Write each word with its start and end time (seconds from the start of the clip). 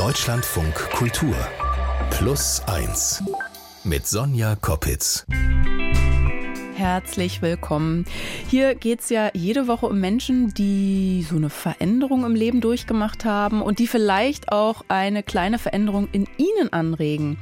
Deutschlandfunk 0.00 0.74
Kultur 0.92 1.36
Plus 2.08 2.62
1 2.66 3.22
mit 3.84 4.06
Sonja 4.06 4.56
Koppitz. 4.56 5.26
Herzlich 6.74 7.42
willkommen. 7.42 8.06
Hier 8.48 8.74
geht 8.74 9.00
es 9.00 9.10
ja 9.10 9.28
jede 9.34 9.68
Woche 9.68 9.84
um 9.84 10.00
Menschen, 10.00 10.54
die 10.54 11.22
so 11.28 11.36
eine 11.36 11.50
Veränderung 11.50 12.24
im 12.24 12.34
Leben 12.34 12.62
durchgemacht 12.62 13.26
haben 13.26 13.60
und 13.60 13.78
die 13.78 13.86
vielleicht 13.86 14.50
auch 14.50 14.86
eine 14.88 15.22
kleine 15.22 15.58
Veränderung 15.58 16.08
in 16.12 16.26
ihnen 16.38 16.72
anregen. 16.72 17.36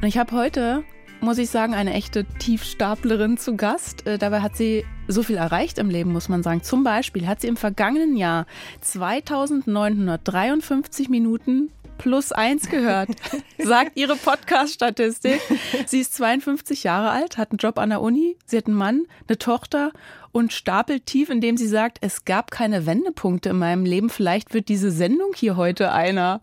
Und 0.00 0.08
ich 0.08 0.18
habe 0.18 0.34
heute 0.34 0.82
muss 1.20 1.38
ich 1.38 1.50
sagen, 1.50 1.72
eine 1.72 1.94
echte 1.94 2.24
Tiefstaplerin 2.24 3.38
zu 3.38 3.56
Gast. 3.56 4.08
Äh, 4.08 4.18
dabei 4.18 4.40
hat 4.40 4.56
sie 4.56 4.84
so 5.06 5.22
viel 5.22 5.36
erreicht 5.36 5.78
im 5.78 5.88
Leben, 5.88 6.12
muss 6.12 6.28
man 6.28 6.42
sagen. 6.42 6.64
Zum 6.64 6.82
Beispiel 6.82 7.28
hat 7.28 7.40
sie 7.40 7.46
im 7.46 7.56
vergangenen 7.56 8.16
Jahr 8.16 8.46
2953 8.80 11.08
Minuten 11.08 11.70
plus 12.02 12.32
eins 12.32 12.68
gehört, 12.68 13.10
sagt 13.58 13.96
ihre 13.96 14.16
Podcast-Statistik. 14.16 15.40
Sie 15.86 16.00
ist 16.00 16.14
52 16.14 16.82
Jahre 16.82 17.10
alt, 17.10 17.38
hat 17.38 17.52
einen 17.52 17.58
Job 17.58 17.78
an 17.78 17.90
der 17.90 18.00
Uni, 18.00 18.36
sie 18.44 18.56
hat 18.56 18.66
einen 18.66 18.76
Mann, 18.76 19.06
eine 19.28 19.38
Tochter 19.38 19.92
und 20.32 20.52
stapelt 20.52 21.06
tief, 21.06 21.30
indem 21.30 21.56
sie 21.56 21.68
sagt, 21.68 21.98
es 22.00 22.24
gab 22.24 22.50
keine 22.50 22.86
Wendepunkte 22.86 23.50
in 23.50 23.58
meinem 23.58 23.84
Leben. 23.84 24.10
Vielleicht 24.10 24.52
wird 24.52 24.68
diese 24.68 24.90
Sendung 24.90 25.30
hier 25.36 25.56
heute 25.56 25.92
einer. 25.92 26.40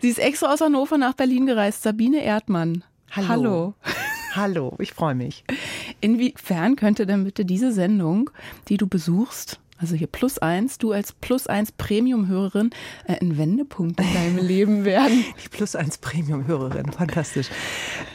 Sie 0.00 0.10
ist 0.10 0.20
extra 0.20 0.52
aus 0.52 0.60
Hannover 0.60 0.96
nach 0.96 1.14
Berlin 1.14 1.46
gereist. 1.46 1.82
Sabine 1.82 2.22
Erdmann. 2.22 2.84
Hallo. 3.10 3.28
Hallo. 3.28 3.74
Hallo, 4.34 4.76
ich 4.78 4.92
freue 4.92 5.16
mich. 5.16 5.42
Inwiefern 6.00 6.76
könnte 6.76 7.04
denn 7.04 7.24
bitte 7.24 7.44
diese 7.44 7.72
Sendung, 7.72 8.30
die 8.68 8.76
du 8.76 8.86
besuchst, 8.86 9.58
also 9.78 9.94
hier 9.94 10.06
plus 10.06 10.38
eins, 10.38 10.78
du 10.78 10.92
als 10.92 11.12
plus 11.12 11.46
eins 11.46 11.72
Premium-Hörerin, 11.72 12.70
äh, 13.06 13.16
ein 13.20 13.38
Wendepunkt 13.38 14.00
in 14.00 14.12
deinem 14.12 14.38
Leben 14.46 14.84
werden? 14.84 15.24
Die 15.44 15.48
plus 15.48 15.76
eins 15.76 15.98
Premium-Hörerin, 15.98 16.92
fantastisch. 16.92 17.48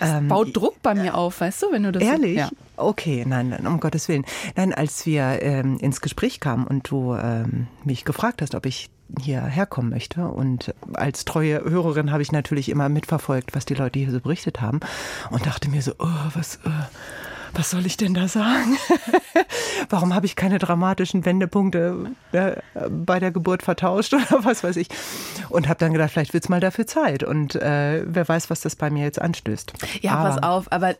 Ähm, 0.02 0.28
baut 0.28 0.56
Druck 0.56 0.82
bei 0.82 0.94
mir 0.94 1.16
auf, 1.16 1.42
weißt 1.42 1.64
du, 1.64 1.72
wenn 1.72 1.84
du 1.84 1.92
das 1.92 2.04
Ehrlich? 2.04 2.38
Ja. 2.38 2.50
Okay, 2.76 3.24
nein, 3.28 3.50
nein, 3.50 3.68
um 3.68 3.80
Gottes 3.80 4.08
Willen. 4.08 4.26
Nein, 4.56 4.74
als 4.74 5.06
wir 5.06 5.42
ähm, 5.42 5.78
ins 5.78 6.02
Gespräch 6.02 6.40
kamen 6.40 6.66
und 6.66 6.90
du 6.90 7.14
ähm, 7.14 7.68
mich 7.84 8.04
gefragt 8.04 8.42
hast, 8.42 8.56
ob 8.56 8.66
ich 8.66 8.90
hierher 9.20 9.66
kommen 9.66 9.90
möchte. 9.90 10.28
Und 10.28 10.74
als 10.94 11.26
treue 11.26 11.64
Hörerin 11.64 12.12
habe 12.12 12.22
ich 12.22 12.32
natürlich 12.32 12.70
immer 12.70 12.90
mitverfolgt, 12.90 13.56
was 13.56 13.66
die 13.66 13.76
Leute 13.76 14.00
hier 14.00 14.12
so 14.12 14.20
berichtet 14.20 14.62
haben 14.62 14.80
und 15.30 15.46
dachte 15.46 15.70
mir 15.70 15.82
so, 15.82 15.94
oh, 16.00 16.08
was, 16.34 16.56
äh, 16.66 16.70
was 17.54 17.70
soll 17.70 17.86
ich 17.86 17.98
denn 17.98 18.14
da 18.14 18.28
sagen? 18.28 18.78
Warum 19.90 20.14
habe 20.14 20.26
ich 20.26 20.36
keine 20.36 20.59
dramatischen 20.59 21.26
Wendepunkte 21.26 22.12
äh, 22.32 22.56
bei 22.90 23.20
der 23.20 23.32
Geburt 23.32 23.64
vertauscht 23.64 24.14
oder 24.14 24.44
was 24.44 24.64
weiß 24.64 24.76
ich? 24.78 24.88
Und 25.50 25.68
habe 25.68 25.80
dann 25.80 25.94
gedacht, 25.94 26.12
vielleicht 26.12 26.34
wird 26.34 26.44
es 26.44 26.50
mal 26.50 26.59
dafür 26.59 26.88
Zeit. 26.88 27.24
Und 27.24 27.56
äh, 27.56 28.04
wer 28.06 28.28
weiß, 28.28 28.50
was 28.50 28.62
das 28.62 28.76
bei 28.76 28.90
mir 28.90 29.04
jetzt 29.04 29.22
anstößt. 29.22 29.74
Ja, 30.02 30.14
aber, 30.14 30.30
pass 30.30 30.44
auf, 30.44 30.72
aber 30.72 30.96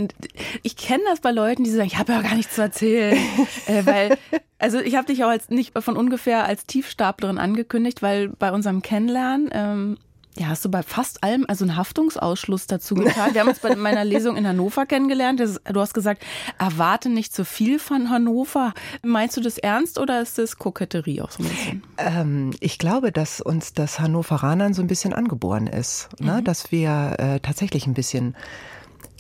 ich 0.62 0.78
kenne 0.78 1.04
das 1.10 1.22
bei 1.22 1.32
Leuten, 1.32 1.64
die 1.64 1.72
sagen, 1.72 1.88
ich 1.88 1.98
habe 1.98 2.14
ja 2.14 2.22
gar 2.22 2.36
nichts 2.36 2.56
zu 2.56 2.62
erzählen. 2.62 3.18
äh, 3.66 3.86
weil, 3.86 4.18
also 4.60 4.80
ich 4.80 4.96
habe 4.96 5.08
dich 5.08 5.24
auch 5.24 5.30
als 5.30 5.50
nicht 5.50 5.78
von 5.78 5.98
ungefähr 5.98 6.46
als 6.46 6.66
Tiefstaplerin 6.66 7.38
angekündigt, 7.38 8.02
weil 8.02 8.30
bei 8.30 8.52
unserem 8.52 8.82
Kennenlernen 8.82 9.50
ähm, 9.52 9.98
ja, 10.36 10.48
hast 10.48 10.66
du 10.66 10.70
bei 10.70 10.82
fast 10.82 11.24
allem 11.24 11.46
also 11.48 11.64
einen 11.64 11.76
Haftungsausschluss 11.76 12.66
dazu 12.66 12.96
getan. 12.96 13.34
Wir 13.34 13.42
haben 13.42 13.50
uns 13.50 13.60
bei 13.60 13.76
meiner 13.76 14.04
Lesung 14.04 14.36
in 14.36 14.48
Hannover 14.48 14.86
kennengelernt. 14.86 15.40
Du 15.40 15.80
hast 15.80 15.94
gesagt, 15.94 16.24
erwarte 16.58 17.10
nicht 17.10 17.34
zu 17.36 17.46
viel 17.46 17.78
von 17.78 18.10
Hannover. 18.10 18.74
Meinst 19.04 19.38
du 19.38 19.42
das 19.42 19.58
ernst 19.58 20.00
oder 20.00 20.22
ist 20.22 20.38
das 20.40 20.58
Koketterie 20.58 21.22
auch 21.22 21.32
so 21.32 21.44
ein 21.44 21.50
bisschen? 21.50 21.84
Ähm, 21.98 22.52
ich 22.60 22.80
glaube, 22.80 23.12
dass 23.12 23.42
uns 23.42 23.74
das 23.74 24.00
Hannoveranern 24.00 24.74
so 24.74 24.82
ein 24.82 24.88
bisschen 24.88 25.14
angeboren 25.14 25.68
ist. 25.68 26.10
Ne? 26.20 26.40
Mhm. 26.40 26.44
Dass 26.44 26.72
wir 26.72 27.16
äh, 27.20 27.40
tatsächlich 27.40 27.86
ein 27.86 27.94
bisschen 27.94 28.36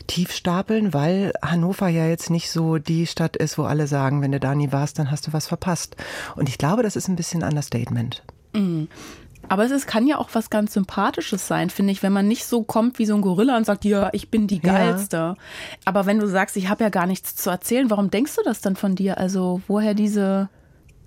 tief 0.08 0.31
stapeln, 0.31 0.94
weil 0.94 1.33
Hannover 1.42 1.88
ja 1.88 2.08
jetzt 2.08 2.30
nicht 2.30 2.50
so 2.50 2.77
die 2.77 3.08
Stadt 3.08 3.38
ist, 3.38 3.58
wo 3.58 3.64
alle 3.64 3.88
sagen, 3.88 4.21
wenn 4.21 4.32
du 4.32 4.39
da 4.39 4.55
nie 4.55 4.71
warst, 4.71 4.99
dann 4.99 5.11
hast 5.11 5.27
du 5.27 5.33
was 5.33 5.48
verpasst. 5.48 5.95
Und 6.36 6.49
ich 6.49 6.58
glaube, 6.58 6.83
das 6.83 6.95
ist 6.95 7.08
ein 7.08 7.15
bisschen 7.15 7.43
Understatement. 7.43 8.23
Mhm. 8.54 8.88
Aber 9.49 9.65
es 9.65 9.71
ist, 9.71 9.87
kann 9.87 10.08
ja 10.08 10.17
auch 10.17 10.30
was 10.33 10.49
ganz 10.49 10.73
Sympathisches 10.73 11.48
sein, 11.48 11.70
finde 11.70 11.92
ich, 11.92 12.02
wenn 12.04 12.14
man 12.14 12.27
nicht 12.27 12.45
so 12.45 12.64
kommt 12.64 12.99
wie 12.99 13.05
so 13.05 13.15
ein 13.15 13.21
Gorilla 13.21 13.58
und 13.58 13.65
sagt, 13.65 13.86
ja, 13.86 14.09
ich 14.14 14.30
bin 14.30 14.48
die 14.48 14.59
Geilste. 14.59 15.17
Ja. 15.17 15.36
Aber 15.86 16.05
wenn 16.05 16.20
du 16.20 16.27
sagst, 16.27 16.55
ich 16.58 16.70
habe 16.70 16.83
ja 16.83 16.89
gar 16.89 17.05
nichts 17.05 17.36
zu 17.36 17.49
erzählen, 17.49 17.89
warum 17.89 18.09
denkst 18.09 18.36
du 18.36 18.42
das 18.43 18.61
dann 18.61 18.76
von 18.76 18.95
dir? 18.95 19.17
Also 19.17 19.61
woher 19.67 19.93
diese 19.93 20.49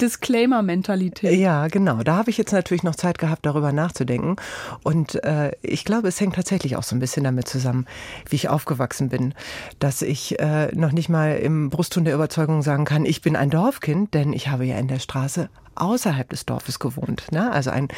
Disclaimer-Mentalität. 0.01 1.39
Ja, 1.39 1.69
genau. 1.69 2.03
Da 2.03 2.17
habe 2.17 2.31
ich 2.31 2.37
jetzt 2.37 2.53
natürlich 2.53 2.83
noch 2.83 2.97
Zeit 2.97 3.19
gehabt, 3.19 3.47
darüber 3.47 3.73
nachzudenken. 3.73 4.37
Und 4.83 5.23
äh, 5.25 5.53
ich 5.63 5.85
glaube, 5.85 6.09
es 6.09 6.21
hängt 6.21 6.35
tatsächlich 6.35 6.77
auch 6.77 6.83
so 6.83 6.95
ein 6.95 6.99
bisschen 6.99 7.25
damit 7.25 7.49
zusammen, 7.49 7.87
wie 8.29 8.37
ich 8.37 8.49
aufgewachsen 8.49 9.09
bin. 9.09 9.35
Dass 9.79 10.03
ich 10.03 10.39
äh, 10.39 10.75
noch 10.75 10.93
nicht 10.93 11.09
mal 11.09 11.37
im 11.37 11.71
Brustton 11.71 12.05
der 12.05 12.15
Überzeugung 12.15 12.63
sagen 12.63 12.85
kann, 12.85 13.05
ich 13.05 13.23
bin 13.23 13.37
ein 13.37 13.51
Dorfkind, 13.51 14.15
denn 14.15 14.33
ich 14.33 14.49
habe 14.49 14.67
ja 14.67 14.77
in 14.77 14.89
der 14.89 14.99
Straße 14.99 15.49
außerhalb 15.77 16.29
des 16.29 16.47
Dorfes 16.47 16.79
gewohnt. 16.79 17.31
Ne? 17.33 17.51
Also 17.51 17.71
ein 17.71 17.89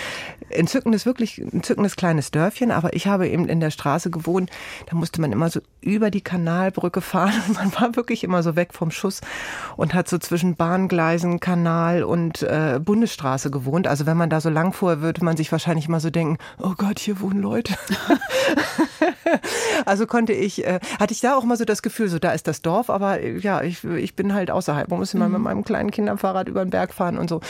entzückendes, 0.50 1.06
wirklich 1.06 1.40
entzückendes 1.40 1.96
kleines 1.96 2.30
Dörfchen, 2.30 2.70
aber 2.70 2.94
ich 2.94 3.06
habe 3.06 3.28
eben 3.28 3.48
in 3.48 3.60
der 3.60 3.70
Straße 3.70 4.10
gewohnt. 4.10 4.50
Da 4.86 4.96
musste 4.96 5.20
man 5.20 5.32
immer 5.32 5.50
so 5.50 5.60
über 5.80 6.10
die 6.10 6.20
Kanalbrücke 6.20 7.00
fahren 7.00 7.32
man 7.54 7.72
war 7.74 7.96
wirklich 7.96 8.24
immer 8.24 8.42
so 8.42 8.56
weg 8.56 8.72
vom 8.72 8.90
Schuss 8.90 9.20
und 9.76 9.94
hat 9.94 10.08
so 10.08 10.18
zwischen 10.18 10.56
Bahngleisen, 10.56 11.40
Kanal 11.40 12.02
und 12.02 12.42
äh, 12.42 12.80
Bundesstraße 12.82 13.50
gewohnt. 13.50 13.86
Also 13.86 14.06
wenn 14.06 14.16
man 14.16 14.30
da 14.30 14.40
so 14.40 14.50
lang 14.50 14.72
fuhr, 14.72 15.00
würde 15.00 15.24
man 15.24 15.36
sich 15.36 15.52
wahrscheinlich 15.52 15.88
immer 15.88 16.00
so 16.00 16.10
denken, 16.10 16.38
oh 16.58 16.74
Gott, 16.76 16.98
hier 16.98 17.20
wohnen 17.20 17.40
Leute. 17.40 17.74
also 19.84 20.06
konnte 20.06 20.32
ich, 20.32 20.64
äh, 20.64 20.80
hatte 20.98 21.12
ich 21.12 21.20
da 21.20 21.36
auch 21.36 21.44
mal 21.44 21.56
so 21.56 21.64
das 21.64 21.82
Gefühl, 21.82 22.08
so 22.08 22.18
da 22.18 22.32
ist 22.32 22.46
das 22.46 22.62
Dorf, 22.62 22.90
aber 22.90 23.20
äh, 23.20 23.38
ja, 23.38 23.62
ich, 23.62 23.84
ich 23.84 24.14
bin 24.14 24.34
halt 24.34 24.50
außerhalb. 24.50 24.88
Man 24.88 24.98
muss 24.98 25.14
immer 25.14 25.26
mhm. 25.26 25.34
mit 25.34 25.42
meinem 25.42 25.64
kleinen 25.64 25.90
Kinderfahrrad 25.90 26.48
über 26.48 26.64
den 26.64 26.70
Berg 26.70 26.94
fahren 26.94 27.18
und 27.18 27.28
so. 27.28 27.40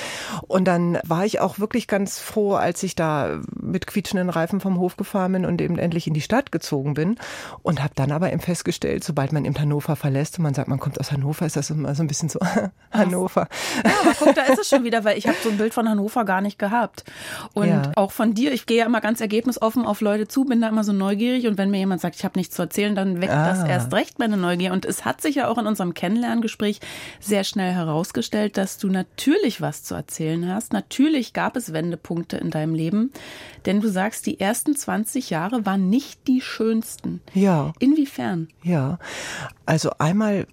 Und 0.46 0.66
dann 0.66 0.98
war 1.06 1.24
ich 1.24 1.40
auch 1.40 1.58
wirklich 1.58 1.86
ganz 1.86 2.18
froh, 2.18 2.54
als 2.54 2.82
ich 2.82 2.94
da 2.94 3.40
mit 3.60 3.86
quietschenden 3.86 4.30
Reifen 4.30 4.60
vom 4.60 4.78
Hof 4.78 4.96
gefahren 4.96 5.32
bin 5.32 5.46
und 5.46 5.60
eben 5.60 5.78
endlich 5.78 6.06
in 6.06 6.14
die 6.14 6.20
Stadt 6.20 6.52
gezogen 6.52 6.94
bin. 6.94 7.16
Und 7.62 7.82
habe 7.82 7.92
dann 7.94 8.12
aber 8.12 8.32
eben 8.32 8.40
festgestellt, 8.40 9.04
sobald 9.04 9.32
man 9.32 9.44
eben 9.44 9.58
Hannover 9.58 9.96
verlässt 9.96 10.38
und 10.38 10.44
man 10.44 10.54
sagt, 10.54 10.68
man 10.68 10.78
kommt 10.78 10.98
aus 10.98 11.12
Hannover, 11.12 11.46
ist 11.46 11.56
das 11.56 11.70
immer 11.70 11.94
so 11.94 12.02
ein 12.02 12.08
bisschen 12.08 12.28
so 12.28 12.38
Hannover. 12.90 13.48
Ja, 13.84 13.92
aber 14.02 14.14
guck, 14.18 14.34
da 14.34 14.42
ist 14.42 14.58
es 14.58 14.68
schon 14.68 14.84
wieder, 14.84 15.04
weil 15.04 15.18
ich 15.18 15.26
habe 15.26 15.36
so 15.42 15.50
ein 15.50 15.58
Bild 15.58 15.74
von 15.74 15.88
Hannover 15.88 16.24
gar 16.24 16.40
nicht 16.40 16.58
gehabt. 16.58 17.04
Und 17.54 17.68
ja. 17.68 17.92
auch 17.96 18.12
von 18.12 18.34
dir, 18.34 18.52
ich 18.52 18.66
gehe 18.66 18.78
ja 18.78 18.86
immer 18.86 19.00
ganz 19.00 19.20
ergebnisoffen 19.20 19.84
auf 19.84 20.00
Leute 20.00 20.28
zu, 20.28 20.44
bin 20.44 20.60
da 20.60 20.68
immer 20.68 20.84
so 20.84 20.92
neugierig 20.92 21.46
und 21.46 21.58
wenn 21.58 21.67
mir 21.70 21.78
jemand 21.78 22.00
sagt, 22.00 22.16
ich 22.16 22.24
habe 22.24 22.38
nichts 22.38 22.54
zu 22.54 22.62
erzählen, 22.62 22.94
dann 22.94 23.20
weckt 23.20 23.32
ah. 23.32 23.48
das 23.48 23.68
erst 23.68 23.92
recht 23.92 24.18
meine 24.18 24.36
Neugier. 24.36 24.72
Und 24.72 24.84
es 24.84 25.04
hat 25.04 25.20
sich 25.20 25.36
ja 25.36 25.48
auch 25.48 25.58
in 25.58 25.66
unserem 25.66 25.94
Kennenlerngespräch 25.94 26.80
sehr 27.20 27.44
schnell 27.44 27.72
herausgestellt, 27.72 28.56
dass 28.56 28.78
du 28.78 28.88
natürlich 28.88 29.60
was 29.60 29.82
zu 29.82 29.94
erzählen 29.94 30.48
hast. 30.52 30.72
Natürlich 30.72 31.32
gab 31.32 31.56
es 31.56 31.72
Wendepunkte 31.72 32.36
in 32.36 32.50
deinem 32.50 32.74
Leben, 32.74 33.12
denn 33.66 33.80
du 33.80 33.88
sagst, 33.88 34.26
die 34.26 34.40
ersten 34.40 34.76
20 34.76 35.30
Jahre 35.30 35.66
waren 35.66 35.88
nicht 35.88 36.26
die 36.26 36.40
schönsten. 36.40 37.20
Ja. 37.34 37.72
Inwiefern? 37.78 38.48
Ja, 38.62 38.98
also 39.66 39.90
einmal 39.98 40.46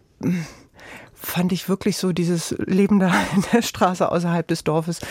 fand 1.26 1.52
ich 1.52 1.68
wirklich 1.68 1.98
so 1.98 2.14
dieses 2.14 2.56
Leben 2.60 3.00
da 3.00 3.12
in 3.36 3.44
der 3.52 3.62
Straße 3.62 4.10
außerhalb 4.10 4.48
des 4.48 4.64
Dorfes 4.64 5.02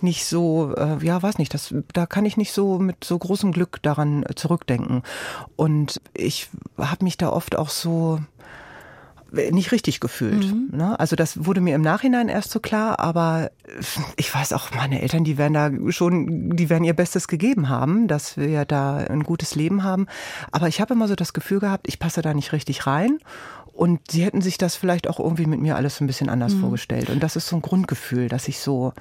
nicht 0.00 0.26
so, 0.26 0.74
äh, 0.76 1.04
ja, 1.04 1.22
weiß 1.22 1.38
nicht, 1.38 1.54
das, 1.54 1.74
da 1.92 2.06
kann 2.06 2.26
ich 2.26 2.36
nicht 2.36 2.52
so 2.52 2.78
mit 2.78 3.04
so 3.04 3.18
großem 3.18 3.52
Glück 3.52 3.80
daran 3.82 4.24
zurückdenken. 4.34 5.02
Und 5.56 6.00
ich 6.14 6.48
habe 6.76 7.04
mich 7.04 7.16
da 7.16 7.30
oft 7.30 7.56
auch 7.56 7.70
so 7.70 8.20
nicht 9.32 9.72
richtig 9.72 10.00
gefühlt. 10.00 10.46
Mhm. 10.46 10.70
Ne? 10.72 10.98
Also 10.98 11.16
das 11.16 11.44
wurde 11.44 11.60
mir 11.60 11.74
im 11.74 11.82
Nachhinein 11.82 12.28
erst 12.28 12.50
so 12.50 12.60
klar, 12.60 12.98
aber 12.98 13.50
ich 14.16 14.34
weiß 14.34 14.52
auch, 14.52 14.72
meine 14.74 15.00
Eltern, 15.02 15.24
die 15.24 15.38
werden 15.38 15.54
da 15.54 15.92
schon, 15.92 16.56
die 16.56 16.68
werden 16.68 16.84
ihr 16.84 16.94
Bestes 16.94 17.28
gegeben 17.28 17.68
haben, 17.68 18.08
dass 18.08 18.36
wir 18.36 18.64
da 18.64 18.96
ein 18.96 19.22
gutes 19.22 19.54
Leben 19.54 19.84
haben. 19.84 20.06
Aber 20.50 20.68
ich 20.68 20.80
habe 20.80 20.94
immer 20.94 21.08
so 21.08 21.14
das 21.14 21.32
Gefühl 21.32 21.60
gehabt, 21.60 21.86
ich 21.88 21.98
passe 21.98 22.22
da 22.22 22.34
nicht 22.34 22.52
richtig 22.52 22.86
rein. 22.86 23.18
Und 23.80 24.10
sie 24.10 24.22
hätten 24.26 24.42
sich 24.42 24.58
das 24.58 24.76
vielleicht 24.76 25.08
auch 25.08 25.18
irgendwie 25.18 25.46
mit 25.46 25.58
mir 25.58 25.74
alles 25.74 26.02
ein 26.02 26.06
bisschen 26.06 26.28
anders 26.28 26.52
mhm. 26.52 26.60
vorgestellt. 26.60 27.08
Und 27.08 27.22
das 27.22 27.34
ist 27.34 27.48
so 27.48 27.56
ein 27.56 27.62
Grundgefühl, 27.62 28.28
das 28.28 28.46
ich 28.46 28.60
so 28.60 28.92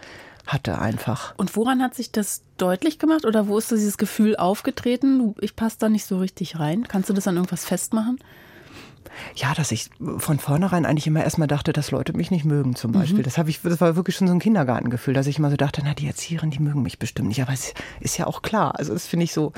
hatte 0.47 0.79
einfach. 0.79 1.33
Und 1.35 1.53
woran 1.57 1.81
hat 1.81 1.95
sich 1.95 2.13
das 2.13 2.43
deutlich 2.55 2.97
gemacht 2.97 3.25
oder 3.25 3.49
wo 3.49 3.57
ist 3.57 3.71
dieses 3.71 3.97
Gefühl 3.97 4.37
aufgetreten? 4.37 5.35
Ich 5.41 5.57
passe 5.57 5.75
da 5.79 5.89
nicht 5.89 6.05
so 6.05 6.19
richtig 6.19 6.59
rein. 6.59 6.87
Kannst 6.87 7.09
du 7.09 7.13
das 7.13 7.27
an 7.27 7.35
irgendwas 7.35 7.65
festmachen? 7.65 8.19
Ja, 9.35 9.53
dass 9.53 9.71
ich 9.71 9.89
von 10.17 10.39
vornherein 10.39 10.85
eigentlich 10.85 11.07
immer 11.07 11.23
erstmal 11.23 11.47
dachte, 11.47 11.73
dass 11.73 11.91
Leute 11.91 12.13
mich 12.13 12.31
nicht 12.31 12.45
mögen 12.45 12.75
zum 12.75 12.91
Beispiel. 12.91 13.19
Mhm. 13.19 13.23
Das 13.23 13.37
habe 13.37 13.49
ich, 13.49 13.61
das 13.61 13.81
war 13.81 13.95
wirklich 13.95 14.15
schon 14.15 14.27
so 14.27 14.33
ein 14.33 14.39
Kindergartengefühl, 14.39 15.13
dass 15.13 15.27
ich 15.27 15.39
immer 15.39 15.49
so 15.49 15.57
dachte, 15.57 15.81
na, 15.83 15.93
die 15.93 16.07
Erzieherin, 16.07 16.51
die 16.51 16.59
mögen 16.59 16.81
mich 16.81 16.99
bestimmt 16.99 17.27
nicht. 17.27 17.41
Aber 17.41 17.53
es 17.53 17.73
ist 17.99 18.17
ja 18.17 18.27
auch 18.27 18.41
klar. 18.41 18.77
Also 18.77 18.93
das 18.93 19.07
finde 19.07 19.25
ich 19.25 19.33
so 19.33 19.53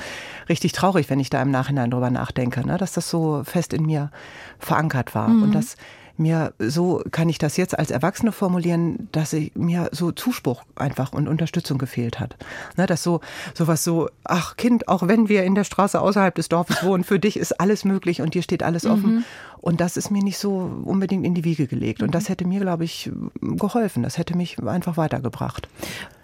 richtig 0.48 0.72
traurig, 0.72 1.10
wenn 1.10 1.20
ich 1.20 1.30
da 1.30 1.40
im 1.42 1.50
Nachhinein 1.50 1.90
drüber 1.90 2.10
nachdenke, 2.10 2.66
ne? 2.66 2.78
dass 2.78 2.92
das 2.92 3.08
so 3.08 3.42
fest 3.44 3.72
in 3.72 3.84
mir 3.84 4.10
verankert 4.58 5.14
war. 5.14 5.28
Mhm. 5.28 5.42
Und 5.44 5.54
das 5.54 5.76
mir, 6.16 6.52
so 6.58 7.02
kann 7.10 7.28
ich 7.28 7.38
das 7.38 7.56
jetzt 7.56 7.78
als 7.78 7.90
Erwachsene 7.90 8.32
formulieren, 8.32 9.08
dass 9.12 9.32
ich, 9.32 9.52
mir 9.54 9.88
so 9.92 10.12
Zuspruch 10.12 10.62
einfach 10.76 11.12
und 11.12 11.28
Unterstützung 11.28 11.78
gefehlt 11.78 12.20
hat. 12.20 12.36
Ne, 12.76 12.86
dass 12.86 13.02
so, 13.02 13.20
sowas 13.54 13.84
so, 13.84 14.08
ach 14.24 14.56
Kind, 14.56 14.88
auch 14.88 15.08
wenn 15.08 15.28
wir 15.28 15.44
in 15.44 15.54
der 15.54 15.64
Straße 15.64 16.00
außerhalb 16.00 16.34
des 16.34 16.48
Dorfes 16.48 16.82
wohnen, 16.84 17.04
für 17.04 17.18
dich 17.18 17.36
ist 17.36 17.60
alles 17.60 17.84
möglich 17.84 18.20
und 18.22 18.34
dir 18.34 18.42
steht 18.42 18.62
alles 18.62 18.86
offen. 18.86 19.16
Mhm. 19.16 19.24
Und 19.60 19.80
das 19.80 19.96
ist 19.96 20.10
mir 20.10 20.22
nicht 20.22 20.38
so 20.38 20.82
unbedingt 20.84 21.24
in 21.24 21.34
die 21.34 21.44
Wiege 21.44 21.66
gelegt. 21.68 22.02
Und 22.02 22.14
das 22.14 22.28
hätte 22.28 22.44
mir, 22.44 22.60
glaube 22.60 22.84
ich, 22.84 23.10
geholfen. 23.40 24.02
Das 24.02 24.18
hätte 24.18 24.36
mich 24.36 24.60
einfach 24.62 24.96
weitergebracht. 24.96 25.68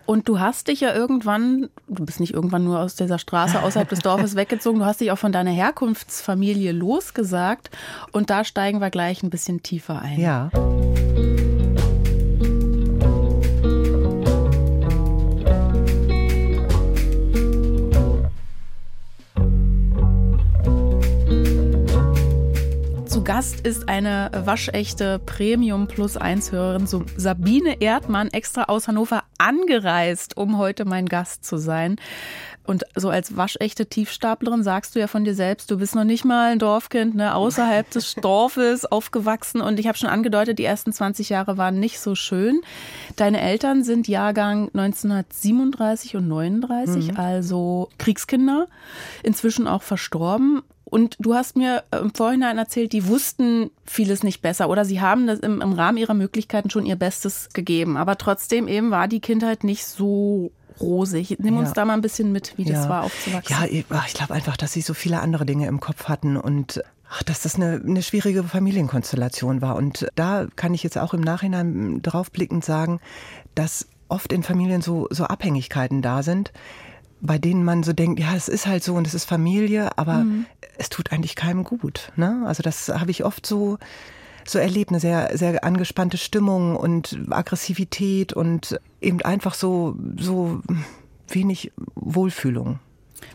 Und 0.09 0.27
du 0.27 0.41
hast 0.41 0.69
dich 0.69 0.81
ja 0.81 0.95
irgendwann, 0.95 1.69
du 1.87 2.07
bist 2.07 2.19
nicht 2.19 2.33
irgendwann 2.33 2.65
nur 2.65 2.81
aus 2.81 2.95
dieser 2.95 3.19
Straße 3.19 3.63
außerhalb 3.63 3.91
des 3.91 3.99
Dorfes 3.99 4.37
weggezogen, 4.37 4.79
du 4.79 4.87
hast 4.87 5.03
dich 5.03 5.13
auch 5.13 5.19
von 5.19 5.33
deiner 5.33 5.51
Herkunftsfamilie 5.51 6.73
losgesagt. 6.73 7.69
Und 8.11 8.31
da 8.31 8.43
steigen 8.43 8.81
wir 8.81 8.89
gleich 8.89 9.23
ein 9.23 9.29
bisschen 9.29 9.63
tiefer 9.63 10.01
ein. 10.01 10.19
Ja. 10.19 10.51
Gast 23.29 23.61
ist 23.61 23.91
eine 23.91 24.31
waschechte 24.33 25.19
Premium 25.19 25.87
Plus 25.87 26.17
1 26.17 26.51
Hörerin, 26.51 26.87
so 26.87 27.05
Sabine 27.19 27.79
Erdmann, 27.83 28.29
extra 28.29 28.65
aus 28.65 28.89
Hannover 28.89 29.23
angereist, 29.37 30.39
um 30.39 30.57
heute 30.57 30.87
mein 30.87 31.05
Gast 31.05 31.45
zu 31.45 31.59
sein. 31.59 31.97
Und 32.65 32.85
so 32.95 33.11
als 33.11 33.37
waschechte 33.37 33.85
Tiefstaplerin 33.85 34.63
sagst 34.63 34.95
du 34.95 34.99
ja 34.99 35.09
von 35.09 35.25
dir 35.25 35.35
selbst, 35.35 35.71
du 35.71 35.77
bist 35.77 35.95
noch 35.95 36.05
nicht 36.05 36.25
mal 36.25 36.53
ein 36.53 36.59
Dorfkind, 36.59 37.17
ne, 37.17 37.35
außerhalb 37.35 37.91
des 37.91 38.15
Dorfes 38.23 38.87
aufgewachsen. 38.87 39.61
Und 39.61 39.79
ich 39.79 39.89
habe 39.89 39.99
schon 39.99 40.09
angedeutet, 40.09 40.59
die 40.59 40.65
ersten 40.65 40.95
20 40.95 41.29
Jahre 41.29 41.59
waren 41.59 41.79
nicht 41.79 42.01
so 42.01 42.15
schön. 42.15 42.63
Deine 43.17 43.43
Eltern 43.43 43.85
sind 43.85 44.09
Jahrgang 44.09 44.71
1937 44.73 46.17
und 46.17 46.29
39, 46.29 47.13
mhm. 47.13 47.17
also 47.19 47.91
Kriegskinder, 47.99 48.69
inzwischen 49.23 49.69
auch 49.69 49.83
verstorben. 49.83 50.63
Und 50.89 51.17
du 51.19 51.35
hast 51.35 51.57
mir 51.57 51.85
äh, 51.91 51.99
im 51.99 52.15
Vorhinein 52.15 52.59
erzählt, 52.59 52.93
die 52.93 53.07
wussten 53.07 53.71
vieles 53.85 54.23
nicht 54.23 54.43
besser 54.43 54.69
oder 54.69 54.85
sie 54.85 55.01
haben 55.01 55.27
das 55.27 55.41
im, 55.41 55.61
im 55.61 55.73
Rahmen 55.73 55.99
ihrer 55.99 56.15
Möglichkeiten 56.15 56.71
schon 56.71 56.87
ihr 56.87 56.97
Bestes 56.97 57.51
gegeben. 57.53 57.97
Aber 57.97 58.17
trotzdem 58.19 58.69
eben 58.69 58.91
war 58.91 59.09
die 59.09 59.21
Kindheit 59.21 59.65
nicht 59.65 59.87
so 59.87 60.51
rosig. 60.81 61.37
Nimm 61.41 61.57
uns 61.57 61.71
ja. 61.71 61.75
da 61.75 61.85
mal 61.85 61.95
ein 61.95 62.03
bisschen 62.03 62.33
mit, 62.33 62.57
wie 62.57 62.65
das 62.65 62.89
war 62.89 63.03
aufzuwachsen. 63.03 63.57
Ja, 63.57 63.67
ich, 63.67 63.85
ich 64.07 64.15
glaube 64.15 64.35
einfach, 64.35 64.57
dass 64.57 64.73
sie 64.73 64.81
so 64.81 64.95
viele 64.95 65.21
andere 65.21 65.45
Dinge 65.45 65.67
im 65.67 65.81
Kopf 65.81 66.09
hatten 66.09 66.37
und 66.37 66.83
Ach, 67.11 67.23
dass 67.23 67.43
das 67.43 67.55
eine, 67.55 67.81
eine 67.85 68.03
schwierige 68.03 68.45
Familienkonstellation 68.45 69.63
war. 69.63 69.77
Und 69.77 70.07
da 70.15 70.47
kann 70.57 70.75
ich 70.75 70.83
jetzt 70.83 70.99
auch 70.99 71.15
im 71.15 71.23
Nachhinein 71.23 72.03
draufblickend 72.03 72.65
sagen, 72.65 73.01
dass 73.55 73.89
oft 74.09 74.33
in 74.33 74.43
Familien 74.43 74.83
so, 74.83 75.07
so 75.11 75.25
Abhängigkeiten 75.25 76.03
da 76.03 76.23
sind, 76.23 76.53
bei 77.21 77.39
denen 77.39 77.65
man 77.65 77.83
so 77.83 77.93
denkt, 77.93 78.21
ja, 78.21 78.35
es 78.35 78.49
ist 78.49 78.67
halt 78.67 78.85
so 78.85 78.95
und 78.95 79.07
es 79.07 79.15
ist 79.15 79.25
Familie, 79.25 79.97
aber 79.97 80.19
mhm. 80.19 80.47
es 80.77 80.89
tut 80.89 81.13
eigentlich 81.13 81.37
keinem 81.37 81.65
gut. 81.65 82.13
Ne? 82.17 82.45
Also 82.47 82.63
das 82.63 82.89
habe 82.89 83.11
ich 83.11 83.25
oft 83.25 83.47
so 83.47 83.79
so 84.47 84.59
erlebt, 84.59 84.91
eine 84.91 85.01
sehr 85.01 85.37
sehr 85.37 85.63
angespannte 85.63 86.17
Stimmung 86.17 86.75
und 86.77 87.19
Aggressivität 87.31 88.33
und 88.33 88.81
eben 89.01 89.21
einfach 89.23 89.55
so 89.55 89.97
so 90.17 90.63
wenig 91.29 91.73
Wohlfühlung. 91.95 92.79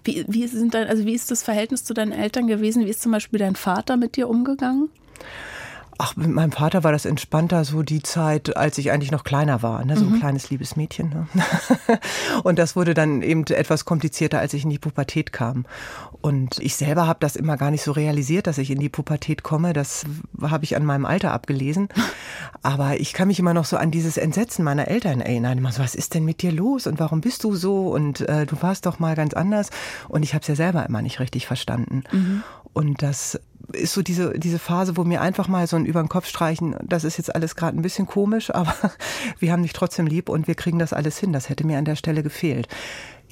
Wie, 0.03 0.25
wie 0.27 0.47
sind 0.47 0.74
dein, 0.74 0.88
also 0.88 1.06
wie 1.06 1.13
ist 1.13 1.29
das 1.31 1.44
Verhältnis 1.44 1.83
zu 1.83 1.94
deinen 1.94 2.12
Eltern 2.12 2.47
gewesen? 2.47 2.86
Wie 2.86 2.89
ist 2.89 3.01
zum 3.01 3.12
Beispiel 3.12 3.39
dein 3.39 3.56
Vater 3.56 3.97
mit 3.97 4.15
dir 4.15 4.29
umgegangen? 4.29 4.89
Ach, 6.05 6.17
mit 6.17 6.27
meinem 6.27 6.51
Vater 6.51 6.83
war 6.83 6.91
das 6.91 7.05
entspannter, 7.05 7.63
so 7.63 7.81
die 7.81 8.03
Zeit, 8.03 8.57
als 8.57 8.77
ich 8.77 8.91
eigentlich 8.91 9.11
noch 9.11 9.23
kleiner 9.23 9.63
war, 9.63 9.85
ne? 9.85 9.95
so 9.95 10.03
ein 10.03 10.11
mhm. 10.11 10.19
kleines 10.19 10.50
liebes 10.50 10.75
Mädchen. 10.75 11.11
Ne? 11.11 11.27
und 12.44 12.59
das 12.59 12.75
wurde 12.75 12.94
dann 12.94 13.21
eben 13.21 13.45
etwas 13.45 13.85
komplizierter, 13.85 14.39
als 14.39 14.53
ich 14.53 14.65
in 14.65 14.69
die 14.69 14.79
Pubertät 14.79 15.31
kam. 15.31 15.65
Und 16.19 16.59
ich 16.59 16.75
selber 16.75 17.07
habe 17.07 17.19
das 17.21 17.38
immer 17.38 17.55
gar 17.55 17.71
nicht 17.71 17.83
so 17.83 17.94
realisiert, 17.94 18.47
dass 18.47 18.57
ich 18.57 18.69
in 18.69 18.79
die 18.79 18.89
Pubertät 18.89 19.44
komme. 19.44 19.71
Das 19.71 20.03
habe 20.41 20.65
ich 20.65 20.75
an 20.75 20.83
meinem 20.83 21.05
Alter 21.05 21.31
abgelesen. 21.31 21.88
Aber 22.63 23.00
ich 23.00 23.13
kann 23.13 23.29
mich 23.29 23.39
immer 23.39 23.53
noch 23.53 23.63
so 23.63 23.77
an 23.77 23.89
dieses 23.89 24.17
Entsetzen 24.17 24.65
meiner 24.65 24.89
Eltern 24.89 25.21
erinnern. 25.21 25.57
Immer 25.57 25.71
so, 25.71 25.81
was 25.81 25.95
ist 25.95 26.15
denn 26.15 26.25
mit 26.25 26.41
dir 26.41 26.51
los 26.51 26.85
und 26.85 27.00
warum 27.00 27.21
bist 27.21 27.45
du 27.45 27.55
so? 27.55 27.88
Und 27.94 28.19
äh, 28.27 28.45
du 28.45 28.61
warst 28.61 28.88
doch 28.88 29.00
mal 29.00 29.15
ganz 29.15 29.33
anders. 29.33 29.69
Und 30.09 30.23
ich 30.23 30.33
habe 30.33 30.41
es 30.41 30.50
ja 30.50 30.55
selber 30.55 30.85
immer 30.85 31.01
nicht 31.01 31.21
richtig 31.21 31.47
verstanden. 31.47 32.03
Mhm. 32.11 32.44
Und 32.73 33.01
das 33.03 33.39
ist 33.71 33.94
so 33.94 34.01
diese, 34.01 34.38
diese 34.38 34.60
Phase, 34.60 34.98
wo 34.98 35.04
mir 35.04 35.21
einfach 35.21 35.48
mal 35.48 35.68
so 35.68 35.77
ein 35.77 35.86
über 35.86 36.01
den 36.01 36.10
Kopf 36.10 36.27
streichen, 36.27 36.75
das 36.83 37.04
ist 37.04 37.18
jetzt 37.18 37.33
alles 37.33 37.56
gerade 37.56 37.77
ein 37.77 37.81
bisschen 37.81 38.07
komisch, 38.07 38.50
aber 38.54 38.74
wir 39.39 39.51
haben 39.51 39.63
dich 39.63 39.74
trotzdem 39.74 40.07
lieb 40.07 40.30
und 40.30 40.48
wir 40.48 40.56
kriegen 40.56 40.80
das 40.80 40.94
alles 40.94 41.18
hin. 41.18 41.33
Das 41.33 41.50
hätte 41.50 41.65
mir 41.65 41.77
an 41.77 41.86
der 41.86 41.95
Stelle 41.95 42.24
gefehlt. 42.24 42.68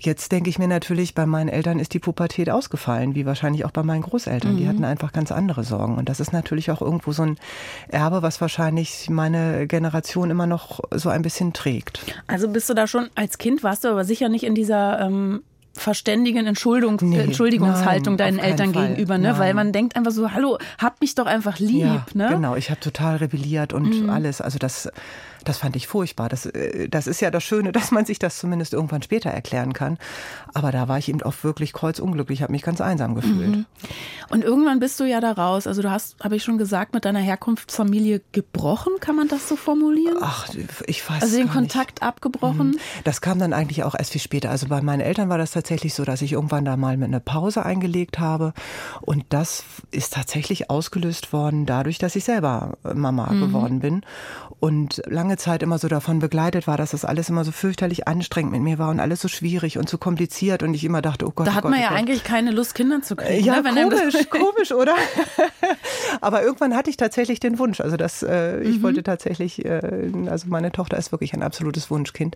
Jetzt 0.04 0.32
denke 0.32 0.50
ich 0.50 0.58
mir 0.58 0.68
natürlich, 0.68 1.14
bei 1.14 1.28
meinen 1.28 1.48
Eltern 1.48 1.78
ist 1.78 1.94
die 1.94 2.00
Pubertät 2.00 2.50
ausgefallen, 2.50 3.14
wie 3.14 3.28
wahrscheinlich 3.28 3.66
auch 3.66 3.72
bei 3.72 3.84
meinen 3.84 4.02
Großeltern. 4.02 4.54
Mhm. 4.54 4.58
Die 4.58 4.68
hatten 4.68 4.84
einfach 4.84 5.12
ganz 5.12 5.32
andere 5.32 5.64
Sorgen. 5.64 5.96
Und 5.96 6.10
das 6.10 6.20
ist 6.20 6.34
natürlich 6.34 6.72
auch 6.72 6.82
irgendwo 6.82 7.12
so 7.12 7.22
ein 7.22 7.38
Erbe, 7.88 8.24
was 8.24 8.42
wahrscheinlich 8.42 9.12
meine 9.12 9.68
Generation 9.68 10.32
immer 10.32 10.48
noch 10.48 10.80
so 10.90 11.10
ein 11.10 11.22
bisschen 11.22 11.54
trägt. 11.54 12.04
Also 12.26 12.50
bist 12.50 12.68
du 12.68 12.74
da 12.74 12.88
schon 12.88 13.12
als 13.14 13.38
Kind, 13.38 13.64
warst 13.64 13.84
du 13.84 13.90
aber 13.90 14.04
sicher 14.04 14.28
nicht 14.28 14.44
in 14.44 14.56
dieser 14.56 15.02
ähm, 15.02 15.44
verständigen 15.74 16.46
Entschuldigung, 16.46 16.98
nee, 17.02 17.20
Entschuldigungshaltung 17.20 18.16
nein, 18.16 18.36
deinen 18.36 18.40
Eltern 18.40 18.74
Fall. 18.74 18.90
gegenüber, 18.90 19.18
ne? 19.18 19.30
Nein. 19.30 19.40
Weil 19.40 19.54
man 19.54 19.72
denkt 19.72 19.96
einfach 19.96 20.12
so, 20.12 20.32
hallo, 20.32 20.58
hab 20.78 21.02
mich 21.02 21.16
doch 21.16 21.26
einfach 21.26 21.60
lieb, 21.60 21.82
ja, 21.82 22.06
ne? 22.14 22.30
Genau, 22.30 22.56
ich 22.56 22.70
habe 22.70 22.80
total 22.80 23.18
rebelliert 23.18 23.74
und 23.74 24.04
mhm. 24.04 24.10
alles. 24.10 24.42
Also 24.42 24.60
das 24.60 24.90
das 25.44 25.58
fand 25.58 25.76
ich 25.76 25.88
furchtbar. 25.88 26.30
Das, 26.30 26.46
äh, 26.46 26.88
das 26.90 27.08
ist 27.08 27.22
ja 27.22 27.32
das 27.32 27.44
Schöne, 27.44 27.72
dass 27.72 27.92
man 27.92 28.06
sich 28.06 28.20
das 28.20 28.38
zumindest 28.38 28.74
irgendwann 28.74 29.02
später 29.02 29.30
erklären 29.30 29.74
kann. 29.74 29.98
Aber 30.54 30.72
da 30.72 30.88
war 30.88 30.98
ich 30.98 31.10
eben 31.10 31.22
auch 31.22 31.34
wirklich 31.44 31.74
kreuzunglücklich, 31.74 32.42
habe 32.42 32.52
mich 32.52 32.62
ganz 32.62 32.82
einsam 32.82 33.16
gefühlt. 33.16 33.50
Mhm. 33.50 33.66
Und 34.30 34.44
irgendwann 34.44 34.80
bist 34.80 35.00
du 35.00 35.04
ja 35.04 35.20
da 35.20 35.32
raus. 35.32 35.68
Also 35.68 35.82
du 35.82 35.92
hast, 35.92 36.20
habe 36.24 36.36
ich 36.36 36.44
schon 36.44 36.58
gesagt, 36.58 36.94
mit 36.94 37.06
deiner 37.06 37.20
Herkunftsfamilie 37.20 38.22
gebrochen, 38.32 38.94
kann 39.00 39.16
man 39.16 39.28
das 39.28 39.48
so 39.48 39.56
formulieren? 39.56 40.18
Ach, 40.22 40.48
ich 40.88 41.10
weiß 41.10 41.22
Also 41.22 41.38
den 41.38 41.50
Kontakt 41.50 42.02
nicht. 42.02 42.04
abgebrochen? 42.04 42.72
Mhm. 42.72 42.78
Das 43.04 43.22
kam 43.22 43.40
dann 43.40 43.54
eigentlich 43.54 43.84
auch 43.84 43.96
erst 43.98 44.12
viel 44.12 44.22
später. 44.22 44.50
Also 44.50 44.68
bei 44.68 44.82
meinen 44.82 45.02
Eltern 45.02 45.30
war 45.30 45.38
das 45.38 45.52
tatsächlich 45.52 45.94
so, 45.94 46.06
dass 46.06 46.22
ich 46.22 46.34
irgendwann 46.34 46.66
da 46.66 46.78
mal 46.78 46.98
mit 46.98 47.08
einer 47.08 47.20
Pause 47.20 47.66
eingelegt 47.66 48.20
habe. 48.20 48.54
Und 49.02 49.26
das 49.30 49.64
ist 49.92 50.14
tatsächlich 50.14 50.70
ausgelöst 50.70 51.34
worden 51.34 51.66
dadurch, 51.66 51.98
dass 51.98 52.16
ich 52.16 52.24
selber 52.24 52.78
Mama 52.94 53.32
mhm. 53.32 53.42
geworden 53.42 53.80
bin. 53.80 54.02
Und 54.60 55.02
lange 55.08 55.31
lange 55.32 55.38
Zeit 55.38 55.64
immer 55.64 55.78
so 55.78 55.88
davon 55.88 56.20
begleitet 56.20 56.68
war, 56.68 56.76
dass 56.76 56.92
das 56.92 57.06
alles 57.06 57.30
immer 57.30 57.46
so 57.46 57.54
fürchterlich 57.54 58.06
anstrengend 58.06 58.52
mit 58.52 58.62
mir 58.62 58.78
war 58.80 58.90
und 58.90 59.00
alles 59.00 59.22
so 59.22 59.30
schwierig 59.30 59.78
und 59.78 59.88
so 59.88 59.98
kompliziert 59.98 60.62
und 60.62 60.74
ich 60.74 60.84
immer 60.84 61.02
dachte, 61.02 61.26
oh 61.26 61.32
Gott. 61.34 61.48
Da 61.48 61.52
oh 61.52 61.56
hat 61.56 61.64
Gott, 61.64 61.72
man 61.72 61.80
oh 61.80 61.84
ja 61.84 61.90
Gott. 61.90 62.00
eigentlich 62.00 62.24
keine 62.26 62.52
Lust, 62.52 62.76
Kinder 62.76 63.02
zu 63.02 63.16
kriegen. 63.16 63.46
Ja, 63.46 63.62
ne? 63.62 63.90
komisch, 63.90 64.16
komisch, 64.30 64.72
oder? 64.74 64.96
Aber 66.20 66.44
irgendwann 66.44 66.76
hatte 66.76 66.90
ich 66.90 66.98
tatsächlich 66.98 67.40
den 67.40 67.60
Wunsch. 67.60 67.80
Also 67.80 67.96
das, 67.96 68.24
äh, 68.24 68.62
ich 68.62 68.80
mhm. 68.80 68.84
wollte 68.84 69.04
tatsächlich, 69.04 69.64
äh, 69.64 70.12
also 70.30 70.48
meine 70.50 70.74
Tochter 70.74 70.98
ist 70.98 71.14
wirklich 71.14 71.34
ein 71.34 71.44
absolutes 71.44 71.90
Wunschkind. 71.90 72.36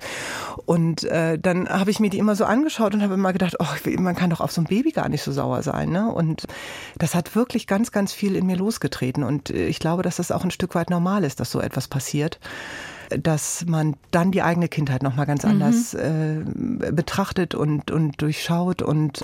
Und 0.65 1.03
äh, 1.03 1.37
dann 1.37 1.67
habe 1.67 1.91
ich 1.91 1.99
mir 1.99 2.09
die 2.09 2.17
immer 2.17 2.35
so 2.37 2.45
angeschaut 2.45 2.93
und 2.93 3.01
habe 3.01 3.15
immer 3.15 3.33
gedacht, 3.33 3.57
oh, 3.59 3.89
man 3.99 4.15
kann 4.15 4.29
doch 4.29 4.39
auf 4.39 4.53
so 4.53 4.61
ein 4.61 4.65
Baby 4.65 4.91
gar 4.91 5.09
nicht 5.09 5.23
so 5.23 5.33
sauer 5.33 5.63
sein. 5.63 5.89
Ne? 5.89 6.09
Und 6.09 6.45
das 6.97 7.13
hat 7.13 7.35
wirklich 7.35 7.67
ganz, 7.67 7.91
ganz 7.91 8.13
viel 8.13 8.37
in 8.37 8.45
mir 8.45 8.55
losgetreten. 8.55 9.23
Und 9.23 9.49
äh, 9.49 9.67
ich 9.67 9.79
glaube, 9.79 10.01
dass 10.01 10.15
das 10.15 10.31
auch 10.31 10.45
ein 10.45 10.51
Stück 10.51 10.75
weit 10.75 10.89
normal 10.89 11.25
ist, 11.25 11.41
dass 11.41 11.51
so 11.51 11.59
etwas 11.59 11.89
passiert 11.89 12.39
dass 13.09 13.65
man 13.67 13.95
dann 14.11 14.31
die 14.31 14.41
eigene 14.41 14.67
Kindheit 14.67 15.03
nochmal 15.03 15.25
ganz 15.25 15.45
anders 15.45 15.93
mhm. 15.93 16.81
äh, 16.83 16.91
betrachtet 16.91 17.55
und, 17.55 17.91
und 17.91 18.21
durchschaut. 18.21 18.81
Und 18.81 19.23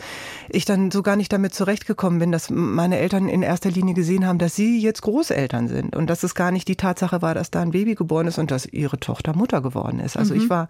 ich 0.49 0.65
dann 0.65 0.91
so 0.91 1.01
gar 1.01 1.15
nicht 1.15 1.31
damit 1.31 1.53
zurechtgekommen 1.53 2.19
bin, 2.19 2.31
dass 2.31 2.49
meine 2.49 2.97
Eltern 2.97 3.29
in 3.29 3.41
erster 3.41 3.71
Linie 3.71 3.93
gesehen 3.93 4.25
haben, 4.25 4.39
dass 4.39 4.55
sie 4.55 4.79
jetzt 4.79 5.01
Großeltern 5.01 5.67
sind 5.67 5.95
und 5.95 6.09
dass 6.09 6.23
es 6.23 6.35
gar 6.35 6.51
nicht 6.51 6.67
die 6.67 6.75
Tatsache 6.75 7.21
war, 7.21 7.33
dass 7.33 7.51
da 7.51 7.61
ein 7.61 7.71
Baby 7.71 7.95
geboren 7.95 8.27
ist 8.27 8.37
und 8.37 8.51
dass 8.51 8.65
ihre 8.65 8.99
Tochter 8.99 9.35
Mutter 9.35 9.61
geworden 9.61 9.99
ist. 9.99 10.17
Also 10.17 10.33
mhm. 10.33 10.41
ich 10.41 10.49
war, 10.49 10.67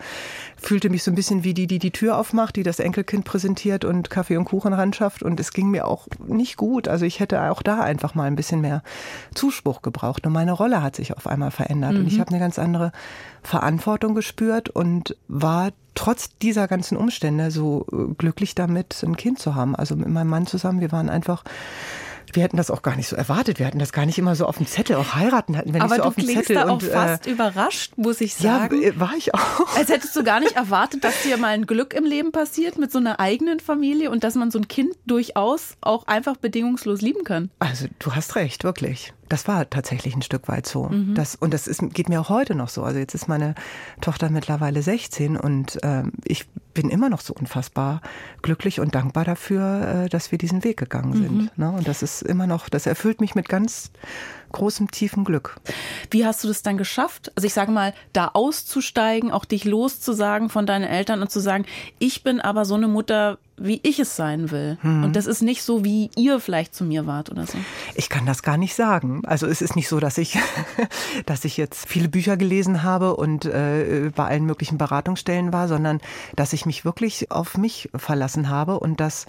fühlte 0.57 0.89
mich 0.89 1.03
so 1.03 1.11
ein 1.11 1.15
bisschen 1.15 1.43
wie 1.43 1.53
die, 1.53 1.67
die 1.67 1.79
die 1.79 1.91
Tür 1.91 2.17
aufmacht, 2.17 2.55
die 2.55 2.63
das 2.63 2.79
Enkelkind 2.79 3.25
präsentiert 3.25 3.85
und 3.85 4.09
Kaffee 4.09 4.37
und 4.37 4.45
Kuchen 4.45 4.73
ran 4.73 4.93
schafft. 4.93 5.23
Und 5.23 5.39
es 5.39 5.53
ging 5.53 5.69
mir 5.69 5.87
auch 5.87 6.07
nicht 6.27 6.57
gut. 6.57 6.87
Also 6.87 7.05
ich 7.05 7.19
hätte 7.19 7.51
auch 7.51 7.61
da 7.61 7.81
einfach 7.81 8.15
mal 8.15 8.25
ein 8.25 8.35
bisschen 8.35 8.61
mehr 8.61 8.83
Zuspruch 9.35 9.81
gebraucht. 9.81 10.25
Und 10.25 10.33
meine 10.33 10.51
Rolle 10.51 10.81
hat 10.81 10.95
sich 10.95 11.15
auf 11.15 11.27
einmal 11.27 11.51
verändert. 11.51 11.93
Mhm. 11.93 11.99
Und 11.99 12.07
ich 12.07 12.15
mhm. 12.15 12.21
habe 12.21 12.31
eine 12.31 12.39
ganz 12.39 12.59
andere 12.59 12.91
Verantwortung 13.43 14.15
gespürt 14.15 14.69
und 14.69 15.15
war 15.27 15.71
trotz 15.95 16.37
dieser 16.37 16.67
ganzen 16.67 16.97
Umstände 16.97 17.51
so 17.51 17.85
äh, 17.91 18.13
glücklich 18.13 18.55
damit, 18.55 19.01
ein 19.03 19.17
Kind 19.17 19.39
zu 19.39 19.55
haben. 19.55 19.75
Also 19.75 19.95
mit 19.95 20.07
meinem 20.07 20.29
Mann 20.29 20.47
zusammen, 20.47 20.79
wir 20.79 20.91
waren 20.91 21.09
einfach 21.09 21.43
wir 22.33 22.43
hätten 22.43 22.57
das 22.57 22.71
auch 22.71 22.81
gar 22.81 22.95
nicht 22.95 23.07
so 23.07 23.15
erwartet. 23.15 23.59
Wir 23.59 23.67
hatten 23.67 23.79
das 23.79 23.91
gar 23.91 24.05
nicht 24.05 24.17
immer 24.17 24.35
so 24.35 24.45
auf 24.45 24.57
dem 24.57 24.67
Zettel. 24.67 24.95
Auch 24.95 25.15
heiraten 25.15 25.57
hatten 25.57 25.73
wir 25.73 25.81
nicht 25.81 25.91
Aber 25.91 25.97
so 25.97 26.03
auf 26.03 26.15
dem 26.15 26.25
Zettel. 26.25 26.57
Aber 26.57 26.71
du 26.71 26.77
klingst 26.77 26.93
da 26.93 26.99
auch 26.99 27.07
fast 27.07 27.27
äh, 27.27 27.31
überrascht, 27.31 27.93
muss 27.97 28.21
ich 28.21 28.35
sagen. 28.35 28.81
Ja, 28.81 28.89
äh, 28.89 28.99
war 28.99 29.13
ich 29.17 29.33
auch. 29.33 29.75
Als 29.75 29.89
hättest 29.89 30.15
du 30.15 30.23
gar 30.23 30.39
nicht 30.39 30.51
erwartet, 30.55 31.03
dass 31.03 31.23
dir 31.23 31.37
mal 31.37 31.49
ein 31.49 31.65
Glück 31.65 31.93
im 31.93 32.05
Leben 32.05 32.31
passiert 32.31 32.77
mit 32.77 32.91
so 32.91 32.99
einer 32.99 33.19
eigenen 33.19 33.59
Familie 33.59 34.11
und 34.11 34.23
dass 34.23 34.35
man 34.35 34.51
so 34.51 34.59
ein 34.59 34.67
Kind 34.67 34.95
durchaus 35.05 35.75
auch 35.81 36.07
einfach 36.07 36.37
bedingungslos 36.37 37.01
lieben 37.01 37.23
kann. 37.23 37.49
Also 37.59 37.87
du 37.99 38.15
hast 38.15 38.35
recht, 38.35 38.63
wirklich. 38.63 39.13
Das 39.31 39.47
war 39.47 39.69
tatsächlich 39.69 40.15
ein 40.15 40.21
Stück 40.21 40.47
weit 40.47 40.67
so. 40.67 40.89
Mhm. 40.89 41.15
Das, 41.15 41.35
und 41.35 41.53
das 41.53 41.67
ist, 41.67 41.81
geht 41.93 42.09
mir 42.09 42.19
auch 42.19 42.29
heute 42.29 42.53
noch 42.53 42.69
so. 42.69 42.83
Also 42.83 42.99
jetzt 42.99 43.15
ist 43.15 43.27
meine 43.27 43.55
Tochter 44.01 44.29
mittlerweile 44.29 44.81
16 44.81 45.37
und 45.37 45.79
ähm, 45.83 46.11
ich 46.25 46.49
bin 46.73 46.89
immer 46.89 47.09
noch 47.09 47.21
so 47.21 47.33
unfassbar 47.33 48.01
glücklich 48.41 48.79
und 48.79 48.93
dankbar 48.93 49.23
dafür, 49.23 50.03
äh, 50.05 50.09
dass 50.09 50.31
wir 50.31 50.37
diesen 50.37 50.63
Weg 50.63 50.77
gegangen 50.77 51.13
sind. 51.13 51.31
Mhm. 51.31 51.49
Ne? 51.55 51.71
Und 51.71 51.87
das 51.87 52.03
ist 52.03 52.21
immer 52.21 52.45
noch, 52.45 52.67
das 52.67 52.85
erfüllt 52.85 53.21
mich 53.21 53.33
mit 53.33 53.47
ganz 53.47 53.91
großem, 54.51 54.91
tiefen 54.91 55.23
Glück. 55.23 55.59
Wie 56.09 56.25
hast 56.25 56.43
du 56.43 56.47
das 56.47 56.63
dann 56.63 56.77
geschafft? 56.77 57.31
Also 57.35 57.47
ich 57.47 57.53
sage 57.53 57.71
mal, 57.71 57.93
da 58.13 58.31
auszusteigen, 58.33 59.31
auch 59.31 59.45
dich 59.45 59.65
loszusagen 59.65 60.49
von 60.49 60.65
deinen 60.65 60.85
Eltern 60.85 61.21
und 61.21 61.31
zu 61.31 61.39
sagen, 61.39 61.65
ich 61.99 62.23
bin 62.23 62.39
aber 62.39 62.65
so 62.65 62.75
eine 62.75 62.87
Mutter, 62.87 63.37
wie 63.57 63.79
ich 63.83 63.99
es 63.99 64.15
sein 64.15 64.51
will. 64.51 64.77
Mhm. 64.81 65.03
Und 65.03 65.15
das 65.15 65.27
ist 65.27 65.41
nicht 65.41 65.63
so, 65.63 65.85
wie 65.85 66.09
ihr 66.15 66.39
vielleicht 66.39 66.73
zu 66.73 66.83
mir 66.83 67.05
wart 67.05 67.29
oder 67.29 67.45
so. 67.45 67.57
Ich 67.95 68.09
kann 68.09 68.25
das 68.25 68.43
gar 68.43 68.57
nicht 68.57 68.75
sagen. 68.75 69.21
Also 69.25 69.45
es 69.45 69.61
ist 69.61 69.75
nicht 69.75 69.87
so, 69.87 69.99
dass 69.99 70.17
ich, 70.17 70.37
dass 71.25 71.45
ich 71.45 71.57
jetzt 71.57 71.87
viele 71.87 72.09
Bücher 72.09 72.37
gelesen 72.37 72.83
habe 72.83 73.15
und 73.15 73.45
äh, 73.45 74.11
bei 74.15 74.25
allen 74.25 74.45
möglichen 74.45 74.77
Beratungsstellen 74.77 75.53
war, 75.53 75.67
sondern 75.67 76.01
dass 76.35 76.53
ich 76.53 76.65
mich 76.65 76.85
wirklich 76.85 77.31
auf 77.31 77.57
mich 77.57 77.89
verlassen 77.95 78.49
habe 78.49 78.79
und 78.79 78.99
dass 78.99 79.27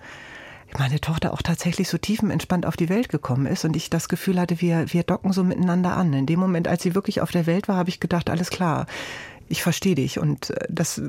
meine 0.78 1.00
Tochter 1.00 1.32
auch 1.32 1.42
tatsächlich 1.42 1.88
so 1.88 1.98
tiefenentspannt 1.98 2.66
auf 2.66 2.76
die 2.76 2.88
Welt 2.88 3.08
gekommen 3.08 3.46
ist 3.46 3.64
und 3.64 3.76
ich 3.76 3.90
das 3.90 4.08
Gefühl 4.08 4.40
hatte, 4.40 4.60
wir, 4.60 4.92
wir 4.92 5.02
docken 5.02 5.32
so 5.32 5.44
miteinander 5.44 5.96
an. 5.96 6.12
In 6.12 6.26
dem 6.26 6.40
Moment, 6.40 6.68
als 6.68 6.82
sie 6.82 6.94
wirklich 6.94 7.20
auf 7.20 7.30
der 7.30 7.46
Welt 7.46 7.68
war, 7.68 7.76
habe 7.76 7.90
ich 7.90 8.00
gedacht, 8.00 8.30
alles 8.30 8.50
klar, 8.50 8.86
ich 9.48 9.62
verstehe 9.62 9.94
dich 9.94 10.18
und 10.18 10.50
äh, 10.50 10.66
das 10.68 11.00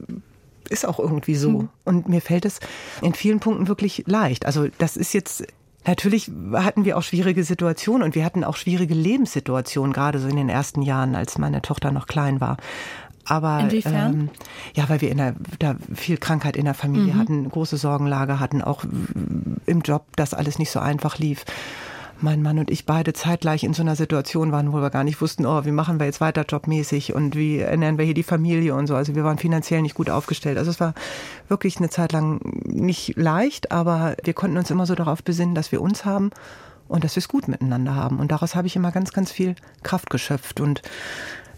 ist 0.70 0.86
auch 0.88 1.00
irgendwie 1.00 1.36
so. 1.36 1.50
Mhm. 1.50 1.70
Und 1.86 2.10
mir 2.10 2.22
fällt 2.22 2.46
es 2.46 2.60
in 3.02 3.14
vielen 3.14 3.40
Punkten 3.40 3.68
wirklich 3.68 4.04
leicht. 4.06 4.46
Also 4.46 4.68
das 4.78 4.98
ist 4.98 5.14
jetzt 5.14 5.46
Natürlich 5.86 6.32
hatten 6.54 6.86
wir 6.86 6.98
auch 6.98 7.04
schwierige 7.04 7.44
Situationen 7.44 8.04
und 8.04 8.16
wir 8.16 8.24
hatten 8.24 8.46
auch 8.46 8.56
schwierige 8.56 8.94
Lebenssituationen, 8.94 9.92
gerade 9.92 10.20
so 10.20 10.30
in 10.30 10.38
den 10.38 10.48
ersten 10.48 10.82
Jahren, 10.82 11.14
als 11.14 11.38
meine 11.38 11.62
Tochter 11.62 11.92
noch 11.92 12.08
klein 12.08 12.40
war. 12.40 12.56
Aber 13.26 13.60
Inwiefern? 13.62 14.14
Ähm, 14.14 14.30
ja, 14.76 14.90
weil 14.90 15.02
wir 15.02 15.10
in 15.10 15.18
der, 15.18 15.36
da 15.60 15.76
viel 15.94 16.18
Krankheit 16.18 16.58
in 16.58 16.66
der 16.66 16.74
Familie 16.74 17.14
mhm. 17.14 17.20
hatten, 17.20 17.50
große 17.50 17.78
Sorgenlage 17.78 18.40
hatten, 18.40 18.62
auch 18.62 18.84
im 19.66 19.82
Job, 19.82 20.06
das 20.16 20.34
alles 20.34 20.60
nicht 20.60 20.72
so 20.72 20.80
einfach 20.80 21.18
lief. 21.18 21.46
Mein 22.22 22.42
Mann 22.42 22.58
und 22.58 22.72
ich 22.72 22.86
beide 22.86 23.12
zeitgleich 23.12 23.64
in 23.64 23.74
so 23.74 23.82
einer 23.82 23.98
Situation 23.98 24.54
waren, 24.54 24.72
wo 24.72 24.78
wir 24.78 24.90
gar 24.90 25.04
nicht 25.04 25.20
wussten, 25.20 25.46
oh, 25.46 25.66
wie 25.66 25.72
machen 25.72 26.00
wir 26.00 26.06
jetzt 26.06 26.22
weiter 26.22 26.46
jobmäßig 26.48 27.14
und 27.14 27.36
wie 27.36 27.60
ernähren 27.60 27.98
wir 27.98 28.06
hier 28.06 28.14
die 28.14 28.24
Familie 28.24 28.76
und 28.76 28.88
so. 28.88 28.96
Also 28.96 29.16
wir 29.16 29.26
waren 29.26 29.38
finanziell 29.38 29.82
nicht 29.82 29.96
gut 29.96 30.10
aufgestellt. 30.10 30.58
Also 30.58 30.72
es 30.72 30.80
war 30.80 30.94
wirklich 31.50 31.78
eine 31.78 31.90
Zeit 31.90 32.14
lang 32.14 32.40
nicht 32.66 33.18
leicht, 33.18 33.72
aber 33.72 34.16
wir 34.24 34.34
konnten 34.34 34.58
uns 34.58 34.72
immer 34.72 34.86
so 34.86 34.96
darauf 34.96 35.24
besinnen, 35.24 35.56
dass 35.56 35.74
wir 35.74 35.82
uns 35.82 36.06
haben 36.06 36.30
und 36.88 37.04
dass 37.04 37.16
wir 37.16 37.22
es 37.22 37.28
gut 37.28 37.48
miteinander 37.48 37.96
haben. 37.96 38.20
Und 38.20 38.32
daraus 38.32 38.56
habe 38.56 38.68
ich 38.68 38.76
immer 38.76 38.92
ganz, 38.92 39.12
ganz 39.12 39.32
viel 39.32 39.56
Kraft 39.82 40.10
geschöpft 40.10 40.62
und 40.62 40.82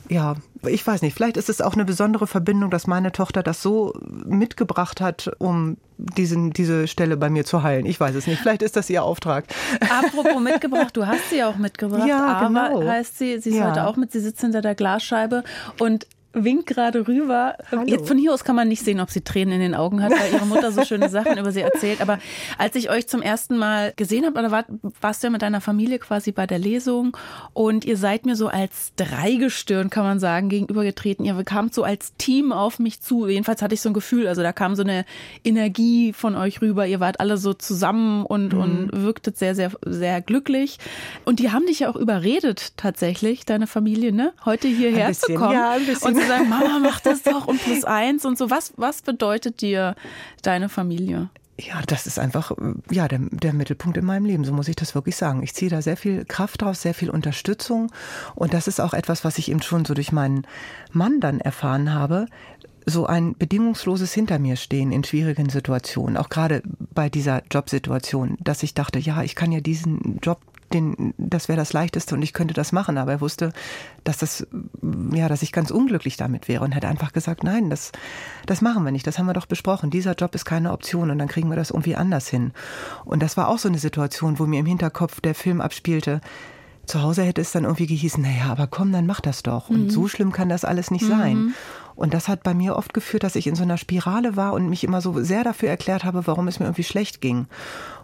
ja, 0.09 0.35
ich 0.67 0.85
weiß 0.85 1.01
nicht, 1.01 1.13
vielleicht 1.13 1.37
ist 1.37 1.49
es 1.49 1.61
auch 1.61 1.73
eine 1.73 1.85
besondere 1.85 2.27
Verbindung, 2.27 2.69
dass 2.69 2.87
meine 2.87 3.11
Tochter 3.11 3.43
das 3.43 3.61
so 3.61 3.93
mitgebracht 4.25 5.01
hat, 5.01 5.31
um 5.37 5.77
diesen, 5.97 6.51
diese 6.51 6.87
Stelle 6.87 7.17
bei 7.17 7.29
mir 7.29 7.45
zu 7.45 7.63
heilen. 7.63 7.85
Ich 7.85 7.99
weiß 7.99 8.15
es 8.15 8.27
nicht. 8.27 8.41
Vielleicht 8.41 8.61
ist 8.61 8.75
das 8.75 8.89
ihr 8.89 9.03
Auftrag. 9.03 9.45
Apropos 9.81 10.39
mitgebracht, 10.43 10.95
du 10.95 11.07
hast 11.07 11.29
sie 11.29 11.43
auch 11.43 11.55
mitgebracht. 11.55 12.07
Ja, 12.07 12.45
genau. 12.45 12.81
Aber 12.81 12.91
heißt 12.91 13.17
sie, 13.17 13.39
sie 13.39 13.51
ist 13.51 13.55
ja. 13.55 13.69
heute 13.69 13.87
auch 13.87 13.95
mit, 13.95 14.11
sie 14.11 14.19
sitzt 14.19 14.41
hinter 14.41 14.61
der 14.61 14.75
Glasscheibe 14.75 15.43
und 15.79 16.07
winkt 16.35 16.67
gerade 16.67 17.07
rüber. 17.07 17.55
Jetzt 17.85 18.07
von 18.07 18.17
hier 18.17 18.33
aus 18.33 18.43
kann 18.43 18.55
man 18.55 18.67
nicht 18.67 18.83
sehen, 18.83 18.99
ob 18.99 19.09
sie 19.09 19.21
Tränen 19.21 19.55
in 19.55 19.59
den 19.61 19.75
Augen 19.75 20.03
hat, 20.03 20.11
weil 20.11 20.33
ihre 20.33 20.45
Mutter 20.45 20.71
so 20.71 20.83
schöne 20.83 21.09
Sachen 21.09 21.37
über 21.37 21.51
sie 21.51 21.61
erzählt. 21.61 22.01
Aber 22.01 22.19
als 22.57 22.75
ich 22.75 22.89
euch 22.89 23.07
zum 23.07 23.21
ersten 23.21 23.57
Mal 23.57 23.93
gesehen 23.95 24.25
habe, 24.25 24.37
oder 24.37 24.51
war, 24.51 24.65
warst 25.01 25.23
du 25.23 25.27
ja 25.27 25.31
mit 25.31 25.41
deiner 25.41 25.61
Familie 25.61 25.99
quasi 25.99 26.31
bei 26.31 26.45
der 26.45 26.59
Lesung 26.59 27.17
und 27.53 27.85
ihr 27.85 27.97
seid 27.97 28.25
mir 28.25 28.35
so 28.35 28.47
als 28.47 28.91
Dreigestirn, 28.97 29.89
kann 29.89 30.03
man 30.03 30.19
sagen, 30.19 30.49
gegenübergetreten. 30.49 31.25
Ihr 31.25 31.41
kamt 31.43 31.73
so 31.73 31.83
als 31.83 32.13
Team 32.17 32.51
auf 32.51 32.79
mich 32.79 33.01
zu. 33.01 33.27
Jedenfalls 33.27 33.61
hatte 33.61 33.73
ich 33.73 33.81
so 33.81 33.89
ein 33.89 33.93
Gefühl, 33.93 34.27
also 34.27 34.41
da 34.41 34.51
kam 34.51 34.75
so 34.75 34.83
eine 34.83 35.05
Energie 35.43 36.13
von 36.13 36.35
euch 36.35 36.61
rüber. 36.61 36.85
Ihr 36.85 36.99
wart 36.99 37.19
alle 37.19 37.37
so 37.37 37.53
zusammen 37.53 38.25
und, 38.25 38.53
mhm. 38.53 38.59
und 38.59 38.89
wirktet 38.91 39.37
sehr, 39.37 39.55
sehr, 39.55 39.71
sehr 39.85 40.21
glücklich. 40.21 40.77
Und 41.23 41.39
die 41.39 41.51
haben 41.51 41.65
dich 41.65 41.79
ja 41.79 41.89
auch 41.89 41.95
überredet, 41.95 42.73
tatsächlich, 42.77 43.45
deine 43.45 43.67
Familie, 43.67 44.11
ne? 44.11 44.33
Heute 44.43 44.67
hierher 44.67 45.07
bisschen, 45.07 45.35
zu 45.35 45.39
kommen. 45.39 45.53
Ja, 45.53 45.71
ein 45.71 45.85
bisschen 45.85 46.24
sagen, 46.27 46.49
Mama, 46.49 46.79
mach 46.81 46.99
das 46.99 47.23
doch 47.23 47.47
und 47.47 47.61
plus 47.61 47.83
eins 47.83 48.25
und 48.25 48.37
so. 48.37 48.49
Was, 48.49 48.73
was 48.77 49.01
bedeutet 49.01 49.61
dir 49.61 49.95
deine 50.41 50.69
Familie? 50.69 51.29
Ja, 51.57 51.81
das 51.87 52.05
ist 52.05 52.19
einfach 52.19 52.51
ja 52.91 53.07
der, 53.07 53.19
der 53.31 53.53
Mittelpunkt 53.53 53.97
in 53.97 54.03
meinem 54.03 54.25
Leben, 54.25 54.43
so 54.43 54.51
muss 54.51 54.67
ich 54.67 54.75
das 54.75 54.93
wirklich 54.93 55.15
sagen. 55.15 55.41
Ich 55.41 55.53
ziehe 55.53 55.71
da 55.71 55.81
sehr 55.81 55.95
viel 55.95 56.25
Kraft 56.25 56.61
draus, 56.61 56.81
sehr 56.81 56.93
viel 56.93 57.09
Unterstützung 57.09 57.91
und 58.35 58.53
das 58.53 58.67
ist 58.67 58.81
auch 58.81 58.93
etwas, 58.93 59.23
was 59.23 59.37
ich 59.37 59.49
eben 59.49 59.61
schon 59.61 59.85
so 59.85 59.93
durch 59.93 60.11
meinen 60.11 60.45
Mann 60.91 61.21
dann 61.21 61.39
erfahren 61.39 61.93
habe, 61.93 62.25
so 62.85 63.05
ein 63.05 63.37
bedingungsloses 63.37 64.13
Hinter 64.13 64.37
mir 64.37 64.57
stehen 64.57 64.91
in 64.91 65.05
schwierigen 65.05 65.49
Situationen, 65.49 66.17
auch 66.17 66.29
gerade 66.29 66.61
bei 66.93 67.09
dieser 67.09 67.41
Jobsituation, 67.49 68.37
dass 68.41 68.61
ich 68.61 68.73
dachte, 68.73 68.99
ja, 68.99 69.23
ich 69.23 69.35
kann 69.35 69.53
ja 69.53 69.61
diesen 69.61 70.19
Job 70.21 70.39
den, 70.73 71.13
das 71.17 71.47
wäre 71.47 71.57
das 71.57 71.73
Leichteste 71.73 72.15
und 72.15 72.21
ich 72.21 72.33
könnte 72.33 72.53
das 72.53 72.71
machen. 72.71 72.97
Aber 72.97 73.11
er 73.11 73.21
wusste, 73.21 73.53
dass 74.03 74.17
das, 74.17 74.47
ja, 75.13 75.27
dass 75.27 75.41
ich 75.41 75.51
ganz 75.51 75.71
unglücklich 75.71 76.17
damit 76.17 76.47
wäre 76.47 76.63
und 76.63 76.71
hätte 76.71 76.87
einfach 76.87 77.13
gesagt, 77.13 77.43
nein, 77.43 77.69
das, 77.69 77.91
das 78.45 78.61
machen 78.61 78.83
wir 78.83 78.91
nicht. 78.91 79.07
Das 79.07 79.19
haben 79.19 79.27
wir 79.27 79.33
doch 79.33 79.45
besprochen. 79.45 79.89
Dieser 79.89 80.13
Job 80.13 80.35
ist 80.35 80.45
keine 80.45 80.71
Option 80.71 81.11
und 81.11 81.19
dann 81.19 81.27
kriegen 81.27 81.49
wir 81.49 81.55
das 81.55 81.71
irgendwie 81.71 81.95
anders 81.95 82.27
hin. 82.27 82.51
Und 83.05 83.21
das 83.21 83.37
war 83.37 83.47
auch 83.47 83.59
so 83.59 83.69
eine 83.69 83.79
Situation, 83.79 84.39
wo 84.39 84.45
mir 84.45 84.59
im 84.59 84.65
Hinterkopf 84.65 85.21
der 85.21 85.35
Film 85.35 85.61
abspielte. 85.61 86.21
Zu 86.85 87.01
Hause 87.01 87.23
hätte 87.23 87.41
es 87.41 87.51
dann 87.51 87.63
irgendwie 87.63 87.87
gehießen, 87.87 88.21
naja, 88.21 88.51
aber 88.51 88.67
komm, 88.67 88.91
dann 88.91 89.05
mach 89.05 89.21
das 89.21 89.43
doch. 89.43 89.69
Und 89.69 89.85
mhm. 89.85 89.89
so 89.89 90.07
schlimm 90.07 90.31
kann 90.31 90.49
das 90.49 90.65
alles 90.65 90.91
nicht 90.91 91.05
mhm. 91.05 91.09
sein. 91.09 91.53
Und 91.95 92.13
das 92.13 92.27
hat 92.27 92.43
bei 92.43 92.53
mir 92.53 92.75
oft 92.75 92.93
geführt, 92.93 93.23
dass 93.23 93.35
ich 93.35 93.47
in 93.47 93.55
so 93.55 93.63
einer 93.63 93.77
Spirale 93.77 94.35
war 94.35 94.53
und 94.53 94.69
mich 94.69 94.83
immer 94.83 95.01
so 95.01 95.23
sehr 95.23 95.43
dafür 95.43 95.69
erklärt 95.69 96.03
habe, 96.03 96.27
warum 96.27 96.47
es 96.47 96.59
mir 96.59 96.65
irgendwie 96.65 96.83
schlecht 96.83 97.21
ging. 97.21 97.47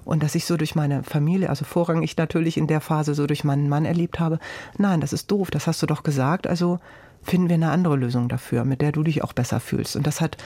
Und 0.06 0.24
dass 0.24 0.34
ich 0.34 0.46
so 0.46 0.58
durch 0.58 0.76
meine 0.76 1.04
Familie, 1.04 1.50
also 1.50 1.66
vorrangig 1.66 2.16
natürlich 2.18 2.58
in 2.58 2.68
der 2.68 2.82
Phase 2.82 3.14
so 3.14 3.28
durch 3.28 3.44
meinen 3.44 3.70
Mann 3.70 3.86
erlebt 3.86 4.20
habe, 4.20 4.40
nein, 4.78 5.02
das 5.02 5.14
ist 5.14 5.30
doof, 5.30 5.52
das 5.52 5.68
hast 5.68 5.82
du 5.82 5.88
doch 5.88 6.04
gesagt, 6.04 6.48
also 6.48 6.80
finden 7.22 7.50
wir 7.50 7.56
eine 7.56 7.70
andere 7.70 7.98
Lösung 7.98 8.30
dafür, 8.30 8.64
mit 8.66 8.82
der 8.82 8.92
du 8.92 9.04
dich 9.04 9.24
auch 9.24 9.34
besser 9.34 9.60
fühlst. 9.60 9.96
Und 9.96 10.08
das 10.08 10.22
hat 10.22 10.38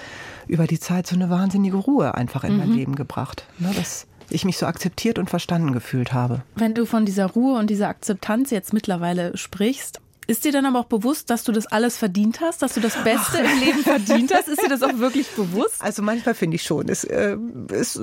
über 0.47 0.67
die 0.67 0.79
Zeit 0.79 1.07
so 1.07 1.15
eine 1.15 1.29
wahnsinnige 1.29 1.77
Ruhe 1.77 2.15
einfach 2.15 2.43
in 2.43 2.53
mhm. 2.53 2.59
mein 2.59 2.71
Leben 2.73 2.95
gebracht. 2.95 3.45
Ne, 3.59 3.71
dass 3.75 4.07
ich 4.29 4.45
mich 4.45 4.57
so 4.57 4.65
akzeptiert 4.65 5.19
und 5.19 5.29
verstanden 5.29 5.73
gefühlt 5.73 6.13
habe. 6.13 6.43
Wenn 6.55 6.73
du 6.73 6.85
von 6.85 7.05
dieser 7.05 7.27
Ruhe 7.27 7.59
und 7.59 7.69
dieser 7.69 7.89
Akzeptanz 7.89 8.51
jetzt 8.51 8.73
mittlerweile 8.73 9.35
sprichst, 9.37 9.99
ist 10.27 10.43
dir 10.43 10.51
dann 10.51 10.65
aber 10.65 10.79
auch 10.79 10.85
bewusst, 10.85 11.29
dass 11.29 11.43
du 11.43 11.51
das 11.51 11.67
alles 11.67 11.97
verdient 11.97 12.41
hast, 12.41 12.61
dass 12.61 12.73
du 12.73 12.79
das 12.79 12.95
Beste 13.03 13.37
im 13.37 13.59
Leben 13.59 13.79
verdient 13.83 14.33
hast? 14.33 14.47
Ist 14.47 14.61
dir 14.61 14.69
das 14.69 14.81
auch 14.81 14.97
wirklich 14.97 15.27
bewusst? 15.29 15.81
Also 15.81 16.01
manchmal 16.01 16.33
finde 16.33 16.55
ich 16.55 16.63
schon. 16.63 16.89
Es, 16.89 17.03
äh, 17.03 17.37
es 17.71 17.99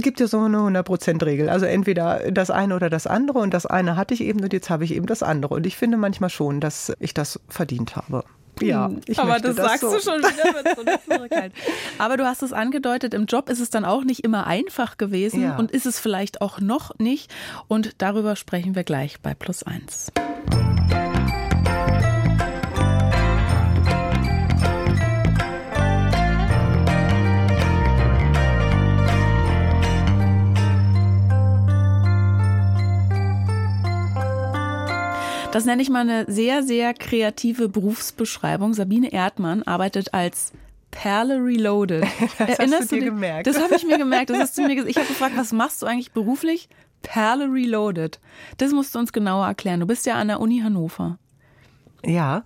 gibt 0.00 0.20
ja 0.20 0.28
so 0.28 0.38
eine 0.38 0.58
100%-Regel. 0.58 1.48
Also 1.48 1.66
entweder 1.66 2.30
das 2.30 2.50
eine 2.50 2.76
oder 2.76 2.88
das 2.88 3.08
andere 3.08 3.40
und 3.40 3.52
das 3.52 3.66
eine 3.66 3.96
hatte 3.96 4.14
ich 4.14 4.20
eben 4.20 4.40
und 4.40 4.52
jetzt 4.52 4.70
habe 4.70 4.84
ich 4.84 4.94
eben 4.94 5.06
das 5.06 5.24
andere. 5.24 5.54
Und 5.54 5.66
ich 5.66 5.76
finde 5.76 5.96
manchmal 5.96 6.30
schon, 6.30 6.60
dass 6.60 6.92
ich 7.00 7.14
das 7.14 7.40
verdient 7.48 7.96
habe. 7.96 8.22
Ja, 8.60 8.86
hm, 8.88 9.00
ich 9.06 9.18
aber 9.18 9.38
das, 9.38 9.56
das 9.56 9.66
sagst 9.66 9.80
so. 9.82 9.92
du 9.92 10.00
schon 10.00 10.18
wieder 10.18 10.52
mit 10.52 10.76
so 10.76 10.82
einer 10.82 11.00
Zurückhalt. 11.02 11.52
Aber 11.98 12.16
du 12.16 12.24
hast 12.24 12.42
es 12.42 12.52
angedeutet, 12.52 13.12
im 13.12 13.26
Job 13.26 13.50
ist 13.50 13.60
es 13.60 13.70
dann 13.70 13.84
auch 13.84 14.04
nicht 14.04 14.24
immer 14.24 14.46
einfach 14.46 14.96
gewesen 14.96 15.42
ja. 15.42 15.56
und 15.56 15.70
ist 15.70 15.86
es 15.86 16.00
vielleicht 16.00 16.40
auch 16.40 16.60
noch 16.60 16.98
nicht. 16.98 17.32
Und 17.68 17.94
darüber 17.98 18.34
sprechen 18.36 18.74
wir 18.74 18.84
gleich 18.84 19.20
bei 19.20 19.34
Plus 19.34 19.62
eins. 19.62 20.10
Das 35.56 35.64
nenne 35.64 35.80
ich 35.80 35.88
mal 35.88 36.00
eine 36.00 36.30
sehr, 36.30 36.62
sehr 36.62 36.92
kreative 36.92 37.70
Berufsbeschreibung. 37.70 38.74
Sabine 38.74 39.10
Erdmann 39.10 39.62
arbeitet 39.62 40.12
als 40.12 40.52
Perle 40.90 41.42
Reloaded. 41.42 42.04
Das 42.38 42.58
Erinnerst 42.58 42.82
hast 42.82 42.92
du 42.92 42.96
dir 42.96 43.06
du 43.06 43.10
gemerkt. 43.12 43.46
Das 43.46 43.58
habe 43.58 43.74
ich 43.74 43.86
mir 43.86 43.96
gemerkt. 43.96 44.28
Das 44.28 44.38
hast 44.38 44.58
du 44.58 44.66
mir 44.66 44.74
gesagt. 44.74 44.90
Ich 44.90 44.98
habe 44.98 45.08
gefragt, 45.08 45.32
was 45.34 45.54
machst 45.54 45.80
du 45.80 45.86
eigentlich 45.86 46.12
beruflich? 46.12 46.68
Perle 47.00 47.50
Reloaded. 47.50 48.20
Das 48.58 48.72
musst 48.72 48.94
du 48.94 48.98
uns 48.98 49.14
genauer 49.14 49.46
erklären. 49.46 49.80
Du 49.80 49.86
bist 49.86 50.04
ja 50.04 50.16
an 50.16 50.28
der 50.28 50.40
Uni 50.40 50.60
Hannover. 50.60 51.18
Ja, 52.04 52.44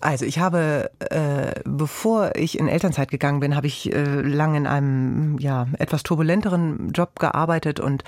also 0.00 0.24
ich 0.24 0.40
habe, 0.40 0.90
äh, 0.98 1.52
bevor 1.64 2.32
ich 2.34 2.58
in 2.58 2.66
Elternzeit 2.66 3.12
gegangen 3.12 3.38
bin, 3.38 3.54
habe 3.54 3.68
ich 3.68 3.94
äh, 3.94 4.02
lange 4.22 4.58
in 4.58 4.66
einem 4.66 5.38
ja 5.38 5.68
etwas 5.78 6.02
turbulenteren 6.02 6.90
Job 6.92 7.18
gearbeitet 7.20 7.78
und 7.78 8.02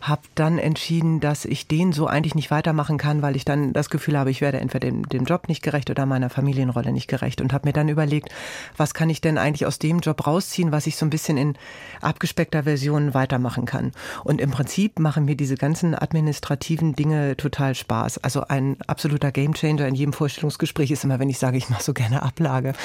habe 0.00 0.22
dann 0.34 0.58
entschieden, 0.58 1.20
dass 1.20 1.44
ich 1.44 1.66
den 1.66 1.92
so 1.92 2.06
eigentlich 2.06 2.34
nicht 2.34 2.50
weitermachen 2.50 2.98
kann, 2.98 3.22
weil 3.22 3.36
ich 3.36 3.44
dann 3.44 3.72
das 3.72 3.90
Gefühl 3.90 4.18
habe, 4.18 4.30
ich 4.30 4.40
werde 4.40 4.60
entweder 4.60 4.88
dem, 4.88 5.08
dem 5.08 5.24
Job 5.24 5.48
nicht 5.48 5.62
gerecht 5.62 5.90
oder 5.90 6.06
meiner 6.06 6.30
Familienrolle 6.30 6.92
nicht 6.92 7.08
gerecht 7.08 7.40
und 7.40 7.52
habe 7.52 7.68
mir 7.68 7.72
dann 7.72 7.88
überlegt, 7.88 8.30
was 8.76 8.94
kann 8.94 9.10
ich 9.10 9.20
denn 9.20 9.38
eigentlich 9.38 9.66
aus 9.66 9.78
dem 9.78 10.00
Job 10.00 10.26
rausziehen, 10.26 10.72
was 10.72 10.86
ich 10.86 10.96
so 10.96 11.06
ein 11.06 11.10
bisschen 11.10 11.36
in 11.36 11.54
abgespeckter 12.00 12.62
Version 12.62 13.14
weitermachen 13.14 13.66
kann. 13.66 13.92
Und 14.24 14.40
im 14.40 14.50
Prinzip 14.50 14.98
machen 14.98 15.24
mir 15.24 15.36
diese 15.36 15.56
ganzen 15.56 15.94
administrativen 15.94 16.94
Dinge 16.94 17.36
total 17.36 17.74
Spaß. 17.74 18.18
Also 18.18 18.42
ein 18.48 18.76
absoluter 18.86 19.32
Gamechanger 19.32 19.86
in 19.86 19.94
jedem 19.94 20.12
Vorstellungsgespräch 20.12 20.90
ist 20.90 21.04
immer, 21.04 21.18
wenn 21.18 21.30
ich 21.30 21.38
sage, 21.38 21.58
ich 21.58 21.68
mache 21.68 21.82
so 21.82 21.92
gerne 21.92 22.22
Ablage. 22.22 22.72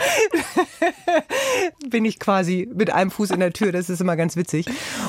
bin 1.90 2.04
ich 2.04 2.18
quasi 2.18 2.68
mit 2.74 2.92
einem 2.92 3.10
Fuß 3.10 3.30
in 3.30 3.40
der 3.40 3.52
Tür. 3.52 3.72
Das 3.72 3.90
ist 3.90 4.00
immer 4.00 4.16
ganz 4.16 4.36
witzig. 4.36 4.66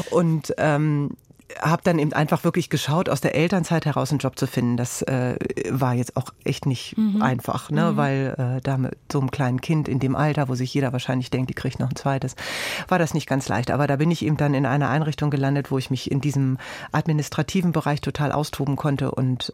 Und 0.10 0.54
ähm, 0.58 1.12
habe 1.60 1.82
dann 1.84 2.00
eben 2.00 2.14
einfach 2.14 2.44
wirklich 2.44 2.70
geschaut, 2.70 3.10
aus 3.10 3.22
der 3.22 3.36
Elternzeit 3.36 3.86
heraus 3.86 4.12
einen 4.12 4.20
Job 4.20 4.38
zu 4.38 4.48
finden. 4.48 4.78
Das 4.78 5.02
äh, 5.04 5.36
war 5.70 5.94
jetzt 5.94 6.16
auch 6.18 6.30
echt 6.44 6.66
nicht 6.66 6.98
mhm. 6.98 7.22
einfach, 7.22 7.70
ne? 7.70 7.92
Mhm. 7.92 7.98
weil 7.98 8.36
äh, 8.38 8.62
da 8.62 8.78
mit 8.78 8.98
so 9.12 9.20
einem 9.20 9.32
kleinen 9.32 9.62
Kind 9.62 9.88
in 9.88 10.00
dem 10.00 10.16
Alter, 10.16 10.50
wo 10.50 10.56
sich 10.56 10.74
jeder 10.74 10.94
wahrscheinlich 10.94 11.30
denkt, 11.30 11.50
die 11.50 11.54
kriegt 11.54 11.80
noch 11.80 11.90
ein 11.90 11.96
zweites, 11.96 12.36
war 12.88 13.00
das 13.00 13.14
nicht 13.14 13.28
ganz 13.28 13.48
leicht. 13.48 13.72
Aber 13.72 13.88
da 13.88 13.96
bin 13.98 14.12
ich 14.12 14.26
eben 14.26 14.38
dann 14.38 14.54
in 14.54 14.66
einer 14.66 14.90
Einrichtung 14.90 15.30
gelandet, 15.30 15.72
wo 15.72 15.78
ich 15.78 15.90
mich 15.90 16.12
in 16.12 16.22
diesem 16.22 16.58
administrativen 16.92 17.72
Bereich 17.72 18.02
total 18.02 18.32
austoben 18.32 18.76
konnte 18.76 19.12
und 19.12 19.54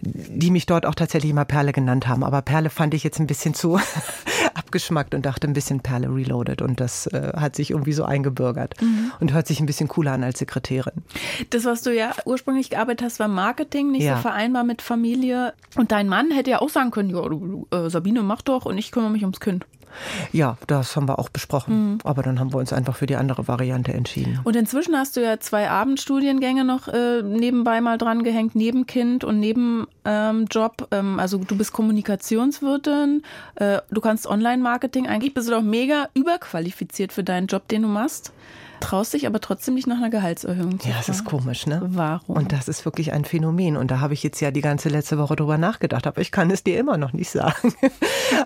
die 0.00 0.50
mich 0.50 0.66
dort 0.66 0.86
auch 0.86 0.94
tatsächlich 0.94 1.30
immer 1.30 1.44
Perle 1.44 1.72
genannt 1.72 2.08
haben. 2.08 2.24
Aber 2.24 2.42
Perle 2.42 2.70
fand 2.70 2.94
ich 2.94 3.04
jetzt 3.04 3.20
ein 3.20 3.26
bisschen 3.26 3.54
zu 3.54 3.78
abgeschmackt 4.54 5.14
und 5.14 5.26
dachte 5.26 5.46
ein 5.46 5.52
bisschen 5.52 5.80
Perle 5.80 6.08
reloaded. 6.08 6.62
Und 6.62 6.80
das 6.80 7.06
äh, 7.08 7.32
hat 7.36 7.56
sich 7.56 7.70
irgendwie 7.70 7.92
so 7.92 8.04
eingebürgert 8.04 8.80
mhm. 8.80 9.12
und 9.20 9.32
hört 9.32 9.46
sich 9.46 9.60
ein 9.60 9.66
bisschen 9.66 9.88
cooler 9.88 10.12
an 10.12 10.24
als 10.24 10.38
Sekretärin. 10.38 11.02
Das, 11.50 11.64
was 11.64 11.82
du 11.82 11.94
ja 11.94 12.12
ursprünglich 12.24 12.70
gearbeitet 12.70 13.04
hast, 13.04 13.20
war 13.20 13.28
Marketing, 13.28 13.90
nicht 13.90 14.04
ja. 14.04 14.16
so 14.16 14.22
vereinbar 14.22 14.64
mit 14.64 14.82
Familie. 14.82 15.54
Und 15.76 15.92
dein 15.92 16.08
Mann 16.08 16.30
hätte 16.30 16.50
ja 16.50 16.60
auch 16.60 16.70
sagen 16.70 16.90
können, 16.90 17.10
ja, 17.10 17.20
du, 17.22 17.66
äh, 17.70 17.88
Sabine, 17.90 18.22
mach 18.22 18.42
doch 18.42 18.66
und 18.66 18.78
ich 18.78 18.90
kümmere 18.90 19.10
mich 19.10 19.22
ums 19.22 19.40
Kind. 19.40 19.66
Ja, 20.32 20.56
das 20.66 20.96
haben 20.96 21.08
wir 21.08 21.18
auch 21.18 21.28
besprochen. 21.28 21.92
Mhm. 21.92 21.98
Aber 22.04 22.22
dann 22.22 22.40
haben 22.40 22.52
wir 22.52 22.58
uns 22.58 22.72
einfach 22.72 22.96
für 22.96 23.06
die 23.06 23.16
andere 23.16 23.48
Variante 23.48 23.92
entschieden. 23.92 24.40
Und 24.44 24.56
inzwischen 24.56 24.96
hast 24.96 25.16
du 25.16 25.22
ja 25.22 25.38
zwei 25.40 25.70
Abendstudiengänge 25.70 26.64
noch 26.64 26.88
äh, 26.88 27.22
nebenbei 27.22 27.80
mal 27.80 27.98
dran 27.98 28.22
gehängt, 28.22 28.54
neben 28.54 28.86
Kind 28.86 29.24
und 29.24 29.40
neben 29.40 29.86
ähm, 30.04 30.46
Job. 30.50 30.88
Ähm, 30.90 31.18
also 31.18 31.38
du 31.38 31.56
bist 31.56 31.72
Kommunikationswirtin, 31.72 33.22
äh, 33.56 33.78
du 33.90 34.00
kannst 34.00 34.26
Online-Marketing. 34.26 35.06
Eigentlich 35.06 35.34
bist 35.34 35.48
du 35.48 35.52
doch 35.52 35.62
mega 35.62 36.08
überqualifiziert 36.14 37.12
für 37.12 37.24
deinen 37.24 37.46
Job, 37.46 37.68
den 37.68 37.82
du 37.82 37.88
machst 37.88 38.32
traust 38.84 39.14
dich 39.14 39.26
aber 39.26 39.40
trotzdem 39.40 39.74
nicht 39.74 39.86
nach 39.86 39.96
einer 39.96 40.10
Gehaltserhöhung 40.10 40.78
zu 40.78 40.88
Ja, 40.88 40.96
das 40.96 41.08
ist 41.08 41.24
komisch, 41.24 41.66
ne? 41.66 41.80
Warum? 41.84 42.36
Und 42.36 42.52
das 42.52 42.68
ist 42.68 42.84
wirklich 42.84 43.12
ein 43.12 43.24
Phänomen. 43.24 43.76
Und 43.76 43.90
da 43.90 44.00
habe 44.00 44.14
ich 44.14 44.22
jetzt 44.22 44.40
ja 44.40 44.50
die 44.50 44.60
ganze 44.60 44.88
letzte 44.88 45.18
Woche 45.18 45.36
drüber 45.36 45.58
nachgedacht, 45.58 46.06
aber 46.06 46.20
ich 46.20 46.30
kann 46.30 46.50
es 46.50 46.62
dir 46.62 46.78
immer 46.78 46.96
noch 46.96 47.12
nicht 47.12 47.30
sagen. 47.30 47.74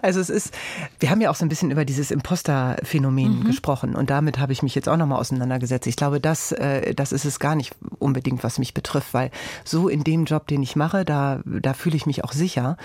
Also 0.02 0.20
es 0.20 0.28
ist, 0.28 0.54
wir 1.00 1.10
haben 1.10 1.20
ja 1.20 1.30
auch 1.30 1.34
so 1.34 1.44
ein 1.44 1.48
bisschen 1.48 1.70
über 1.70 1.84
dieses 1.84 2.10
Imposter-Phänomen 2.10 3.40
mhm. 3.40 3.44
gesprochen 3.44 3.94
und 3.94 4.10
damit 4.10 4.38
habe 4.38 4.52
ich 4.52 4.62
mich 4.62 4.74
jetzt 4.74 4.88
auch 4.88 4.96
nochmal 4.96 5.18
auseinandergesetzt. 5.18 5.86
Ich 5.86 5.96
glaube, 5.96 6.20
das, 6.20 6.52
äh, 6.52 6.94
das 6.94 7.12
ist 7.12 7.24
es 7.24 7.38
gar 7.38 7.54
nicht 7.54 7.74
unbedingt, 7.98 8.44
was 8.44 8.58
mich 8.58 8.74
betrifft, 8.74 9.14
weil 9.14 9.30
so 9.64 9.88
in 9.88 10.04
dem 10.04 10.24
Job, 10.24 10.46
den 10.46 10.62
ich 10.62 10.76
mache, 10.76 11.04
da, 11.04 11.40
da 11.44 11.72
fühle 11.74 11.96
ich 11.96 12.06
mich 12.06 12.24
auch 12.24 12.32
sicher. 12.32 12.76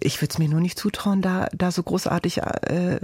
Ich 0.00 0.20
würde 0.20 0.32
es 0.32 0.38
mir 0.38 0.48
nur 0.48 0.60
nicht 0.60 0.78
zutrauen, 0.78 1.22
da, 1.22 1.48
da 1.52 1.70
so 1.70 1.82
großartig 1.82 2.38
äh, 2.38 2.98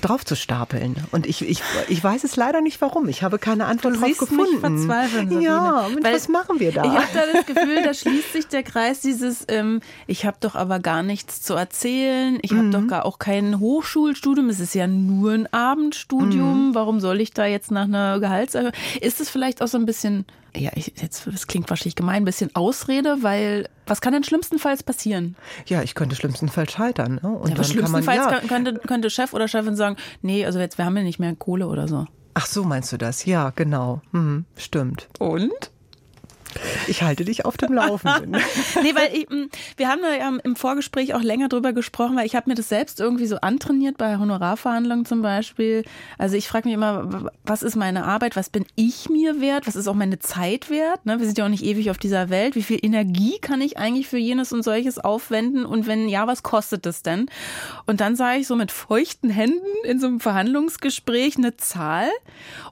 drauf 0.00 0.24
zu 0.24 0.36
stapeln. 0.36 0.96
Und 1.10 1.26
ich, 1.26 1.48
ich, 1.48 1.60
ich 1.88 2.02
weiß 2.02 2.24
es 2.24 2.36
leider 2.36 2.60
nicht 2.60 2.80
warum. 2.80 3.08
Ich 3.08 3.22
habe 3.22 3.38
keine 3.38 3.66
Antwort 3.66 3.96
du 3.96 4.00
drauf 4.00 4.18
gefunden. 4.18 4.50
Mich 4.52 4.60
verzweifeln, 4.60 5.28
Sabine. 5.28 5.42
Ja, 5.42 5.86
Weil 6.02 6.14
was 6.14 6.28
machen 6.28 6.60
wir 6.60 6.72
da? 6.72 6.84
Ich 6.84 6.90
habe 6.90 7.06
da 7.14 7.20
das 7.32 7.46
Gefühl, 7.46 7.82
da 7.82 7.94
schließt 7.94 8.32
sich 8.32 8.46
der 8.46 8.62
Kreis 8.62 9.00
dieses, 9.00 9.44
ähm, 9.48 9.80
ich 10.06 10.24
habe 10.24 10.36
doch 10.40 10.54
aber 10.54 10.78
gar 10.78 11.02
nichts 11.02 11.42
zu 11.42 11.54
erzählen. 11.54 12.38
Ich 12.42 12.52
habe 12.52 12.64
mhm. 12.64 12.72
doch 12.72 12.86
gar 12.86 13.04
auch 13.04 13.18
kein 13.18 13.58
Hochschulstudium. 13.58 14.48
Es 14.48 14.60
ist 14.60 14.74
ja 14.74 14.86
nur 14.86 15.32
ein 15.32 15.52
Abendstudium. 15.52 16.68
Mhm. 16.68 16.74
Warum 16.74 17.00
soll 17.00 17.20
ich 17.20 17.32
da 17.32 17.46
jetzt 17.46 17.70
nach 17.70 17.84
einer 17.84 18.20
Gehaltserhöhung? 18.20 18.72
Ist 19.00 19.20
es 19.20 19.30
vielleicht 19.30 19.62
auch 19.62 19.68
so 19.68 19.78
ein 19.78 19.86
bisschen 19.86 20.24
ja, 20.58 20.70
ich, 20.74 20.92
jetzt, 20.96 21.26
das 21.26 21.46
klingt 21.46 21.68
wahrscheinlich 21.70 21.96
gemein, 21.96 22.22
ein 22.22 22.24
bisschen 22.24 22.54
Ausrede, 22.54 23.22
weil 23.22 23.68
was 23.86 24.00
kann 24.00 24.12
denn 24.12 24.24
schlimmstenfalls 24.24 24.82
passieren? 24.82 25.36
Ja, 25.66 25.82
ich 25.82 25.94
könnte 25.94 26.16
schlimmstenfalls 26.16 26.72
scheitern. 26.72 27.20
Ne? 27.22 27.28
Und 27.28 27.48
ja, 27.48 27.54
aber 27.54 27.64
schlimmstenfalls 27.64 28.24
man, 28.24 28.32
ja. 28.32 28.40
könnte, 28.40 28.74
könnte 28.74 29.10
Chef 29.10 29.32
oder 29.32 29.48
Chefin 29.48 29.76
sagen, 29.76 29.96
nee, 30.22 30.44
also 30.44 30.58
jetzt, 30.58 30.78
wir 30.78 30.84
haben 30.84 30.96
ja 30.96 31.02
nicht 31.02 31.18
mehr 31.18 31.34
Kohle 31.36 31.66
oder 31.68 31.88
so. 31.88 32.06
Ach 32.34 32.46
so, 32.46 32.64
meinst 32.64 32.92
du 32.92 32.98
das? 32.98 33.24
Ja, 33.24 33.50
genau. 33.50 34.00
Hm, 34.12 34.44
stimmt. 34.56 35.08
Und? 35.18 35.70
Ich 36.86 37.02
halte 37.02 37.24
dich 37.24 37.44
auf 37.44 37.56
dem 37.56 37.74
Laufenden. 37.74 38.32
nee, 38.82 38.94
weil 38.94 39.14
ich, 39.14 39.28
hm, 39.28 39.50
wir 39.76 39.88
haben 39.88 40.00
ja 40.02 40.38
im 40.42 40.56
Vorgespräch 40.56 41.14
auch 41.14 41.22
länger 41.22 41.48
drüber 41.48 41.72
gesprochen, 41.72 42.16
weil 42.16 42.26
ich 42.26 42.34
habe 42.34 42.48
mir 42.48 42.54
das 42.54 42.68
selbst 42.68 43.00
irgendwie 43.00 43.26
so 43.26 43.36
antrainiert 43.36 43.98
bei 43.98 44.18
Honorarverhandlungen 44.18 45.04
zum 45.04 45.22
Beispiel. 45.22 45.84
Also 46.16 46.36
ich 46.36 46.48
frage 46.48 46.68
mich 46.68 46.74
immer, 46.74 47.30
was 47.44 47.62
ist 47.62 47.76
meine 47.76 48.04
Arbeit, 48.04 48.36
was 48.36 48.50
bin 48.50 48.64
ich 48.74 49.08
mir 49.08 49.40
wert, 49.40 49.66
was 49.66 49.76
ist 49.76 49.88
auch 49.88 49.94
meine 49.94 50.18
Zeit 50.18 50.70
wert? 50.70 51.04
Ne? 51.06 51.18
Wir 51.18 51.26
sind 51.26 51.38
ja 51.38 51.44
auch 51.44 51.50
nicht 51.50 51.64
ewig 51.64 51.90
auf 51.90 51.98
dieser 51.98 52.30
Welt. 52.30 52.54
Wie 52.54 52.62
viel 52.62 52.78
Energie 52.82 53.38
kann 53.40 53.60
ich 53.60 53.78
eigentlich 53.78 54.08
für 54.08 54.18
jenes 54.18 54.52
und 54.52 54.62
solches 54.62 54.98
aufwenden? 54.98 55.66
Und 55.66 55.86
wenn 55.86 56.08
ja, 56.08 56.26
was 56.26 56.42
kostet 56.42 56.86
das 56.86 57.02
denn? 57.02 57.26
Und 57.86 58.00
dann 58.00 58.16
sage 58.16 58.40
ich 58.40 58.46
so 58.46 58.56
mit 58.56 58.72
feuchten 58.72 59.30
Händen 59.30 59.66
in 59.84 60.00
so 60.00 60.06
einem 60.06 60.20
Verhandlungsgespräch 60.20 61.36
eine 61.36 61.56
Zahl 61.56 62.08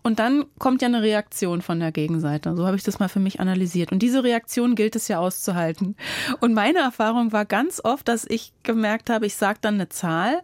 und 0.02 0.18
dann 0.18 0.46
kommt 0.58 0.82
ja 0.82 0.88
eine 0.88 1.02
Reaktion 1.02 1.62
von 1.62 1.80
der 1.80 1.92
Gegenseite. 1.92 2.56
So 2.56 2.66
habe 2.66 2.76
ich 2.76 2.82
das 2.82 2.98
mal 2.98 3.08
für 3.08 3.20
mich 3.20 3.40
analysiert 3.40 3.65
kritisiert. 3.66 3.92
Und 3.92 4.00
diese 4.00 4.22
Reaktion 4.22 4.74
gilt 4.74 4.96
es 4.96 5.08
ja 5.08 5.18
auszuhalten. 5.18 5.96
Und 6.40 6.54
meine 6.54 6.78
Erfahrung 6.78 7.32
war 7.32 7.44
ganz 7.44 7.80
oft, 7.82 8.08
dass 8.08 8.24
ich 8.24 8.52
gemerkt 8.62 9.10
habe, 9.10 9.26
ich 9.26 9.36
sage 9.36 9.58
dann 9.60 9.74
eine 9.74 9.88
Zahl 9.88 10.42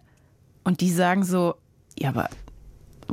und 0.65 0.81
die 0.81 0.91
sagen 0.91 1.25
so, 1.25 1.55
ja, 1.99 2.11
aber 2.11 2.29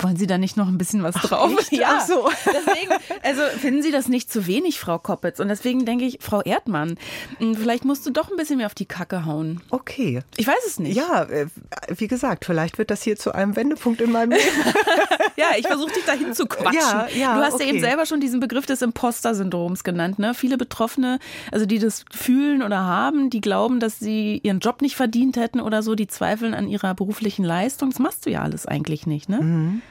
wollen 0.03 0.17
Sie 0.17 0.27
da 0.27 0.37
nicht 0.37 0.57
noch 0.57 0.67
ein 0.67 0.77
bisschen 0.77 1.03
was 1.03 1.15
drauf? 1.15 1.51
Ach, 1.57 1.71
ja, 1.71 2.05
so. 2.05 2.29
Deswegen, 2.45 2.91
also 3.23 3.41
finden 3.59 3.81
Sie 3.81 3.91
das 3.91 4.07
nicht 4.07 4.31
zu 4.31 4.47
wenig, 4.47 4.79
Frau 4.79 4.99
Koppitz? 4.99 5.39
Und 5.39 5.47
deswegen 5.47 5.85
denke 5.85 6.05
ich, 6.05 6.19
Frau 6.21 6.41
Erdmann, 6.41 6.97
hm, 7.37 7.55
vielleicht 7.55 7.85
musst 7.85 8.05
du 8.05 8.11
doch 8.11 8.29
ein 8.29 8.37
bisschen 8.37 8.57
mehr 8.57 8.67
auf 8.67 8.75
die 8.75 8.85
Kacke 8.85 9.25
hauen. 9.25 9.61
Okay. 9.69 10.21
Ich 10.37 10.47
weiß 10.47 10.65
es 10.65 10.79
nicht. 10.79 10.95
Ja, 10.95 11.23
äh, 11.23 11.47
wie 11.95 12.07
gesagt, 12.07 12.45
vielleicht 12.45 12.77
wird 12.77 12.91
das 12.91 13.03
hier 13.03 13.17
zu 13.17 13.33
einem 13.33 13.55
Wendepunkt 13.55 14.01
in 14.01 14.11
meinem 14.11 14.31
Leben. 14.31 14.43
ja, 15.35 15.47
ich 15.57 15.67
versuche 15.67 15.93
dich 15.93 16.05
dahin 16.05 16.33
zu 16.33 16.45
quatschen. 16.45 16.79
Ja, 16.79 17.07
ja, 17.15 17.35
du 17.35 17.41
hast 17.41 17.55
okay. 17.55 17.63
ja 17.63 17.69
eben 17.69 17.79
selber 17.79 18.05
schon 18.05 18.19
diesen 18.19 18.39
Begriff 18.39 18.65
des 18.65 18.81
Imposter-Syndroms 18.81 19.83
genannt. 19.83 20.19
Ne? 20.19 20.33
Viele 20.33 20.57
Betroffene, 20.57 21.19
also 21.51 21.65
die 21.65 21.79
das 21.79 22.05
fühlen 22.11 22.63
oder 22.63 22.79
haben, 22.79 23.29
die 23.29 23.41
glauben, 23.41 23.79
dass 23.79 23.99
sie 23.99 24.39
ihren 24.43 24.59
Job 24.59 24.81
nicht 24.81 24.95
verdient 24.95 25.37
hätten 25.37 25.59
oder 25.59 25.83
so, 25.83 25.95
die 25.95 26.07
zweifeln 26.07 26.53
an 26.53 26.67
ihrer 26.67 26.93
beruflichen 26.95 27.43
Leistung. 27.43 27.89
Das 27.89 27.99
machst 27.99 28.25
du 28.25 28.29
ja 28.29 28.41
alles 28.41 28.65
eigentlich 28.65 29.07
nicht, 29.07 29.29
ne? 29.29 29.41
Mhm. 29.41 29.81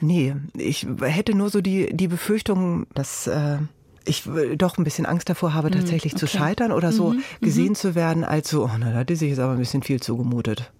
Nee, 0.00 0.34
ich 0.54 0.86
hätte 1.02 1.34
nur 1.34 1.50
so 1.50 1.60
die, 1.60 1.94
die 1.94 2.08
Befürchtung, 2.08 2.86
dass 2.94 3.26
äh, 3.26 3.58
ich 4.04 4.24
doch 4.56 4.78
ein 4.78 4.84
bisschen 4.84 5.06
Angst 5.06 5.28
davor 5.28 5.54
habe, 5.54 5.68
mhm, 5.68 5.74
tatsächlich 5.74 6.14
okay. 6.14 6.20
zu 6.20 6.26
scheitern 6.26 6.72
oder 6.72 6.92
so 6.92 7.10
mhm, 7.10 7.22
gesehen 7.40 7.70
mhm. 7.70 7.74
zu 7.74 7.94
werden, 7.94 8.24
als 8.24 8.50
so, 8.50 8.64
oh, 8.64 8.70
na, 8.78 8.90
da 8.90 8.98
hat 8.98 9.10
die 9.10 9.16
sich 9.16 9.30
jetzt 9.30 9.40
aber 9.40 9.52
ein 9.52 9.58
bisschen 9.58 9.82
viel 9.82 10.00
zugemutet. 10.00 10.70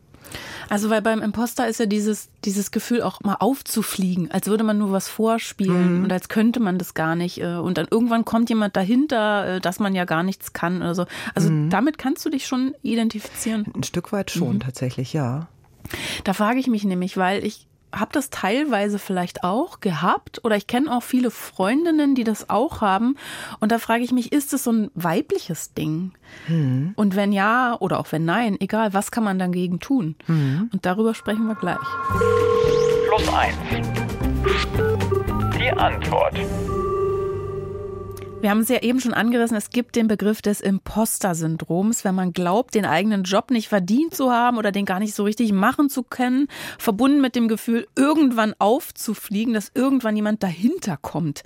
Also 0.69 0.89
weil 0.89 1.03
beim 1.03 1.21
Imposter 1.21 1.67
ist 1.67 1.81
ja 1.81 1.87
dieses, 1.87 2.31
dieses 2.45 2.71
Gefühl 2.71 3.03
auch 3.03 3.21
mal 3.23 3.35
aufzufliegen, 3.41 4.31
als 4.31 4.47
würde 4.47 4.63
man 4.63 4.79
nur 4.79 4.93
was 4.93 5.09
vorspielen 5.09 5.99
mhm. 5.99 6.05
und 6.05 6.13
als 6.13 6.29
könnte 6.29 6.61
man 6.61 6.79
das 6.79 6.95
gar 6.95 7.17
nicht. 7.17 7.41
Äh, 7.41 7.57
und 7.57 7.77
dann 7.77 7.89
irgendwann 7.91 8.25
kommt 8.25 8.49
jemand 8.49 8.77
dahinter, 8.77 9.57
äh, 9.57 9.61
dass 9.61 9.81
man 9.81 9.97
ja 9.97 10.05
gar 10.05 10.23
nichts 10.23 10.53
kann 10.53 10.77
oder 10.77 10.95
so. 10.95 11.07
Also 11.35 11.51
mhm. 11.51 11.71
damit 11.71 11.99
kannst 11.99 12.25
du 12.25 12.31
dich 12.31 12.47
schon 12.47 12.75
identifizieren. 12.83 13.67
Ein 13.75 13.83
Stück 13.83 14.13
weit 14.13 14.31
schon, 14.31 14.55
mhm. 14.55 14.61
tatsächlich, 14.61 15.13
ja. 15.13 15.49
Da 16.23 16.35
frage 16.35 16.61
ich 16.61 16.69
mich 16.69 16.85
nämlich, 16.85 17.17
weil 17.17 17.45
ich 17.45 17.67
habe 17.95 18.13
das 18.13 18.31
teilweise 18.31 18.99
vielleicht 18.99 19.45
auch 19.45 19.81
gehabt 19.81 20.45
oder 20.45 20.57
ich 20.57 20.67
kenne 20.67 20.95
auch 20.95 21.03
viele 21.03 21.31
Freundinnen, 21.31 22.15
die 22.15 22.25
das 22.25 22.51
auch 22.51 22.81
haben. 22.81 23.17
Und 23.61 23.73
da 23.73 23.79
frage 23.79 24.05
ich 24.05 24.13
mich, 24.13 24.33
ist 24.33 24.53
es 24.53 24.65
so 24.65 24.73
ein 24.73 24.91
weibliches 24.95 25.75
Ding? 25.75 26.13
Mhm. 26.49 26.93
Und 26.97 27.17
wenn 27.17 27.33
ja 27.33 27.77
oder 27.81 27.99
auch 27.99 28.11
wenn 28.13 28.25
nein, 28.25 28.57
egal, 28.61 28.95
was 28.95 29.11
kann 29.11 29.25
man 29.25 29.39
dagegen 29.39 29.81
tun? 29.81 30.15
Mhm. 30.27 30.71
Und 30.73 30.87
darüber 30.87 31.15
sprechen 31.15 31.47
wir 31.47 31.55
gleich. 31.57 31.79
Plus 33.09 33.29
eins. 33.35 33.57
Die 35.59 35.71
Antwort. 35.71 36.37
Wir 38.41 38.49
haben 38.49 38.61
es 38.61 38.71
ja 38.71 38.81
eben 38.81 39.01
schon 39.01 39.13
angerissen, 39.13 39.55
es 39.59 39.69
gibt 39.69 39.97
den 39.97 40.09
Begriff 40.09 40.41
des 40.41 40.63
Imposter-Syndroms, 40.63 42.07
wenn 42.07 42.15
man 42.15 42.33
glaubt, 42.33 42.75
den 42.75 42.87
eigenen 42.87 43.25
Job 43.25 43.51
nicht 43.51 43.69
verdient 43.69 44.15
zu 44.15 44.33
haben 44.33 44.57
oder 44.57 44.73
den 44.73 44.87
gar 44.87 44.99
nicht 44.99 45.15
so 45.15 45.25
richtig 45.25 45.53
machen 45.53 45.91
zu 45.91 46.03
können, 46.03 46.49
verbunden 46.79 47.21
mit 47.21 47.37
dem 47.37 47.49
Gefühl, 47.49 47.87
irgendwann 47.97 48.55
aufzufliegen, 48.59 49.53
dass 49.53 49.73
irgendwann 49.75 50.17
jemand 50.17 50.43
dahinter 50.43 50.97
kommt. 50.97 51.43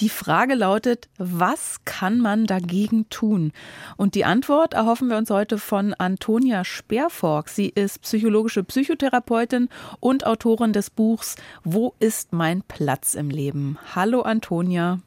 Die 0.00 0.08
Frage 0.08 0.54
lautet, 0.54 1.10
was 1.18 1.84
kann 1.84 2.18
man 2.18 2.46
dagegen 2.46 3.10
tun? 3.10 3.52
Und 3.98 4.14
die 4.14 4.24
Antwort 4.24 4.72
erhoffen 4.72 5.10
wir 5.10 5.18
uns 5.18 5.28
heute 5.28 5.58
von 5.58 5.92
Antonia 5.92 6.64
Sperfork. 6.64 7.50
Sie 7.50 7.68
ist 7.68 8.00
psychologische 8.00 8.64
Psychotherapeutin 8.64 9.68
und 10.00 10.24
Autorin 10.26 10.72
des 10.72 10.88
Buchs 10.88 11.36
Wo 11.62 11.92
ist 12.00 12.32
mein 12.32 12.62
Platz 12.62 13.12
im 13.12 13.28
Leben? 13.28 13.76
Hallo 13.94 14.22
Antonia. 14.22 15.00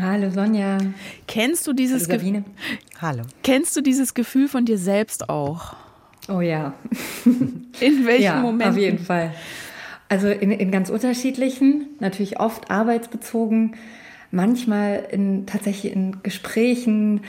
Hallo 0.00 0.30
Sonja. 0.30 0.78
Kennst 1.26 1.66
du 1.66 1.72
dieses 1.72 2.08
Hallo 2.08 2.18
Sabine. 2.18 2.44
Hallo. 3.00 3.22
Kennst 3.42 3.76
du 3.76 3.80
dieses 3.80 4.14
Gefühl 4.14 4.48
von 4.48 4.64
dir 4.64 4.78
selbst 4.78 5.28
auch? 5.28 5.74
Oh 6.28 6.40
ja. 6.40 6.74
In 7.24 8.06
welchen 8.06 8.22
ja, 8.22 8.40
Momenten? 8.40 8.74
Auf 8.74 8.78
jeden 8.78 8.98
Fall. 8.98 9.34
Also 10.08 10.28
in, 10.28 10.50
in 10.52 10.70
ganz 10.70 10.88
unterschiedlichen, 10.88 11.86
natürlich 12.00 12.40
oft 12.40 12.70
arbeitsbezogen, 12.70 13.76
manchmal 14.30 15.06
in 15.10 15.44
tatsächlich 15.44 15.92
in 15.92 16.22
Gesprächen, 16.22 17.20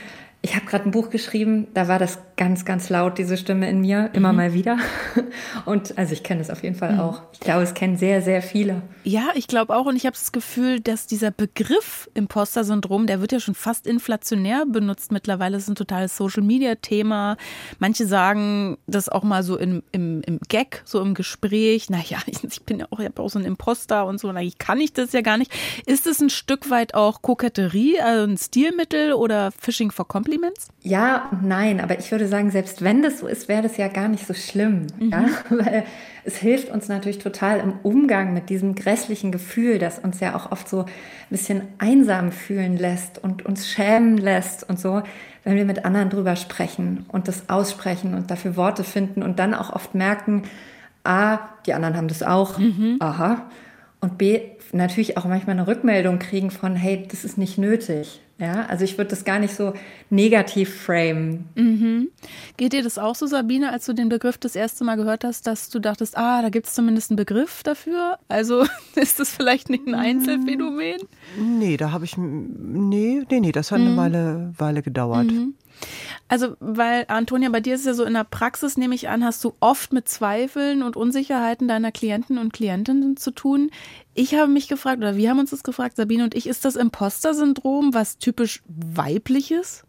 ich 0.42 0.56
habe 0.56 0.64
gerade 0.64 0.86
ein 0.86 0.90
Buch 0.90 1.10
geschrieben, 1.10 1.66
da 1.74 1.86
war 1.86 1.98
das 1.98 2.18
ganz, 2.38 2.64
ganz 2.64 2.88
laut, 2.88 3.18
diese 3.18 3.36
Stimme 3.36 3.68
in 3.68 3.82
mir, 3.82 4.08
immer 4.14 4.32
mhm. 4.32 4.36
mal 4.38 4.54
wieder. 4.54 4.78
Und 5.66 5.98
also 5.98 6.14
ich 6.14 6.22
kenne 6.22 6.40
es 6.40 6.48
auf 6.48 6.62
jeden 6.62 6.76
Fall 6.76 6.94
mhm. 6.94 7.00
auch. 7.00 7.22
Ich 7.32 7.40
glaube, 7.40 7.62
es 7.62 7.74
kennen 7.74 7.98
sehr, 7.98 8.22
sehr 8.22 8.40
viele. 8.40 8.80
Ja, 9.04 9.28
ich 9.34 9.48
glaube 9.48 9.76
auch. 9.76 9.84
Und 9.84 9.96
ich 9.96 10.06
habe 10.06 10.16
das 10.16 10.32
Gefühl, 10.32 10.80
dass 10.80 11.06
dieser 11.06 11.30
Begriff 11.30 12.08
Imposter-Syndrom, 12.14 13.06
der 13.06 13.20
wird 13.20 13.32
ja 13.32 13.40
schon 13.40 13.54
fast 13.54 13.86
inflationär 13.86 14.64
benutzt 14.64 15.12
mittlerweile. 15.12 15.56
Das 15.56 15.64
ist 15.64 15.68
ein 15.68 15.74
totales 15.74 16.16
Social-Media-Thema. 16.16 17.36
Manche 17.78 18.06
sagen 18.06 18.78
das 18.86 19.10
auch 19.10 19.24
mal 19.24 19.42
so 19.42 19.58
im, 19.58 19.82
im, 19.92 20.22
im 20.22 20.38
Gag, 20.48 20.80
so 20.86 21.02
im 21.02 21.12
Gespräch. 21.12 21.90
Naja, 21.90 22.16
ich, 22.24 22.42
ich 22.50 22.62
bin 22.62 22.78
ja 22.78 22.86
auch, 22.88 23.00
ich 23.00 23.04
habe 23.04 23.22
auch 23.22 23.28
so 23.28 23.38
ein 23.38 23.44
Imposter 23.44 24.06
und 24.06 24.18
so. 24.18 24.32
Na, 24.32 24.40
ich 24.40 24.56
kann 24.56 24.80
ich 24.80 24.94
das 24.94 25.12
ja 25.12 25.20
gar 25.20 25.36
nicht. 25.36 25.52
Ist 25.84 26.06
es 26.06 26.22
ein 26.22 26.30
Stück 26.30 26.70
weit 26.70 26.94
auch 26.94 27.20
Koketterie, 27.20 28.00
also 28.00 28.24
ein 28.24 28.38
Stilmittel 28.38 29.12
oder 29.12 29.50
Fishing 29.52 29.90
for 29.90 30.08
Compliments? 30.08 30.29
Compliments? 30.30 30.68
Ja 30.82 31.28
und 31.32 31.46
nein, 31.46 31.80
aber 31.80 31.98
ich 31.98 32.10
würde 32.12 32.28
sagen, 32.28 32.50
selbst 32.50 32.82
wenn 32.82 33.02
das 33.02 33.18
so 33.18 33.26
ist, 33.26 33.48
wäre 33.48 33.62
das 33.62 33.76
ja 33.76 33.88
gar 33.88 34.08
nicht 34.08 34.26
so 34.26 34.34
schlimm. 34.34 34.86
Mhm. 34.98 35.10
Ja? 35.10 35.26
Weil 35.50 35.84
es 36.24 36.36
hilft 36.36 36.70
uns 36.70 36.88
natürlich 36.88 37.18
total 37.18 37.58
im 37.58 37.74
Umgang 37.82 38.32
mit 38.32 38.48
diesem 38.48 38.74
grässlichen 38.74 39.32
Gefühl, 39.32 39.78
das 39.78 39.98
uns 39.98 40.20
ja 40.20 40.36
auch 40.36 40.52
oft 40.52 40.68
so 40.68 40.80
ein 40.82 40.86
bisschen 41.30 41.62
einsam 41.78 42.30
fühlen 42.30 42.76
lässt 42.76 43.18
und 43.18 43.44
uns 43.44 43.68
schämen 43.68 44.16
lässt 44.16 44.68
und 44.68 44.78
so, 44.78 45.02
wenn 45.42 45.56
wir 45.56 45.64
mit 45.64 45.84
anderen 45.84 46.10
drüber 46.10 46.36
sprechen 46.36 47.06
und 47.08 47.26
das 47.26 47.48
aussprechen 47.48 48.14
und 48.14 48.30
dafür 48.30 48.56
Worte 48.56 48.84
finden 48.84 49.22
und 49.22 49.38
dann 49.38 49.54
auch 49.54 49.70
oft 49.72 49.94
merken, 49.94 50.44
A, 51.02 51.38
die 51.66 51.72
anderen 51.72 51.96
haben 51.96 52.08
das 52.08 52.22
auch, 52.22 52.58
mhm. 52.58 52.96
aha, 53.00 53.46
und 54.00 54.18
B, 54.18 54.40
natürlich 54.72 55.16
auch 55.16 55.24
manchmal 55.24 55.56
eine 55.56 55.66
Rückmeldung 55.66 56.18
kriegen 56.18 56.50
von, 56.50 56.76
hey, 56.76 57.06
das 57.08 57.24
ist 57.24 57.38
nicht 57.38 57.58
nötig. 57.58 58.20
Ja, 58.40 58.64
also 58.64 58.84
ich 58.84 58.96
würde 58.96 59.10
das 59.10 59.24
gar 59.24 59.38
nicht 59.38 59.54
so 59.54 59.74
negativ 60.08 60.74
framen. 60.74 61.50
Mhm. 61.56 62.08
Geht 62.56 62.72
dir 62.72 62.82
das 62.82 62.96
auch 62.96 63.14
so, 63.14 63.26
Sabine, 63.26 63.70
als 63.70 63.84
du 63.84 63.92
den 63.92 64.08
Begriff 64.08 64.38
das 64.38 64.56
erste 64.56 64.82
Mal 64.82 64.96
gehört 64.96 65.24
hast, 65.24 65.46
dass 65.46 65.68
du 65.68 65.78
dachtest, 65.78 66.16
ah, 66.16 66.40
da 66.40 66.48
gibt 66.48 66.66
es 66.66 66.72
zumindest 66.72 67.10
einen 67.10 67.16
Begriff 67.16 67.62
dafür? 67.62 68.18
Also 68.28 68.64
ist 68.94 69.20
das 69.20 69.28
vielleicht 69.28 69.68
nicht 69.68 69.86
ein 69.86 69.94
Einzelfenomen? 69.94 71.02
Nee, 71.38 71.76
da 71.76 71.92
habe 71.92 72.06
ich, 72.06 72.16
nee, 72.16 73.22
nee, 73.30 73.40
nee, 73.40 73.52
das 73.52 73.72
hat 73.72 73.80
eine 73.80 73.90
mhm. 73.90 73.96
Weile, 73.98 74.52
Weile 74.56 74.80
gedauert. 74.80 75.26
Mhm. 75.26 75.54
Also, 76.28 76.56
weil 76.60 77.06
Antonia, 77.08 77.48
bei 77.48 77.60
dir 77.60 77.74
ist 77.74 77.80
es 77.80 77.86
ja 77.86 77.94
so 77.94 78.04
in 78.04 78.14
der 78.14 78.24
Praxis, 78.24 78.76
nehme 78.76 78.94
ich 78.94 79.08
an, 79.08 79.24
hast 79.24 79.42
du 79.42 79.54
oft 79.60 79.92
mit 79.92 80.08
Zweifeln 80.08 80.82
und 80.82 80.96
Unsicherheiten 80.96 81.66
deiner 81.66 81.90
Klienten 81.92 82.38
und 82.38 82.52
Klientinnen 82.52 83.16
zu 83.16 83.32
tun. 83.32 83.70
Ich 84.14 84.34
habe 84.34 84.50
mich 84.50 84.68
gefragt, 84.68 84.98
oder 84.98 85.16
wir 85.16 85.30
haben 85.30 85.40
uns 85.40 85.50
das 85.50 85.62
gefragt, 85.62 85.96
Sabine 85.96 86.24
und 86.24 86.34
ich, 86.34 86.46
ist 86.46 86.64
das 86.64 86.76
Imposter-Syndrom 86.76 87.94
was 87.94 88.18
typisch 88.18 88.62
weibliches? 88.66 89.84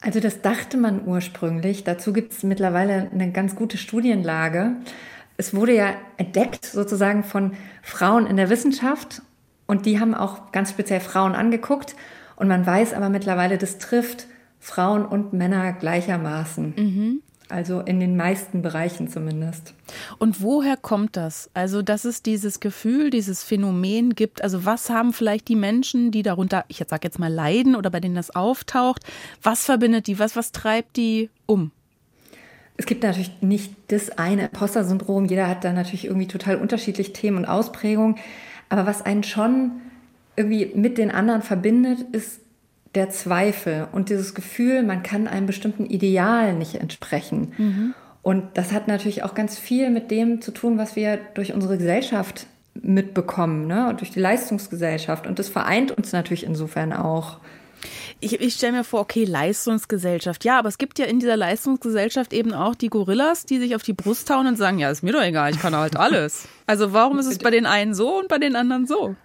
Also 0.00 0.20
das 0.20 0.42
dachte 0.42 0.76
man 0.76 1.06
ursprünglich. 1.06 1.84
Dazu 1.84 2.12
gibt 2.12 2.32
es 2.32 2.42
mittlerweile 2.42 3.10
eine 3.10 3.32
ganz 3.32 3.56
gute 3.56 3.78
Studienlage. 3.78 4.76
Es 5.36 5.54
wurde 5.54 5.74
ja 5.74 5.94
entdeckt 6.16 6.66
sozusagen 6.66 7.24
von 7.24 7.52
Frauen 7.82 8.26
in 8.26 8.36
der 8.36 8.50
Wissenschaft 8.50 9.22
und 9.66 9.86
die 9.86 10.00
haben 10.00 10.14
auch 10.14 10.52
ganz 10.52 10.70
speziell 10.70 11.00
Frauen 11.00 11.34
angeguckt. 11.34 11.96
Und 12.36 12.48
man 12.48 12.66
weiß 12.66 12.92
aber 12.92 13.08
mittlerweile, 13.08 13.56
das 13.58 13.78
trifft 13.78 14.26
Frauen 14.64 15.04
und 15.04 15.34
Männer 15.34 15.74
gleichermaßen. 15.74 16.74
Mhm. 16.74 17.22
Also 17.50 17.80
in 17.80 18.00
den 18.00 18.16
meisten 18.16 18.62
Bereichen 18.62 19.08
zumindest. 19.08 19.74
Und 20.18 20.40
woher 20.40 20.78
kommt 20.78 21.18
das? 21.18 21.50
Also, 21.52 21.82
dass 21.82 22.06
es 22.06 22.22
dieses 22.22 22.58
Gefühl, 22.60 23.10
dieses 23.10 23.44
Phänomen 23.44 24.14
gibt. 24.14 24.42
Also, 24.42 24.64
was 24.64 24.88
haben 24.88 25.12
vielleicht 25.12 25.48
die 25.48 25.54
Menschen, 25.54 26.10
die 26.10 26.22
darunter, 26.22 26.64
ich 26.68 26.78
sage 26.78 27.02
jetzt 27.04 27.18
mal, 27.18 27.30
leiden 27.30 27.76
oder 27.76 27.90
bei 27.90 28.00
denen 28.00 28.14
das 28.14 28.34
auftaucht? 28.34 29.02
Was 29.42 29.66
verbindet 29.66 30.06
die? 30.06 30.18
Was, 30.18 30.34
was 30.34 30.52
treibt 30.52 30.96
die 30.96 31.28
um? 31.44 31.70
Es 32.78 32.86
gibt 32.86 33.02
natürlich 33.02 33.32
nicht 33.42 33.74
das 33.88 34.16
eine 34.16 34.46
Imposter-Syndrom. 34.46 35.26
Jeder 35.26 35.46
hat 35.46 35.62
da 35.62 35.74
natürlich 35.74 36.06
irgendwie 36.06 36.26
total 36.26 36.56
unterschiedlich 36.56 37.12
Themen 37.12 37.36
und 37.36 37.44
Ausprägungen. 37.44 38.16
Aber 38.70 38.86
was 38.86 39.02
einen 39.02 39.22
schon 39.22 39.72
irgendwie 40.36 40.72
mit 40.74 40.96
den 40.96 41.10
anderen 41.10 41.42
verbindet, 41.42 42.00
ist 42.12 42.40
der 42.94 43.10
Zweifel 43.10 43.88
und 43.92 44.08
dieses 44.08 44.34
Gefühl, 44.34 44.82
man 44.82 45.02
kann 45.02 45.26
einem 45.26 45.46
bestimmten 45.46 45.86
Ideal 45.86 46.54
nicht 46.54 46.76
entsprechen. 46.76 47.52
Mhm. 47.56 47.94
Und 48.22 48.44
das 48.54 48.72
hat 48.72 48.88
natürlich 48.88 49.22
auch 49.22 49.34
ganz 49.34 49.58
viel 49.58 49.90
mit 49.90 50.10
dem 50.10 50.40
zu 50.40 50.50
tun, 50.50 50.78
was 50.78 50.96
wir 50.96 51.18
durch 51.34 51.52
unsere 51.52 51.76
Gesellschaft 51.76 52.46
mitbekommen, 52.74 53.66
ne? 53.66 53.88
Und 53.88 54.00
durch 54.00 54.10
die 54.10 54.20
Leistungsgesellschaft. 54.20 55.26
Und 55.26 55.38
das 55.38 55.48
vereint 55.48 55.92
uns 55.92 56.12
natürlich 56.12 56.44
insofern 56.44 56.92
auch. 56.92 57.38
Ich, 58.20 58.40
ich 58.40 58.54
stelle 58.54 58.72
mir 58.72 58.84
vor, 58.84 59.00
okay, 59.00 59.24
Leistungsgesellschaft. 59.24 60.44
Ja, 60.44 60.58
aber 60.58 60.68
es 60.68 60.78
gibt 60.78 60.98
ja 60.98 61.04
in 61.04 61.20
dieser 61.20 61.36
Leistungsgesellschaft 61.36 62.32
eben 62.32 62.54
auch 62.54 62.74
die 62.74 62.88
Gorillas, 62.88 63.44
die 63.44 63.58
sich 63.58 63.76
auf 63.76 63.82
die 63.82 63.92
Brust 63.92 64.30
hauen 64.30 64.46
und 64.46 64.56
sagen, 64.56 64.78
ja, 64.78 64.90
ist 64.90 65.02
mir 65.02 65.12
doch 65.12 65.22
egal, 65.22 65.50
ich 65.50 65.60
kann 65.60 65.76
halt 65.76 65.96
alles. 65.96 66.48
Also 66.66 66.94
warum 66.94 67.18
ist 67.18 67.26
es 67.26 67.38
bei 67.38 67.50
den 67.50 67.66
einen 67.66 67.94
so 67.94 68.18
und 68.18 68.28
bei 68.28 68.38
den 68.38 68.56
anderen 68.56 68.86
so? 68.86 69.16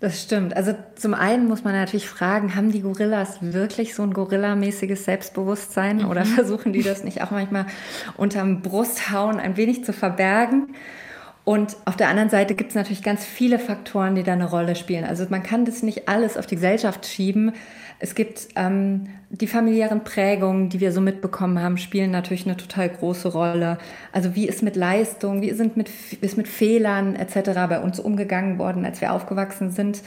Das 0.00 0.22
stimmt. 0.22 0.56
Also 0.56 0.74
zum 0.94 1.12
einen 1.12 1.48
muss 1.48 1.64
man 1.64 1.74
natürlich 1.74 2.08
fragen, 2.08 2.54
haben 2.54 2.70
die 2.70 2.82
Gorillas 2.82 3.38
wirklich 3.40 3.96
so 3.96 4.04
ein 4.04 4.12
Gorilla-mäßiges 4.12 5.04
Selbstbewusstsein 5.04 5.98
mhm. 5.98 6.08
oder 6.08 6.24
versuchen 6.24 6.72
die 6.72 6.82
das 6.82 7.02
nicht 7.02 7.22
auch 7.22 7.32
manchmal 7.32 7.66
unterm 8.16 8.62
Brusthauen 8.62 9.40
ein 9.40 9.56
wenig 9.56 9.84
zu 9.84 9.92
verbergen? 9.92 10.74
Und 11.44 11.76
auf 11.86 11.96
der 11.96 12.10
anderen 12.10 12.28
Seite 12.28 12.54
gibt 12.54 12.70
es 12.70 12.76
natürlich 12.76 13.02
ganz 13.02 13.24
viele 13.24 13.58
Faktoren, 13.58 14.14
die 14.14 14.22
da 14.22 14.34
eine 14.34 14.50
Rolle 14.50 14.76
spielen. 14.76 15.04
Also 15.04 15.24
man 15.30 15.42
kann 15.42 15.64
das 15.64 15.82
nicht 15.82 16.06
alles 16.06 16.36
auf 16.36 16.46
die 16.46 16.56
Gesellschaft 16.56 17.06
schieben. 17.06 17.54
Es 18.00 18.14
gibt 18.14 18.48
ähm, 18.54 19.08
die 19.30 19.48
familiären 19.48 20.04
Prägungen, 20.04 20.68
die 20.68 20.80
wir 20.80 20.92
so 20.92 21.00
mitbekommen 21.00 21.60
haben, 21.60 21.78
spielen 21.78 22.10
natürlich 22.10 22.46
eine 22.46 22.56
total 22.56 22.88
große 22.88 23.28
Rolle. 23.28 23.78
Also 24.12 24.34
wie 24.36 24.46
ist 24.46 24.62
mit 24.62 24.76
Leistung, 24.76 25.42
wie 25.42 25.52
sind 25.52 25.76
mit, 25.76 25.90
ist 26.20 26.36
mit 26.36 26.46
Fehlern 26.46 27.16
etc. 27.16 27.50
bei 27.68 27.80
uns 27.80 27.98
umgegangen 27.98 28.58
worden, 28.58 28.84
als 28.84 29.00
wir 29.00 29.12
aufgewachsen 29.12 29.70
sind. 29.72 30.02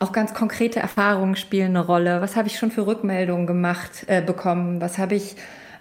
Auch 0.00 0.12
ganz 0.12 0.34
konkrete 0.34 0.80
Erfahrungen 0.80 1.36
spielen 1.36 1.76
eine 1.76 1.86
Rolle. 1.86 2.20
Was 2.20 2.36
habe 2.36 2.48
ich 2.48 2.58
schon 2.58 2.70
für 2.70 2.86
Rückmeldungen 2.86 3.46
gemacht, 3.46 4.04
äh, 4.06 4.20
bekommen? 4.20 4.80
Was 4.80 4.98
habe 4.98 5.14
ich 5.14 5.36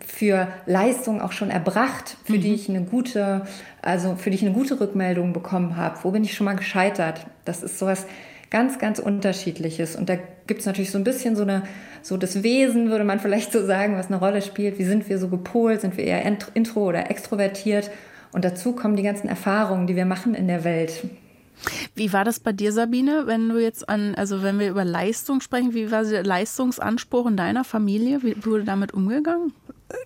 für 0.05 0.47
Leistungen 0.65 1.21
auch 1.21 1.31
schon 1.31 1.49
erbracht, 1.49 2.17
für 2.23 2.33
mhm. 2.33 2.41
die 2.41 2.53
ich 2.53 2.69
eine 2.69 2.83
gute, 2.83 3.45
also 3.81 4.15
für 4.15 4.29
die 4.29 4.37
ich 4.37 4.45
eine 4.45 4.53
gute 4.53 4.79
Rückmeldung 4.79 5.33
bekommen 5.33 5.75
habe? 5.75 5.99
Wo 6.03 6.11
bin 6.11 6.23
ich 6.23 6.33
schon 6.33 6.45
mal 6.45 6.55
gescheitert? 6.55 7.25
Das 7.45 7.61
ist 7.63 7.77
sowas 7.77 8.05
ganz, 8.49 8.79
ganz 8.79 8.99
unterschiedliches. 8.99 9.95
Und 9.95 10.09
da 10.09 10.17
gibt 10.47 10.61
es 10.61 10.65
natürlich 10.65 10.91
so 10.91 10.97
ein 10.97 11.03
bisschen 11.03 11.35
so 11.35 11.43
eine, 11.43 11.63
so 12.01 12.17
das 12.17 12.43
Wesen, 12.43 12.89
würde 12.89 13.03
man 13.03 13.19
vielleicht 13.21 13.51
so 13.51 13.65
sagen, 13.65 13.97
was 13.97 14.07
eine 14.07 14.17
Rolle 14.17 14.41
spielt. 14.41 14.79
Wie 14.79 14.85
sind 14.85 15.09
wir 15.09 15.17
so 15.17 15.27
gepolt? 15.27 15.81
Sind 15.81 15.97
wir 15.97 16.05
eher 16.05 16.23
intro 16.53 16.87
oder 16.87 17.09
extrovertiert? 17.09 17.91
Und 18.31 18.45
dazu 18.45 18.73
kommen 18.73 18.95
die 18.95 19.03
ganzen 19.03 19.27
Erfahrungen, 19.29 19.87
die 19.87 19.95
wir 19.95 20.05
machen 20.05 20.35
in 20.35 20.47
der 20.47 20.63
Welt. 20.63 21.03
Wie 21.95 22.13
war 22.13 22.23
das 22.23 22.39
bei 22.39 22.53
dir, 22.53 22.71
Sabine, 22.71 23.23
wenn 23.25 23.49
du 23.49 23.61
jetzt 23.61 23.89
an, 23.89 24.15
also 24.15 24.43
wenn 24.43 24.59
wir 24.59 24.69
über 24.69 24.85
Leistung 24.85 25.41
sprechen, 25.41 25.73
wie 25.73 25.91
war 25.91 26.03
der 26.03 26.23
Leistungsanspruch 26.23 27.27
in 27.27 27.37
deiner 27.37 27.63
Familie? 27.63 28.21
Wie 28.23 28.45
wurde 28.45 28.63
damit 28.63 28.93
umgegangen? 28.93 29.53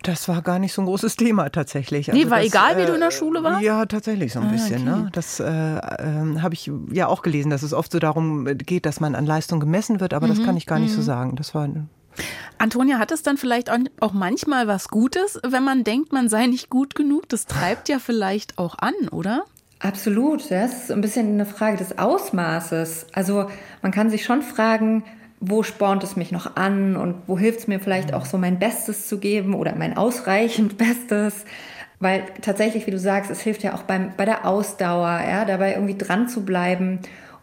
Das 0.03 0.27
war 0.27 0.41
gar 0.43 0.59
nicht 0.59 0.73
so 0.73 0.81
ein 0.83 0.85
großes 0.85 1.15
Thema 1.15 1.49
tatsächlich. 1.49 2.09
Also 2.09 2.21
nee, 2.21 2.29
war 2.29 2.37
das, 2.37 2.47
egal, 2.47 2.77
wie 2.77 2.85
du 2.85 2.93
in 2.93 2.99
der 2.99 3.09
äh, 3.09 3.11
Schule 3.11 3.43
warst? 3.43 3.63
Ja, 3.63 3.85
tatsächlich 3.85 4.31
so 4.31 4.39
ein 4.39 4.47
ah, 4.47 4.51
bisschen. 4.51 4.87
Okay. 4.87 5.01
Ne? 5.01 5.09
Das 5.11 5.39
äh, 5.39 5.45
äh, 5.45 6.39
habe 6.39 6.53
ich 6.53 6.71
ja 6.91 7.07
auch 7.07 7.23
gelesen, 7.23 7.49
dass 7.49 7.63
es 7.63 7.73
oft 7.73 7.91
so 7.91 7.97
darum 7.97 8.45
geht, 8.45 8.85
dass 8.85 8.99
man 8.99 9.15
an 9.15 9.25
Leistung 9.25 9.59
gemessen 9.59 9.99
wird, 9.99 10.13
aber 10.13 10.27
mhm. 10.27 10.35
das 10.35 10.45
kann 10.45 10.55
ich 10.55 10.67
gar 10.67 10.79
nicht 10.79 10.91
mhm. 10.91 10.95
so 10.95 11.01
sagen. 11.01 11.35
Das 11.35 11.55
war 11.55 11.67
Antonia, 12.57 12.99
hat 12.99 13.11
es 13.11 13.23
dann 13.23 13.37
vielleicht 13.37 13.71
auch 13.71 14.13
manchmal 14.13 14.67
was 14.67 14.89
Gutes, 14.89 15.39
wenn 15.47 15.63
man 15.63 15.83
denkt, 15.83 16.13
man 16.13 16.29
sei 16.29 16.45
nicht 16.45 16.69
gut 16.69 16.93
genug? 16.93 17.27
Das 17.29 17.47
treibt 17.47 17.89
ja 17.89 17.97
vielleicht 17.97 18.59
auch 18.59 18.77
an, 18.77 18.93
oder? 19.09 19.45
Absolut. 19.81 20.51
Das 20.51 20.83
ist 20.83 20.91
ein 20.91 21.01
bisschen 21.01 21.33
eine 21.33 21.45
Frage 21.45 21.77
des 21.77 21.97
Ausmaßes. 21.97 23.07
Also 23.13 23.47
man 23.81 23.91
kann 23.91 24.09
sich 24.09 24.23
schon 24.23 24.43
fragen, 24.43 25.03
wo 25.39 25.63
spornt 25.63 26.03
es 26.03 26.15
mich 26.15 26.31
noch 26.31 26.55
an 26.55 26.95
und 26.95 27.15
wo 27.25 27.37
hilft 27.37 27.61
es 27.61 27.67
mir 27.67 27.79
vielleicht 27.79 28.13
auch 28.13 28.25
so 28.25 28.37
mein 28.37 28.59
Bestes 28.59 29.07
zu 29.07 29.17
geben 29.17 29.55
oder 29.55 29.75
mein 29.75 29.97
ausreichend 29.97 30.77
Bestes. 30.77 31.45
Weil 31.99 32.23
tatsächlich, 32.41 32.85
wie 32.85 32.91
du 32.91 32.99
sagst, 32.99 33.31
es 33.31 33.41
hilft 33.41 33.63
ja 33.63 33.73
auch 33.73 33.83
beim, 33.83 34.13
bei 34.17 34.25
der 34.25 34.45
Ausdauer, 34.45 35.21
ja, 35.27 35.45
dabei 35.45 35.73
irgendwie 35.73 35.97
dran 35.97 36.27
zu 36.27 36.45
bleiben. 36.45 36.99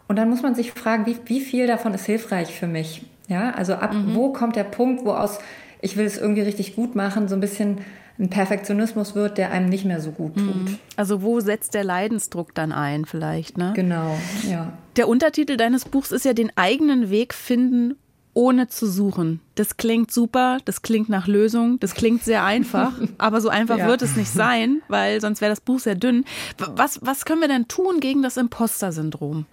Und 0.07 0.15
dann 0.15 0.29
muss 0.29 0.41
man 0.41 0.55
sich 0.55 0.71
fragen, 0.71 1.05
wie, 1.05 1.17
wie 1.25 1.41
viel 1.41 1.67
davon 1.67 1.93
ist 1.93 2.05
hilfreich 2.05 2.57
für 2.57 2.67
mich? 2.67 3.05
Ja, 3.27 3.51
also 3.51 3.75
ab 3.75 3.93
mhm. 3.93 4.15
wo 4.15 4.33
kommt 4.33 4.55
der 4.55 4.63
Punkt, 4.63 5.05
wo 5.05 5.11
aus, 5.11 5.39
ich 5.81 5.97
will 5.97 6.05
es 6.05 6.17
irgendwie 6.17 6.41
richtig 6.41 6.75
gut 6.75 6.95
machen, 6.95 7.27
so 7.27 7.35
ein 7.35 7.41
bisschen 7.41 7.79
ein 8.19 8.29
Perfektionismus 8.29 9.15
wird, 9.15 9.37
der 9.37 9.51
einem 9.51 9.69
nicht 9.69 9.85
mehr 9.85 10.01
so 10.01 10.11
gut 10.11 10.35
tut. 10.35 10.45
Mhm. 10.45 10.77
Also 10.97 11.21
wo 11.21 11.39
setzt 11.39 11.73
der 11.73 11.85
Leidensdruck 11.85 12.53
dann 12.53 12.71
ein 12.73 13.05
vielleicht, 13.05 13.57
ne? 13.57 13.71
Genau, 13.75 14.17
ja. 14.49 14.73
Der 14.97 15.07
Untertitel 15.07 15.55
deines 15.55 15.85
Buchs 15.85 16.11
ist 16.11 16.25
ja 16.25 16.33
den 16.33 16.51
eigenen 16.57 17.09
Weg 17.09 17.33
finden 17.33 17.95
ohne 18.33 18.67
zu 18.67 18.87
suchen. 18.87 19.41
Das 19.55 19.77
klingt 19.77 20.11
super, 20.11 20.59
das 20.65 20.81
klingt 20.81 21.09
nach 21.09 21.27
Lösung, 21.27 21.79
das 21.79 21.93
klingt 21.95 22.23
sehr 22.23 22.43
einfach, 22.43 22.93
aber 23.17 23.41
so 23.41 23.49
einfach 23.49 23.77
ja. 23.77 23.87
wird 23.87 24.01
es 24.01 24.15
nicht 24.15 24.31
sein, 24.31 24.81
weil 24.87 25.19
sonst 25.21 25.41
wäre 25.41 25.51
das 25.51 25.61
Buch 25.61 25.79
sehr 25.79 25.95
dünn. 25.95 26.25
Was, 26.57 26.99
was 27.01 27.25
können 27.25 27.41
wir 27.41 27.47
denn 27.47 27.67
tun 27.67 27.99
gegen 27.99 28.21
das 28.21 28.37
Imposter-Syndrom? 28.37 29.45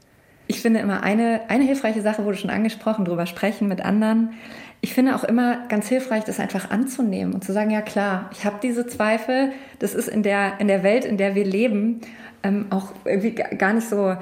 Ich 0.48 0.60
finde 0.60 0.80
immer 0.80 1.02
eine, 1.02 1.42
eine 1.48 1.64
hilfreiche 1.64 2.02
Sache, 2.02 2.24
wurde 2.24 2.36
schon 2.36 2.50
angesprochen, 2.50 3.04
drüber 3.04 3.26
sprechen 3.26 3.66
mit 3.66 3.80
anderen. 3.80 4.34
Ich 4.80 4.94
finde 4.94 5.16
auch 5.16 5.24
immer 5.24 5.66
ganz 5.68 5.88
hilfreich, 5.88 6.24
das 6.24 6.38
einfach 6.38 6.70
anzunehmen 6.70 7.34
und 7.34 7.44
zu 7.44 7.52
sagen, 7.52 7.70
ja 7.70 7.82
klar, 7.82 8.30
ich 8.32 8.44
habe 8.44 8.56
diese 8.62 8.86
Zweifel, 8.86 9.52
das 9.78 9.94
ist 9.94 10.08
in 10.08 10.22
der, 10.22 10.60
in 10.60 10.68
der 10.68 10.82
Welt, 10.82 11.04
in 11.04 11.16
der 11.16 11.34
wir 11.34 11.44
leben, 11.44 12.00
ähm, 12.42 12.66
auch 12.70 12.92
irgendwie 13.04 13.32
gar 13.32 13.72
nicht 13.72 13.88
so 13.88 14.16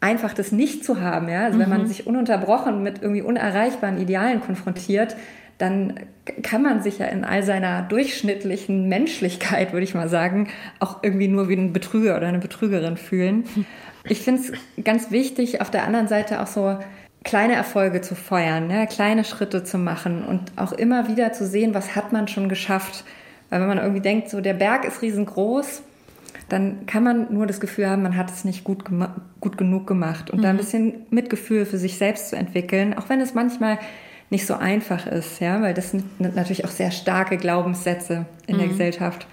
einfach, 0.00 0.34
das 0.34 0.52
nicht 0.52 0.84
zu 0.84 1.00
haben. 1.00 1.28
Ja? 1.28 1.44
Also 1.44 1.58
mhm. 1.58 1.62
wenn 1.62 1.70
man 1.70 1.82
mhm. 1.82 1.86
sich 1.86 2.06
ununterbrochen 2.06 2.82
mit 2.82 3.02
irgendwie 3.02 3.22
unerreichbaren 3.22 3.98
Idealen 3.98 4.40
konfrontiert, 4.40 5.16
dann 5.58 5.94
kann 6.42 6.62
man 6.62 6.82
sich 6.82 6.98
ja 6.98 7.06
in 7.06 7.24
all 7.24 7.42
seiner 7.42 7.82
durchschnittlichen 7.82 8.88
Menschlichkeit, 8.88 9.72
würde 9.72 9.84
ich 9.84 9.94
mal 9.94 10.08
sagen, 10.08 10.48
auch 10.78 11.02
irgendwie 11.02 11.26
nur 11.26 11.48
wie 11.48 11.54
ein 11.54 11.72
Betrüger 11.72 12.16
oder 12.16 12.28
eine 12.28 12.38
Betrügerin 12.38 12.96
fühlen. 12.96 13.44
Ich 14.10 14.22
finde 14.22 14.40
es 14.40 14.52
ganz 14.84 15.10
wichtig, 15.10 15.60
auf 15.60 15.70
der 15.70 15.84
anderen 15.84 16.08
Seite 16.08 16.40
auch 16.40 16.46
so 16.46 16.78
kleine 17.24 17.54
Erfolge 17.54 18.00
zu 18.00 18.14
feuern, 18.14 18.68
ne? 18.68 18.86
kleine 18.86 19.24
Schritte 19.24 19.64
zu 19.64 19.78
machen 19.78 20.24
und 20.24 20.52
auch 20.56 20.72
immer 20.72 21.08
wieder 21.08 21.32
zu 21.32 21.46
sehen, 21.46 21.74
was 21.74 21.96
hat 21.96 22.12
man 22.12 22.28
schon 22.28 22.48
geschafft. 22.48 23.04
Weil 23.50 23.60
wenn 23.60 23.68
man 23.68 23.78
irgendwie 23.78 24.00
denkt, 24.00 24.30
so 24.30 24.40
der 24.40 24.54
Berg 24.54 24.84
ist 24.84 25.02
riesengroß, 25.02 25.82
dann 26.48 26.86
kann 26.86 27.02
man 27.02 27.32
nur 27.32 27.46
das 27.46 27.60
Gefühl 27.60 27.88
haben, 27.88 28.02
man 28.02 28.16
hat 28.16 28.30
es 28.30 28.44
nicht 28.44 28.64
gut, 28.64 28.84
gut 29.40 29.58
genug 29.58 29.86
gemacht. 29.86 30.30
Und 30.30 30.38
mhm. 30.38 30.42
da 30.42 30.48
ein 30.50 30.56
mhm. 30.56 30.60
bisschen 30.60 30.94
Mitgefühl 31.10 31.66
für 31.66 31.78
sich 31.78 31.98
selbst 31.98 32.30
zu 32.30 32.36
entwickeln, 32.36 32.96
auch 32.96 33.08
wenn 33.08 33.20
es 33.20 33.34
manchmal 33.34 33.78
nicht 34.30 34.46
so 34.46 34.54
einfach 34.54 35.06
ist, 35.06 35.40
ja, 35.40 35.62
weil 35.62 35.72
das 35.72 35.90
sind 35.90 36.20
natürlich 36.20 36.64
auch 36.64 36.70
sehr 36.70 36.90
starke 36.90 37.38
Glaubenssätze 37.38 38.26
in 38.46 38.56
mhm. 38.56 38.60
der 38.60 38.68
Gesellschaft. 38.68 39.26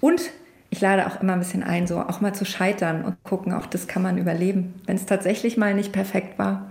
Und 0.00 0.22
ich 0.70 0.80
lade 0.80 1.06
auch 1.06 1.20
immer 1.20 1.34
ein 1.34 1.38
bisschen 1.40 1.62
ein, 1.62 1.86
so 1.86 2.00
auch 2.00 2.20
mal 2.20 2.34
zu 2.34 2.44
scheitern 2.44 3.04
und 3.04 3.22
gucken, 3.24 3.52
auch 3.52 3.66
das 3.66 3.86
kann 3.86 4.02
man 4.02 4.18
überleben, 4.18 4.74
wenn 4.86 4.96
es 4.96 5.06
tatsächlich 5.06 5.56
mal 5.56 5.74
nicht 5.74 5.92
perfekt 5.92 6.38
war. 6.38 6.70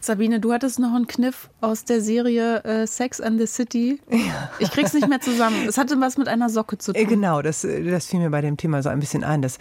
Sabine, 0.00 0.40
du 0.40 0.52
hattest 0.52 0.78
noch 0.78 0.94
einen 0.94 1.06
Kniff 1.06 1.50
aus 1.60 1.84
der 1.84 2.00
Serie 2.00 2.62
äh, 2.64 2.86
Sex 2.86 3.20
and 3.20 3.40
the 3.40 3.46
City. 3.46 4.00
Ja. 4.10 4.50
Ich 4.58 4.70
krieg's 4.70 4.92
nicht 4.92 5.08
mehr 5.08 5.20
zusammen. 5.20 5.66
Es 5.68 5.78
hatte 5.78 6.00
was 6.00 6.16
mit 6.18 6.28
einer 6.28 6.50
Socke 6.50 6.78
zu 6.78 6.92
tun. 6.92 7.06
Genau, 7.06 7.42
das, 7.42 7.62
das 7.62 8.06
fiel 8.06 8.20
mir 8.20 8.30
bei 8.30 8.40
dem 8.40 8.56
Thema 8.56 8.82
so 8.82 8.88
ein 8.88 9.00
bisschen 9.00 9.24
ein, 9.24 9.42
dass 9.42 9.58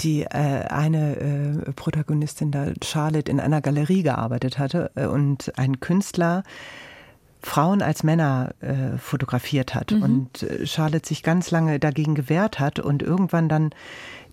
die 0.00 0.22
äh, 0.22 0.28
eine 0.28 1.16
äh, 1.16 1.72
Protagonistin 1.72 2.50
da, 2.50 2.72
Charlotte, 2.82 3.30
in 3.30 3.40
einer 3.40 3.60
Galerie 3.60 4.02
gearbeitet 4.02 4.58
hatte 4.58 4.90
äh, 4.94 5.06
und 5.06 5.52
ein 5.56 5.80
Künstler 5.80 6.42
Frauen 7.40 7.82
als 7.82 8.02
Männer 8.02 8.50
äh, 8.60 8.98
fotografiert 8.98 9.74
hat 9.74 9.92
mhm. 9.92 10.02
und 10.02 10.42
äh, 10.42 10.66
Charlotte 10.66 11.06
sich 11.06 11.22
ganz 11.22 11.50
lange 11.50 11.78
dagegen 11.78 12.14
gewehrt 12.14 12.58
hat 12.58 12.80
und 12.80 13.02
irgendwann 13.02 13.48
dann 13.48 13.70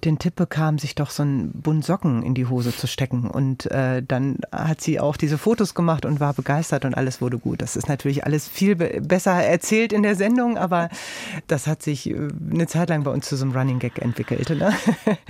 den 0.05 0.19
Tipp 0.19 0.35
bekam, 0.35 0.77
sich 0.77 0.95
doch 0.95 1.09
so 1.09 1.23
einen 1.23 1.51
Bund 1.51 1.83
Socken 1.83 2.23
in 2.23 2.33
die 2.33 2.45
Hose 2.45 2.75
zu 2.75 2.87
stecken. 2.87 3.29
Und 3.29 3.69
äh, 3.71 4.01
dann 4.03 4.37
hat 4.51 4.81
sie 4.81 4.99
auch 4.99 5.17
diese 5.17 5.37
Fotos 5.37 5.73
gemacht 5.73 6.05
und 6.05 6.19
war 6.19 6.33
begeistert 6.33 6.85
und 6.85 6.93
alles 6.93 7.21
wurde 7.21 7.37
gut. 7.37 7.61
Das 7.61 7.75
ist 7.75 7.89
natürlich 7.89 8.25
alles 8.25 8.47
viel 8.47 8.75
besser 8.75 9.31
erzählt 9.31 9.93
in 9.93 10.03
der 10.03 10.15
Sendung, 10.15 10.57
aber 10.57 10.89
das 11.47 11.67
hat 11.67 11.81
sich 11.81 12.09
äh, 12.09 12.27
eine 12.51 12.67
Zeit 12.67 12.89
lang 12.89 13.03
bei 13.03 13.11
uns 13.11 13.27
zu 13.27 13.35
so 13.35 13.45
einem 13.45 13.55
Running 13.55 13.79
Gag 13.79 13.99
entwickelt. 13.99 14.49
Ne? 14.49 14.73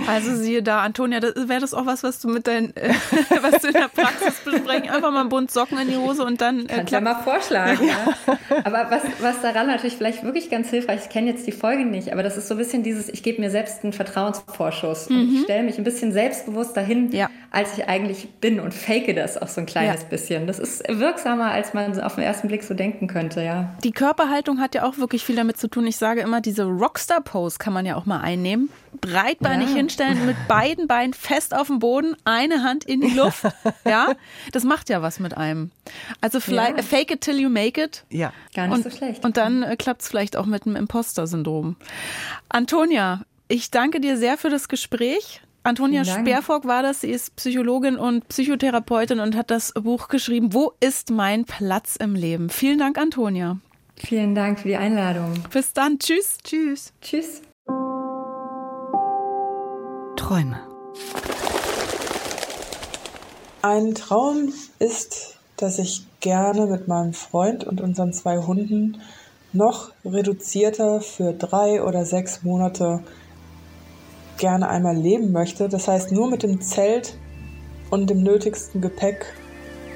Also 0.08 0.36
siehe 0.36 0.62
da, 0.62 0.82
Antonia, 0.82 1.22
wäre 1.22 1.62
das 1.62 1.74
auch 1.74 1.86
was, 1.86 2.04
was 2.04 2.20
du 2.20 2.28
mit 2.28 2.48
deinen, 2.48 2.76
äh, 2.76 2.94
was 3.42 3.62
du 3.62 3.68
in 3.68 3.74
der 3.74 3.88
Praxis 3.88 4.36
besprechen? 4.44 4.90
Einfach 4.90 5.12
mal 5.12 5.22
einen 5.22 5.30
Bund 5.30 5.50
Socken 5.50 5.80
in 5.80 5.88
die 5.88 5.98
Hose 5.98 6.24
und 6.24 6.42
dann. 6.42 6.66
Äh, 6.66 6.76
Kannst 6.76 6.92
ja 6.92 7.02
mal 7.02 7.16
vorschlagen. 7.16 7.88
Ja. 7.88 8.38
Aber 8.64 8.92
was, 8.92 9.04
was 9.20 9.42
daran 9.42 9.68
natürlich 9.68 9.96
vielleicht 9.96 10.24
wirklich 10.24 10.50
ganz 10.50 10.70
hilfreich, 10.70 11.02
ich 11.04 11.10
kenne 11.10 11.32
jetzt 11.32 11.48
die 11.48 11.52
Folge 11.52 11.86
nicht, 11.86 12.12
aber 12.12 12.24
das 12.24 12.38
ist 12.38 12.48
so 12.48 12.54
ein 12.54 12.58
bisschen 12.58 12.84
dieses, 12.84 13.10
ich 13.10 13.24
gebe 13.24 13.42
mir 13.42 13.50
selbst 13.50 13.84
einen 13.84 13.94
Vertrauensvorschuss 13.94 14.65
Vorschuss. 14.66 15.10
Mhm. 15.10 15.20
Und 15.20 15.36
ich 15.36 15.44
stelle 15.44 15.64
mich 15.64 15.78
ein 15.78 15.84
bisschen 15.84 16.12
selbstbewusster 16.12 16.82
hin, 16.82 17.12
ja. 17.12 17.30
als 17.52 17.78
ich 17.78 17.88
eigentlich 17.88 18.30
bin 18.42 18.60
und 18.60 18.74
fake 18.74 19.16
das 19.16 19.38
auch 19.38 19.48
so 19.48 19.62
ein 19.62 19.68
kleines 19.68 20.02
ja. 20.02 20.08
bisschen. 20.08 20.48
Das 20.48 20.58
ist 20.58 20.84
wirksamer, 20.88 21.52
als 21.52 21.74
man 21.74 22.00
auf 22.02 22.16
den 22.16 22.24
ersten 22.24 22.48
Blick 22.48 22.64
so 22.64 22.74
denken 22.74 23.08
könnte, 23.08 23.44
ja. 23.44 23.76
Die 23.84 23.92
Körperhaltung 23.92 24.60
hat 24.60 24.74
ja 24.74 24.84
auch 24.84 24.98
wirklich 24.98 25.24
viel 25.24 25.36
damit 25.36 25.58
zu 25.58 25.68
tun. 25.68 25.86
Ich 25.86 25.98
sage 25.98 26.22
immer, 26.22 26.42
diese 26.42 26.64
Rockstar-Pose 26.64 27.58
kann 27.60 27.74
man 27.74 27.86
ja 27.86 27.96
auch 27.96 28.06
mal 28.06 28.22
einnehmen. 28.22 28.70
Breitbeinig 29.02 29.70
ja. 29.70 29.76
hinstellen, 29.76 30.26
mit 30.26 30.36
beiden 30.48 30.88
Beinen 30.88 31.14
fest 31.14 31.54
auf 31.54 31.68
dem 31.68 31.80
Boden, 31.80 32.16
eine 32.24 32.64
Hand 32.64 32.86
in 32.86 33.02
die 33.02 33.12
Luft. 33.12 33.46
Ja, 33.86 34.08
das 34.52 34.64
macht 34.64 34.90
ja 34.90 35.02
was 35.02 35.20
mit 35.20 35.38
einem. 35.38 35.70
Also 36.22 36.40
vielleicht 36.40 36.82
fake 36.84 37.12
it 37.12 37.22
till 37.22 37.40
you 37.40 37.50
make 37.50 37.82
it. 37.82 38.04
Ja, 38.10 38.34
gar 38.56 38.68
nicht 38.68 38.78
und, 38.78 38.84
so 38.84 38.90
schlecht. 38.90 39.24
Und 39.24 39.38
dann 39.38 39.62
äh, 39.64 39.76
klappt 39.76 40.02
es 40.02 40.08
vielleicht 40.08 40.36
auch 40.38 40.46
mit 40.48 40.66
dem 40.66 40.76
Imposter-Syndrom. 40.76 41.76
Antonia, 42.50 43.22
ich 43.48 43.72
danke 43.72 44.00
dir 44.00 44.18
sehr 44.18 44.38
für 44.38 44.50
das 44.50 44.68
Gespräch. 44.68 45.42
Antonia 45.64 46.06
Sperrfock 46.06 46.66
war 46.66 46.84
das. 46.84 47.02
Sie 47.02 47.10
ist 47.10 47.36
Psychologin 47.36 47.98
und 47.98 48.28
Psychotherapeutin 48.28 49.20
und 49.20 49.36
hat 49.36 49.50
das 49.50 49.74
Buch 49.74 50.10
geschrieben, 50.10 50.54
Wo 50.54 50.74
ist 50.80 51.10
mein 51.10 51.46
Platz 51.46 51.96
im 51.96 52.14
Leben? 52.14 52.50
Vielen 52.50 52.78
Dank, 52.78 53.00
Antonia. 53.00 53.58
Vielen 53.96 54.36
Dank 54.36 54.60
für 54.60 54.68
die 54.68 54.76
Einladung. 54.76 55.34
Bis 55.52 55.74
dann. 55.74 55.98
Tschüss. 55.98 56.38
Tschüss. 56.44 56.94
Tschüss. 57.02 57.42
Träume. 60.18 60.60
Ein 63.64 63.96
Traum 63.96 64.54
ist, 64.78 65.40
dass 65.58 65.80
ich 65.80 66.06
gerne 66.20 66.68
mit 66.68 66.88
meinem 66.88 67.14
Freund 67.14 67.64
und 67.64 67.82
unseren 67.82 68.14
zwei 68.14 68.38
Hunden 68.38 69.02
noch 69.54 69.92
reduzierter 70.04 71.02
für 71.02 71.34
drei 71.34 71.82
oder 71.82 72.06
sechs 72.06 72.44
Monate 72.44 73.04
gerne 74.38 74.70
einmal 74.70 74.96
leben 74.96 75.32
möchte. 75.32 75.70
Das 75.70 75.88
heißt, 75.88 76.12
nur 76.12 76.30
mit 76.30 76.44
dem 76.44 76.62
Zelt 76.62 77.18
und 77.90 78.10
dem 78.10 78.24
nötigsten 78.24 78.82
Gepäck 78.82 79.26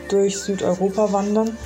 durch 0.10 0.38
Südeuropa 0.38 1.12
wandern. 1.12 1.58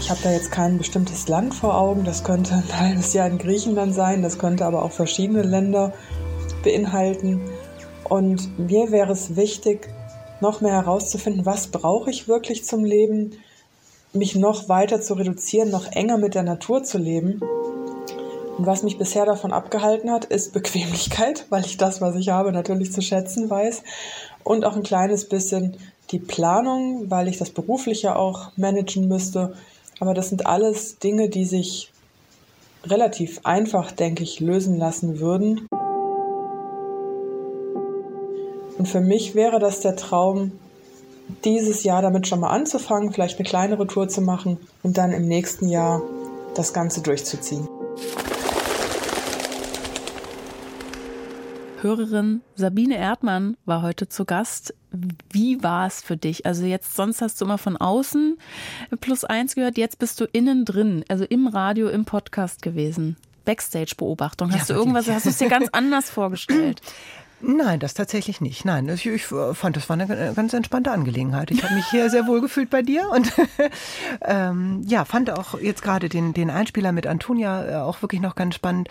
Ich 0.00 0.10
habe 0.10 0.20
da 0.22 0.30
jetzt 0.30 0.52
kein 0.52 0.78
bestimmtes 0.78 1.28
Land 1.28 1.54
vor 1.54 1.76
Augen. 1.76 2.04
Das 2.04 2.24
könnte 2.24 2.54
ein 2.54 2.80
halbes 2.80 3.12
Jahr 3.12 3.26
in 3.26 3.38
Griechenland 3.38 3.94
sein, 3.94 4.22
das 4.22 4.38
könnte 4.38 4.64
aber 4.64 4.82
auch 4.82 4.92
verschiedene 4.92 5.42
Länder 5.42 5.92
beinhalten. 6.64 7.40
Und 8.04 8.58
mir 8.58 8.90
wäre 8.90 9.12
es 9.12 9.36
wichtig, 9.36 9.88
noch 10.40 10.60
mehr 10.60 10.72
herauszufinden, 10.72 11.44
was 11.44 11.66
brauche 11.66 12.10
ich 12.10 12.28
wirklich 12.28 12.64
zum 12.64 12.84
Leben, 12.84 13.32
mich 14.12 14.34
noch 14.34 14.68
weiter 14.68 15.00
zu 15.00 15.14
reduzieren, 15.14 15.70
noch 15.70 15.90
enger 15.92 16.16
mit 16.16 16.34
der 16.34 16.42
Natur 16.42 16.82
zu 16.82 16.96
leben. 16.96 17.40
Was 18.60 18.82
mich 18.82 18.98
bisher 18.98 19.24
davon 19.24 19.52
abgehalten 19.52 20.10
hat, 20.10 20.24
ist 20.24 20.52
Bequemlichkeit, 20.52 21.46
weil 21.48 21.64
ich 21.64 21.76
das, 21.76 22.00
was 22.00 22.16
ich 22.16 22.30
habe, 22.30 22.50
natürlich 22.50 22.92
zu 22.92 23.00
schätzen 23.00 23.48
weiß. 23.48 23.84
Und 24.42 24.64
auch 24.64 24.74
ein 24.74 24.82
kleines 24.82 25.28
bisschen 25.28 25.76
die 26.10 26.18
Planung, 26.18 27.08
weil 27.08 27.28
ich 27.28 27.38
das 27.38 27.50
berufliche 27.50 28.16
auch 28.16 28.50
managen 28.56 29.06
müsste. 29.06 29.54
Aber 30.00 30.12
das 30.12 30.30
sind 30.30 30.46
alles 30.46 30.98
Dinge, 30.98 31.28
die 31.28 31.44
sich 31.44 31.92
relativ 32.84 33.40
einfach, 33.44 33.92
denke 33.92 34.24
ich, 34.24 34.40
lösen 34.40 34.76
lassen 34.76 35.20
würden. 35.20 35.68
Und 38.76 38.88
für 38.88 39.00
mich 39.00 39.36
wäre 39.36 39.60
das 39.60 39.80
der 39.80 39.94
Traum, 39.94 40.50
dieses 41.44 41.84
Jahr 41.84 42.02
damit 42.02 42.26
schon 42.26 42.40
mal 42.40 42.50
anzufangen, 42.50 43.12
vielleicht 43.12 43.38
eine 43.38 43.48
kleinere 43.48 43.86
Tour 43.86 44.08
zu 44.08 44.20
machen 44.20 44.58
und 44.82 44.98
dann 44.98 45.12
im 45.12 45.28
nächsten 45.28 45.68
Jahr 45.68 46.02
das 46.54 46.72
Ganze 46.72 47.02
durchzuziehen. 47.02 47.68
Hörerin 51.80 52.42
Sabine 52.56 52.96
Erdmann 52.96 53.56
war 53.64 53.82
heute 53.82 54.08
zu 54.08 54.24
Gast. 54.24 54.74
Wie 55.30 55.62
war 55.62 55.86
es 55.86 56.02
für 56.02 56.16
dich? 56.16 56.44
Also 56.44 56.64
jetzt, 56.64 56.96
sonst 56.96 57.22
hast 57.22 57.40
du 57.40 57.44
immer 57.44 57.58
von 57.58 57.76
außen 57.76 58.36
plus 59.00 59.24
eins 59.24 59.54
gehört, 59.54 59.78
jetzt 59.78 59.98
bist 59.98 60.20
du 60.20 60.24
innen 60.24 60.64
drin, 60.64 61.04
also 61.08 61.24
im 61.24 61.46
Radio, 61.46 61.88
im 61.88 62.04
Podcast 62.04 62.62
gewesen. 62.62 63.16
Backstage-Beobachtung. 63.44 64.52
Hast 64.52 64.68
ja, 64.68 64.74
du 64.74 64.80
irgendwas, 64.80 65.08
hast 65.08 65.26
du 65.26 65.30
es 65.30 65.38
dir 65.38 65.48
ganz 65.48 65.68
anders 65.72 66.10
vorgestellt? 66.10 66.82
Nein, 67.40 67.78
das 67.78 67.94
tatsächlich 67.94 68.40
nicht. 68.40 68.64
Nein, 68.64 68.88
ich, 68.88 69.06
ich 69.06 69.26
fand, 69.26 69.76
das 69.76 69.88
war 69.88 69.98
eine 69.98 70.32
ganz 70.34 70.52
entspannte 70.52 70.90
Angelegenheit. 70.90 71.52
Ich 71.52 71.62
habe 71.62 71.74
mich 71.74 71.86
hier 71.86 72.10
sehr 72.10 72.26
wohl 72.26 72.40
gefühlt 72.40 72.68
bei 72.68 72.82
dir 72.82 73.08
und 73.10 73.32
ähm, 74.22 74.82
ja, 74.86 75.04
fand 75.04 75.30
auch 75.30 75.58
jetzt 75.60 75.82
gerade 75.82 76.08
den, 76.08 76.34
den 76.34 76.50
Einspieler 76.50 76.90
mit 76.90 77.06
Antonia 77.06 77.64
äh, 77.64 77.74
auch 77.76 78.02
wirklich 78.02 78.20
noch 78.20 78.34
ganz 78.34 78.56
spannend. 78.56 78.88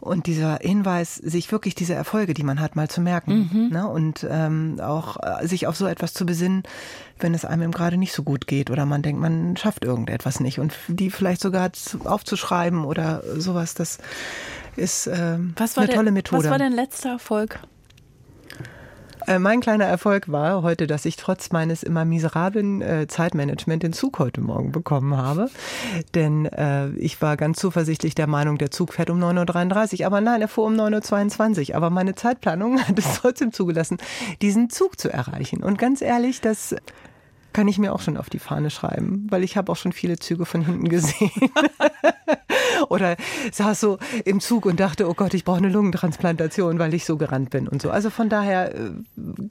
Und 0.00 0.26
dieser 0.26 0.58
Hinweis, 0.60 1.16
sich 1.16 1.50
wirklich 1.50 1.74
diese 1.74 1.94
Erfolge, 1.94 2.32
die 2.32 2.44
man 2.44 2.60
hat, 2.60 2.76
mal 2.76 2.88
zu 2.88 3.00
merken. 3.00 3.50
Mhm. 3.52 3.68
Ne? 3.70 3.88
Und 3.88 4.24
ähm, 4.30 4.78
auch 4.80 5.16
äh, 5.20 5.44
sich 5.48 5.66
auf 5.66 5.76
so 5.76 5.88
etwas 5.88 6.14
zu 6.14 6.24
besinnen, 6.24 6.62
wenn 7.18 7.34
es 7.34 7.44
einem 7.44 7.72
gerade 7.72 7.96
nicht 7.96 8.12
so 8.12 8.22
gut 8.22 8.46
geht 8.46 8.70
oder 8.70 8.86
man 8.86 9.02
denkt, 9.02 9.20
man 9.20 9.56
schafft 9.56 9.84
irgendetwas 9.84 10.38
nicht. 10.38 10.60
Und 10.60 10.72
die 10.86 11.10
vielleicht 11.10 11.40
sogar 11.40 11.72
aufzuschreiben 12.04 12.84
oder 12.84 13.24
sowas, 13.38 13.74
das 13.74 13.98
ist 14.76 15.08
ähm, 15.08 15.56
eine 15.74 15.88
tolle 15.88 16.12
Methode. 16.12 16.44
Was 16.44 16.50
war 16.50 16.58
dein 16.58 16.72
letzter 16.72 17.10
Erfolg? 17.10 17.58
Äh, 19.28 19.38
mein 19.38 19.60
kleiner 19.60 19.84
Erfolg 19.84 20.32
war 20.32 20.62
heute, 20.62 20.86
dass 20.86 21.04
ich 21.04 21.16
trotz 21.16 21.52
meines 21.52 21.82
immer 21.82 22.06
miserablen 22.06 22.80
äh, 22.80 23.06
Zeitmanagement 23.08 23.82
den 23.82 23.92
Zug 23.92 24.18
heute 24.18 24.40
Morgen 24.40 24.72
bekommen 24.72 25.18
habe. 25.18 25.50
Denn 26.14 26.46
äh, 26.46 26.88
ich 26.92 27.20
war 27.20 27.36
ganz 27.36 27.58
zuversichtlich 27.58 28.14
der 28.14 28.26
Meinung, 28.26 28.56
der 28.56 28.70
Zug 28.70 28.94
fährt 28.94 29.10
um 29.10 29.22
9.33 29.22 30.00
Uhr. 30.00 30.06
Aber 30.06 30.22
nein, 30.22 30.40
er 30.40 30.48
fuhr 30.48 30.64
um 30.64 30.74
9.22 30.74 31.70
Uhr. 31.70 31.76
Aber 31.76 31.90
meine 31.90 32.14
Zeitplanung 32.14 32.80
hat 32.88 32.98
es 32.98 33.20
trotzdem 33.20 33.52
zugelassen, 33.52 33.98
diesen 34.40 34.70
Zug 34.70 34.98
zu 34.98 35.12
erreichen. 35.12 35.62
Und 35.62 35.78
ganz 35.78 36.00
ehrlich, 36.00 36.40
das 36.40 36.74
kann 37.52 37.68
ich 37.68 37.78
mir 37.78 37.92
auch 37.92 38.00
schon 38.00 38.16
auf 38.16 38.30
die 38.30 38.38
Fahne 38.38 38.70
schreiben, 38.70 39.26
weil 39.30 39.42
ich 39.42 39.56
habe 39.56 39.72
auch 39.72 39.76
schon 39.76 39.92
viele 39.92 40.18
Züge 40.18 40.44
von 40.44 40.64
hinten 40.64 40.88
gesehen. 40.88 41.30
Oder 42.88 43.16
saß 43.52 43.80
so 43.80 43.98
im 44.24 44.40
Zug 44.40 44.66
und 44.66 44.78
dachte, 44.78 45.08
oh 45.08 45.14
Gott, 45.14 45.34
ich 45.34 45.44
brauche 45.44 45.58
eine 45.58 45.68
Lungentransplantation, 45.68 46.78
weil 46.78 46.94
ich 46.94 47.04
so 47.04 47.16
gerannt 47.16 47.50
bin 47.50 47.66
und 47.66 47.82
so. 47.82 47.90
Also 47.90 48.10
von 48.10 48.28
daher, 48.28 48.74
äh, 48.74 48.90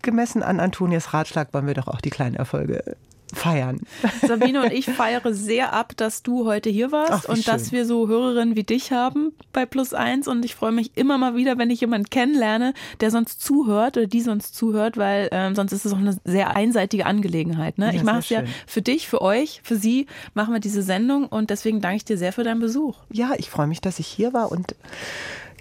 gemessen 0.02 0.44
an 0.44 0.60
Antonias 0.60 1.14
Ratschlag, 1.14 1.54
wollen 1.54 1.68
wir 1.68 1.74
doch 1.74 1.88
auch 1.88 2.02
die 2.02 2.10
kleinen 2.10 2.36
Erfolge 2.36 2.96
feiern. 3.34 3.80
Sabine 4.26 4.64
und 4.64 4.72
ich 4.72 4.86
feiere 4.86 5.34
sehr 5.34 5.74
ab, 5.74 5.94
dass 5.98 6.24
du 6.24 6.46
heute 6.46 6.70
hier 6.70 6.92
warst 6.92 7.26
Ach, 7.26 7.30
und 7.30 7.44
schön. 7.44 7.54
dass 7.54 7.72
wir 7.72 7.86
so 7.86 8.08
Hörerinnen 8.08 8.56
wie 8.56 8.64
dich 8.64 8.92
haben 8.92 9.34
bei 9.54 9.66
Plus 9.66 9.94
Eins. 9.94 10.28
Und 10.28 10.46
ich 10.46 10.56
freue 10.56 10.72
mich 10.72 10.92
immer 10.96 11.18
mal 11.18 11.36
wieder, 11.36 11.58
wenn 11.58 11.70
ich 11.70 11.82
jemanden 11.82 12.10
kennenlerne, 12.10 12.74
der 13.00 13.12
sonst 13.12 13.42
zuhört 13.42 13.98
oder 13.98 14.08
die 14.08 14.22
sonst 14.22 14.56
zuhört, 14.56 14.98
weil 14.98 15.30
ähm, 15.32 15.56
sonst 15.56 15.72
ist 15.72 15.86
es 15.86 15.94
auch 15.94 15.98
eine 15.98 16.18
sehr 16.24 16.56
einseitige 16.56 17.06
Angelegenheit. 17.06 17.78
Ne? 17.78 17.88
Ja, 17.88 17.94
ich 17.94 18.04
mache 18.04 18.20
es 18.20 18.30
ja 18.30 18.44
für 18.66 18.82
dich, 18.82 19.08
für 19.08 19.22
euch, 19.22 19.62
für 19.64 19.76
sie 19.76 20.08
machen 20.34 20.54
wir 20.54 20.60
diese 20.60 20.82
Sendung 20.82 21.26
und 21.28 21.50
deswegen 21.50 21.82
danke 21.82 21.98
ich 21.98 22.06
dir 22.06 22.18
sehr 22.18 22.34
für 22.34 22.44
deinen 22.44 22.60
Besuch. 22.60 22.98
Ja, 23.12 23.32
ich 23.38 23.50
freue 23.50 23.68
mich, 23.68 23.82
dass 23.82 24.00
ich 24.00 24.08
hier 24.08 24.34
war 24.34 24.52
und 24.52 24.76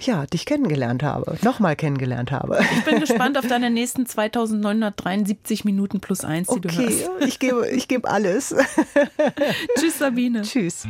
ja, 0.00 0.26
dich 0.26 0.46
kennengelernt 0.46 1.02
habe, 1.02 1.36
nochmal 1.42 1.76
kennengelernt 1.76 2.30
habe. 2.30 2.58
Ich 2.76 2.84
bin 2.84 3.00
gespannt 3.00 3.38
auf 3.38 3.46
deine 3.46 3.70
nächsten 3.76 4.06
2973 4.06 5.64
Minuten 5.64 6.00
plus 6.00 6.24
eins, 6.24 6.48
die 6.48 6.56
okay, 6.56 6.68
du 6.68 6.68
hast. 6.68 7.26
Ich 7.26 7.38
gebe, 7.38 7.68
ich 7.68 7.88
gebe 7.88 8.08
alles. 8.08 8.54
Tschüss, 9.78 9.98
Sabine. 9.98 10.42
Tschüss. 10.42 10.86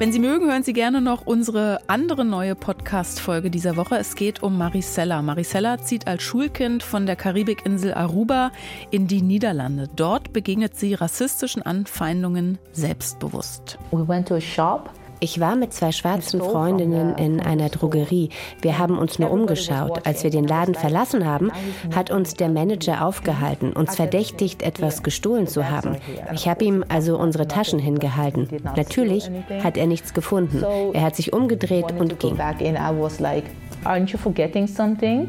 Wenn 0.00 0.12
Sie 0.12 0.18
mögen, 0.18 0.46
hören 0.46 0.62
Sie 0.62 0.72
gerne 0.72 1.02
noch 1.02 1.26
unsere 1.26 1.78
andere 1.86 2.24
neue 2.24 2.54
Podcast-Folge 2.54 3.50
dieser 3.50 3.76
Woche. 3.76 3.98
Es 3.98 4.14
geht 4.14 4.42
um 4.42 4.56
Maricella. 4.56 5.20
Maricella 5.20 5.76
zieht 5.76 6.06
als 6.06 6.22
Schulkind 6.22 6.82
von 6.82 7.04
der 7.04 7.16
Karibikinsel 7.16 7.92
Aruba 7.92 8.50
in 8.90 9.08
die 9.08 9.20
Niederlande. 9.20 9.90
Dort 9.94 10.32
begegnet 10.32 10.74
sie 10.74 10.94
rassistischen 10.94 11.60
Anfeindungen 11.60 12.58
selbstbewusst. 12.72 13.78
We 13.90 14.08
went 14.08 14.26
to 14.28 14.36
a 14.36 14.40
shop 14.40 14.90
ich 15.20 15.38
war 15.38 15.54
mit 15.54 15.72
zwei 15.72 15.92
schwarzen 15.92 16.40
Freundinnen 16.40 17.16
in 17.16 17.40
einer 17.40 17.68
Drogerie. 17.68 18.30
Wir 18.60 18.78
haben 18.78 18.98
uns 18.98 19.18
nur 19.18 19.30
umgeschaut. 19.30 20.06
Als 20.06 20.24
wir 20.24 20.30
den 20.30 20.46
Laden 20.46 20.74
verlassen 20.74 21.26
haben, 21.26 21.52
hat 21.94 22.10
uns 22.10 22.34
der 22.34 22.48
Manager 22.48 23.04
aufgehalten, 23.04 23.72
uns 23.72 23.96
verdächtigt, 23.96 24.62
etwas 24.62 25.02
gestohlen 25.02 25.46
zu 25.46 25.70
haben. 25.70 25.96
Ich 26.34 26.48
habe 26.48 26.64
ihm 26.64 26.84
also 26.88 27.18
unsere 27.18 27.46
Taschen 27.46 27.78
hingehalten. 27.78 28.48
Natürlich 28.76 29.30
hat 29.62 29.76
er 29.76 29.86
nichts 29.86 30.14
gefunden. 30.14 30.64
Er 30.92 31.02
hat 31.02 31.16
sich 31.16 31.32
umgedreht 31.32 31.92
und 31.98 32.18
ging. 32.18 32.38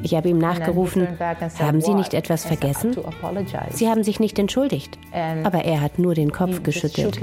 Ich 0.04 0.16
habe 0.16 0.30
ihm 0.30 0.38
nachgerufen, 0.38 1.08
haben 1.60 1.82
Sie 1.82 1.94
nicht 1.94 2.14
etwas 2.14 2.46
vergessen? 2.46 2.96
Sie 3.72 3.88
haben 3.88 4.04
sich 4.04 4.20
nicht 4.20 4.40
entschuldigt. 4.40 4.98
Aber 5.44 5.64
er 5.66 5.82
hat 5.82 6.00
nur 6.00 6.16
den 6.16 6.32
Kopf 6.32 6.64
geschüttelt. 6.64 7.20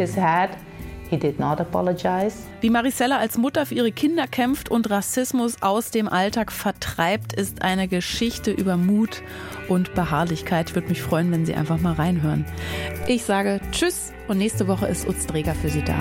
He 1.11 1.17
did 1.17 1.39
not 1.39 1.61
apologize. 1.61 2.37
Wie 2.61 2.71
Maricella 2.71 3.19
als 3.19 3.39
Mutter 3.39 3.67
für 3.67 3.75
ihre 3.75 3.93
Kinder 3.93 4.27
kämpft 4.27 4.71
und 4.71 4.91
Rassismus 4.91 5.63
aus 5.63 5.91
dem 5.91 6.09
Alltag 6.09 6.53
vertreibt, 6.53 7.33
ist 7.33 7.63
eine 7.63 7.89
Geschichte 7.89 8.51
über 8.51 8.77
Mut 8.77 9.23
und 9.69 9.95
Beharrlichkeit. 9.95 10.71
Ich 10.71 10.75
würde 10.75 10.89
mich 10.89 11.03
freuen, 11.03 11.31
wenn 11.33 11.47
Sie 11.47 11.55
einfach 11.55 11.81
mal 11.81 11.95
reinhören. 11.95 12.45
Ich 13.07 13.25
sage 13.25 13.61
Tschüss 13.73 14.13
und 14.29 14.39
nächste 14.39 14.69
Woche 14.69 14.87
ist 14.87 15.09
Utz 15.09 15.27
Träger 15.27 15.55
für 15.55 15.69
Sie 15.69 15.83
da. 15.83 15.97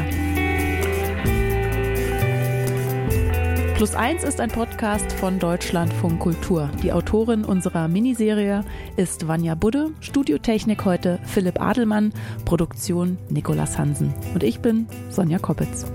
Plus 3.78 3.94
eins 3.94 4.24
ist 4.24 4.42
ein 4.42 4.50
Podcast 4.50 5.13
von 5.13 5.38
Deutschlandfunk 5.38 6.20
Kultur. 6.20 6.68
Die 6.82 6.92
Autorin 6.92 7.46
unserer 7.46 7.88
Miniserie 7.88 8.66
ist 8.96 9.28
Vanja 9.28 9.54
Budde, 9.54 9.92
Studiotechnik 10.00 10.84
heute 10.84 11.20
Philipp 11.26 11.62
Adelmann, 11.62 12.12
Produktion 12.44 13.20
Nikolas 13.30 13.78
Hansen. 13.78 14.16
Und 14.34 14.42
ich 14.42 14.62
bin 14.62 14.88
Sonja 15.12 15.38
Koppitz. 15.38 15.86